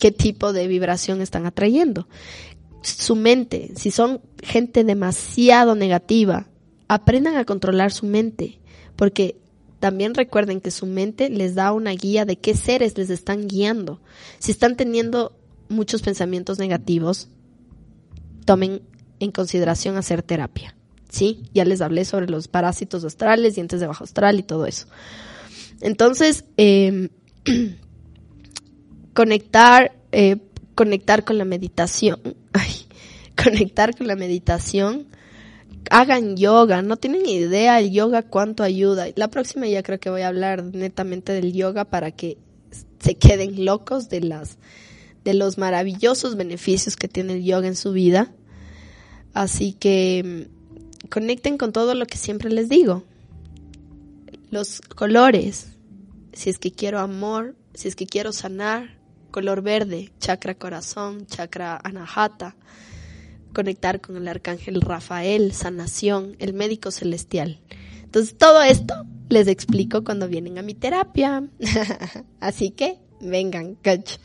¿qué 0.00 0.12
tipo 0.12 0.52
de 0.52 0.66
vibración 0.66 1.20
están 1.20 1.46
atrayendo? 1.46 2.08
Su 2.82 3.16
mente, 3.16 3.72
si 3.76 3.90
son 3.90 4.20
gente 4.42 4.82
demasiado 4.82 5.74
negativa, 5.74 6.48
aprendan 6.88 7.36
a 7.36 7.44
controlar 7.44 7.92
su 7.92 8.06
mente, 8.06 8.58
porque 8.96 9.36
también 9.82 10.14
recuerden 10.14 10.60
que 10.60 10.70
su 10.70 10.86
mente 10.86 11.28
les 11.28 11.56
da 11.56 11.72
una 11.72 11.90
guía 11.90 12.24
de 12.24 12.38
qué 12.38 12.54
seres 12.54 12.96
les 12.96 13.10
están 13.10 13.48
guiando. 13.48 14.00
Si 14.38 14.52
están 14.52 14.76
teniendo 14.76 15.36
muchos 15.68 16.02
pensamientos 16.02 16.60
negativos, 16.60 17.26
tomen 18.44 18.82
en 19.18 19.32
consideración 19.32 19.96
hacer 19.96 20.22
terapia. 20.22 20.76
¿sí? 21.08 21.42
Ya 21.52 21.64
les 21.64 21.80
hablé 21.80 22.04
sobre 22.04 22.28
los 22.28 22.46
parásitos 22.46 23.02
astrales, 23.02 23.56
dientes 23.56 23.80
de 23.80 23.88
bajo 23.88 24.04
astral 24.04 24.38
y 24.38 24.44
todo 24.44 24.66
eso. 24.66 24.86
Entonces, 25.80 26.44
em, 26.56 27.08
conectar, 29.14 29.96
eh, 30.12 30.36
conectar 30.76 31.24
con 31.24 31.38
la 31.38 31.44
meditación, 31.44 32.20
conectar 33.36 33.98
con 33.98 34.06
la 34.06 34.14
meditación, 34.14 35.08
hagan 35.92 36.38
yoga, 36.38 36.80
no 36.80 36.96
tienen 36.96 37.26
idea 37.26 37.78
el 37.78 37.92
yoga 37.92 38.22
cuánto 38.22 38.62
ayuda. 38.62 39.08
La 39.14 39.28
próxima 39.28 39.66
ya 39.66 39.82
creo 39.82 40.00
que 40.00 40.08
voy 40.08 40.22
a 40.22 40.28
hablar 40.28 40.64
netamente 40.64 41.32
del 41.34 41.52
yoga 41.52 41.84
para 41.84 42.10
que 42.10 42.38
se 42.98 43.16
queden 43.16 43.66
locos 43.66 44.08
de 44.08 44.22
las 44.22 44.58
de 45.22 45.34
los 45.34 45.58
maravillosos 45.58 46.34
beneficios 46.36 46.96
que 46.96 47.08
tiene 47.08 47.34
el 47.34 47.44
yoga 47.44 47.68
en 47.68 47.76
su 47.76 47.92
vida. 47.92 48.32
Así 49.34 49.74
que 49.74 50.48
conecten 51.10 51.58
con 51.58 51.72
todo 51.72 51.94
lo 51.94 52.06
que 52.06 52.16
siempre 52.16 52.50
les 52.50 52.70
digo. 52.70 53.04
Los 54.50 54.80
colores, 54.80 55.68
si 56.32 56.48
es 56.48 56.58
que 56.58 56.72
quiero 56.72 57.00
amor, 57.00 57.54
si 57.74 57.88
es 57.88 57.96
que 57.96 58.06
quiero 58.06 58.32
sanar, 58.32 58.98
color 59.30 59.60
verde, 59.60 60.10
chakra 60.18 60.54
corazón, 60.54 61.26
chakra 61.26 61.78
anahata, 61.84 62.56
conectar 63.52 64.00
con 64.00 64.16
el 64.16 64.28
arcángel 64.28 64.80
Rafael, 64.80 65.52
sanación, 65.52 66.36
el 66.38 66.54
médico 66.54 66.90
celestial. 66.90 67.60
Entonces 68.02 68.36
todo 68.36 68.62
esto 68.62 68.94
les 69.28 69.48
explico 69.48 70.04
cuando 70.04 70.28
vienen 70.28 70.58
a 70.58 70.62
mi 70.62 70.74
terapia. 70.74 71.48
Así 72.40 72.70
que 72.70 72.98
vengan, 73.20 73.76
cacho. 73.76 74.18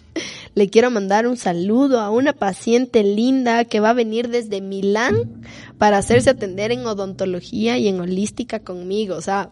Le 0.56 0.70
quiero 0.70 0.90
mandar 0.90 1.28
un 1.28 1.38
saludo 1.38 2.00
a 2.00 2.10
una 2.10 2.34
paciente 2.34 3.04
linda 3.04 3.66
que 3.66 3.80
va 3.80 3.92
a 3.92 3.94
venir 3.94 4.30
desde 4.30 4.60
Milán 4.62 5.44
para 5.78 6.00
hacerse 6.00 6.32
atender 6.32 6.72
en 6.72 6.86
odontología 6.86 7.78
y 7.78 7.88
en 7.88 8.00
holística 8.00 8.60
conmigo. 8.60 9.16
O 9.16 9.22
sea, 9.22 9.52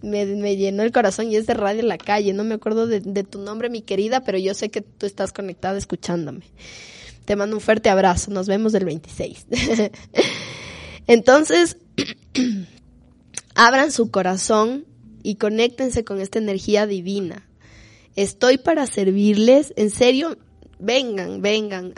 me, 0.00 0.56
llenó 0.56 0.82
el 0.82 0.92
corazón 0.92 1.30
y 1.30 1.36
es 1.36 1.46
de 1.46 1.54
Radio 1.54 1.82
La 1.82 1.98
Calle. 1.98 2.32
No 2.32 2.44
me 2.44 2.54
acuerdo 2.54 2.86
de, 2.86 3.00
de 3.00 3.24
tu 3.24 3.40
nombre, 3.40 3.68
mi 3.68 3.82
querida, 3.82 4.22
pero 4.22 4.38
yo 4.38 4.54
sé 4.54 4.70
que 4.70 4.80
tú 4.80 5.06
estás 5.06 5.32
conectada 5.32 5.76
escuchándome. 5.76 6.44
Te 7.24 7.36
mando 7.36 7.56
un 7.56 7.60
fuerte 7.60 7.88
abrazo. 7.88 8.30
Nos 8.30 8.46
vemos 8.46 8.74
el 8.74 8.84
26. 8.84 9.46
Entonces, 11.06 11.76
abran 13.54 13.92
su 13.92 14.10
corazón 14.10 14.84
y 15.22 15.36
conéctense 15.36 16.04
con 16.04 16.20
esta 16.20 16.38
energía 16.38 16.86
divina. 16.86 17.48
Estoy 18.16 18.58
para 18.58 18.86
servirles. 18.86 19.72
En 19.76 19.90
serio, 19.90 20.36
vengan, 20.78 21.42
vengan. 21.42 21.94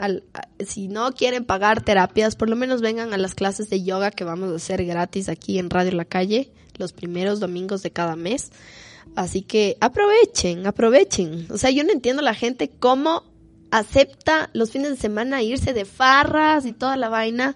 Si 0.65 0.87
no 0.87 1.11
quieren 1.11 1.45
pagar 1.45 1.83
terapias, 1.83 2.35
por 2.35 2.49
lo 2.49 2.55
menos 2.55 2.81
vengan 2.81 3.13
a 3.13 3.17
las 3.17 3.35
clases 3.35 3.69
de 3.69 3.83
yoga 3.83 4.11
que 4.11 4.23
vamos 4.23 4.51
a 4.51 4.55
hacer 4.55 4.85
gratis 4.85 5.29
aquí 5.29 5.59
en 5.59 5.69
Radio 5.69 5.91
La 5.91 6.05
Calle 6.05 6.51
los 6.77 6.93
primeros 6.93 7.39
domingos 7.39 7.83
de 7.83 7.91
cada 7.91 8.15
mes. 8.15 8.51
Así 9.15 9.41
que 9.41 9.77
aprovechen, 9.79 10.67
aprovechen. 10.67 11.47
O 11.49 11.57
sea, 11.57 11.71
yo 11.71 11.83
no 11.83 11.91
entiendo 11.91 12.21
la 12.21 12.33
gente 12.33 12.69
cómo 12.69 13.23
acepta 13.71 14.49
los 14.53 14.71
fines 14.71 14.91
de 14.91 14.97
semana 14.97 15.41
irse 15.41 15.73
de 15.73 15.85
farras 15.85 16.65
y 16.65 16.73
toda 16.73 16.97
la 16.97 17.09
vaina, 17.09 17.55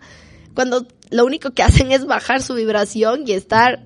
cuando 0.54 0.88
lo 1.10 1.26
único 1.26 1.52
que 1.52 1.64
hacen 1.64 1.92
es 1.92 2.06
bajar 2.06 2.42
su 2.42 2.54
vibración 2.54 3.24
y 3.26 3.34
estar 3.34 3.86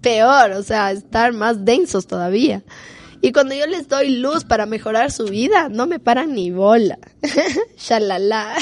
peor, 0.00 0.52
o 0.52 0.62
sea, 0.62 0.92
estar 0.92 1.32
más 1.32 1.64
densos 1.64 2.06
todavía. 2.06 2.62
Y 3.22 3.32
cuando 3.32 3.54
yo 3.54 3.66
les 3.66 3.88
doy 3.88 4.16
luz 4.16 4.44
para 4.44 4.64
mejorar 4.64 5.12
su 5.12 5.26
vida, 5.26 5.68
no 5.68 5.86
me 5.86 5.98
paran 5.98 6.34
ni 6.34 6.50
bola. 6.50 6.98
Shalala. 7.76 8.56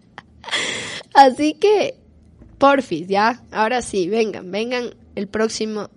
Así 1.14 1.54
que, 1.54 1.98
porfis, 2.56 3.06
ya. 3.06 3.42
Ahora 3.50 3.82
sí, 3.82 4.08
vengan, 4.08 4.50
vengan 4.50 4.94
el 5.14 5.28
próximo. 5.28 5.90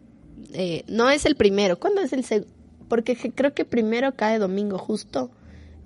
eh, 0.54 0.84
no 0.88 1.10
es 1.10 1.26
el 1.26 1.36
primero. 1.36 1.80
¿Cuándo 1.80 2.02
es 2.02 2.12
el 2.12 2.26
segundo? 2.26 2.54
Porque 2.90 3.16
creo 3.16 3.54
que 3.54 3.64
primero 3.64 4.14
cae 4.16 4.40
domingo, 4.40 4.78
justo. 4.78 5.32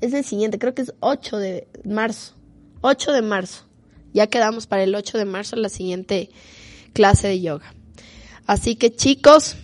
Es 0.01 0.13
el 0.13 0.23
siguiente, 0.23 0.59
creo 0.59 0.75
que 0.75 0.83
es 0.83 0.93
8 0.99 1.37
de 1.37 1.67
marzo. 1.83 2.33
8 2.81 3.11
de 3.11 3.21
marzo. 3.21 3.63
Ya 4.13 4.27
quedamos 4.27 4.67
para 4.67 4.83
el 4.83 4.93
8 4.93 5.17
de 5.17 5.25
marzo 5.25 5.55
la 5.55 5.69
siguiente 5.69 6.29
clase 6.93 7.27
de 7.27 7.41
yoga. 7.41 7.73
Así 8.45 8.75
que 8.75 8.95
chicos, 8.95 9.55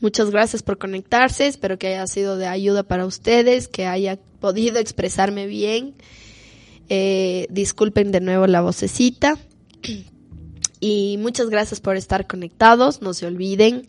muchas 0.00 0.30
gracias 0.30 0.62
por 0.62 0.78
conectarse. 0.78 1.46
Espero 1.46 1.78
que 1.78 1.88
haya 1.88 2.06
sido 2.06 2.36
de 2.36 2.46
ayuda 2.46 2.82
para 2.82 3.06
ustedes, 3.06 3.68
que 3.68 3.86
haya 3.86 4.18
podido 4.40 4.78
expresarme 4.78 5.46
bien. 5.46 5.94
Eh, 6.88 7.46
disculpen 7.50 8.12
de 8.12 8.20
nuevo 8.20 8.46
la 8.46 8.60
vocecita. 8.60 9.38
Y 10.84 11.16
muchas 11.18 11.48
gracias 11.48 11.80
por 11.80 11.96
estar 11.96 12.26
conectados. 12.26 13.02
No 13.02 13.14
se 13.14 13.24
olviden 13.26 13.86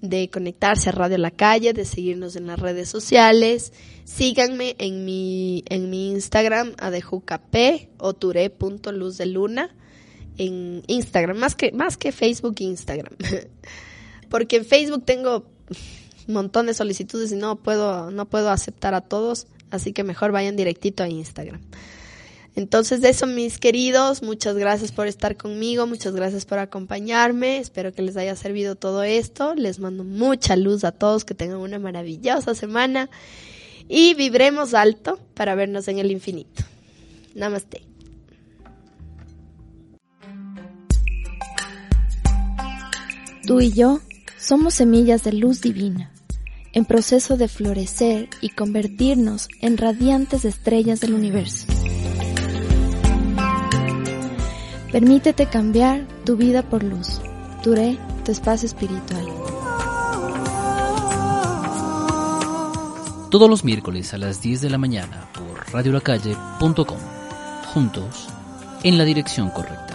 de 0.00 0.30
conectarse 0.30 0.88
a 0.88 0.92
Radio 0.92 1.18
La 1.18 1.30
Calle, 1.30 1.72
de 1.72 1.84
seguirnos 1.84 2.36
en 2.36 2.46
las 2.46 2.58
redes 2.58 2.88
sociales. 2.88 3.72
Síganme 4.04 4.76
en 4.78 5.04
mi, 5.04 5.62
en 5.68 5.90
mi 5.90 6.10
Instagram, 6.10 6.74
adejucap 6.78 7.54
luna. 9.26 9.76
En 10.38 10.82
Instagram, 10.86 11.36
más 11.36 11.54
que, 11.54 11.72
más 11.72 11.96
que 11.96 12.12
Facebook, 12.12 12.54
Instagram. 12.58 13.14
Porque 14.30 14.56
en 14.56 14.64
Facebook 14.64 15.04
tengo 15.04 15.44
un 16.28 16.34
montón 16.34 16.66
de 16.66 16.74
solicitudes 16.74 17.32
y 17.32 17.36
no 17.36 17.56
puedo, 17.56 18.10
no 18.10 18.28
puedo 18.28 18.50
aceptar 18.50 18.94
a 18.94 19.02
todos. 19.02 19.46
Así 19.70 19.92
que 19.92 20.02
mejor 20.02 20.32
vayan 20.32 20.56
directito 20.56 21.02
a 21.02 21.08
Instagram. 21.08 21.60
Entonces, 22.56 23.04
eso, 23.04 23.26
mis 23.26 23.58
queridos, 23.58 24.22
muchas 24.22 24.56
gracias 24.56 24.92
por 24.92 25.06
estar 25.06 25.36
conmigo, 25.36 25.86
muchas 25.86 26.14
gracias 26.14 26.44
por 26.44 26.58
acompañarme. 26.58 27.58
Espero 27.58 27.92
que 27.92 28.02
les 28.02 28.16
haya 28.16 28.34
servido 28.36 28.74
todo 28.74 29.02
esto. 29.02 29.54
Les 29.54 29.78
mando 29.78 30.04
mucha 30.04 30.56
luz 30.56 30.84
a 30.84 30.92
todos, 30.92 31.24
que 31.24 31.34
tengan 31.34 31.58
una 31.58 31.78
maravillosa 31.78 32.54
semana 32.54 33.08
y 33.88 34.14
vibremos 34.14 34.74
alto 34.74 35.18
para 35.34 35.54
vernos 35.54 35.88
en 35.88 35.98
el 35.98 36.10
infinito. 36.10 36.62
Namaste. 37.34 37.82
Tú 43.46 43.60
y 43.60 43.72
yo 43.72 44.00
somos 44.38 44.74
semillas 44.74 45.24
de 45.24 45.32
luz 45.32 45.60
divina, 45.60 46.12
en 46.72 46.84
proceso 46.84 47.36
de 47.36 47.48
florecer 47.48 48.28
y 48.40 48.50
convertirnos 48.50 49.48
en 49.60 49.76
radiantes 49.76 50.44
estrellas 50.44 51.00
del 51.00 51.14
universo. 51.14 51.66
Permítete 54.92 55.46
cambiar 55.46 56.04
tu 56.24 56.36
vida 56.36 56.62
por 56.62 56.82
luz. 56.82 57.20
Turé, 57.62 57.96
tu 58.24 58.32
espacio 58.32 58.66
espiritual. 58.66 59.24
Todos 63.30 63.48
los 63.48 63.62
miércoles 63.62 64.12
a 64.14 64.18
las 64.18 64.42
10 64.42 64.62
de 64.62 64.70
la 64.70 64.78
mañana 64.78 65.28
por 65.32 65.72
radiolacalle.com. 65.72 66.98
Juntos, 67.72 68.28
en 68.82 68.98
la 68.98 69.04
dirección 69.04 69.50
correcta. 69.50 69.89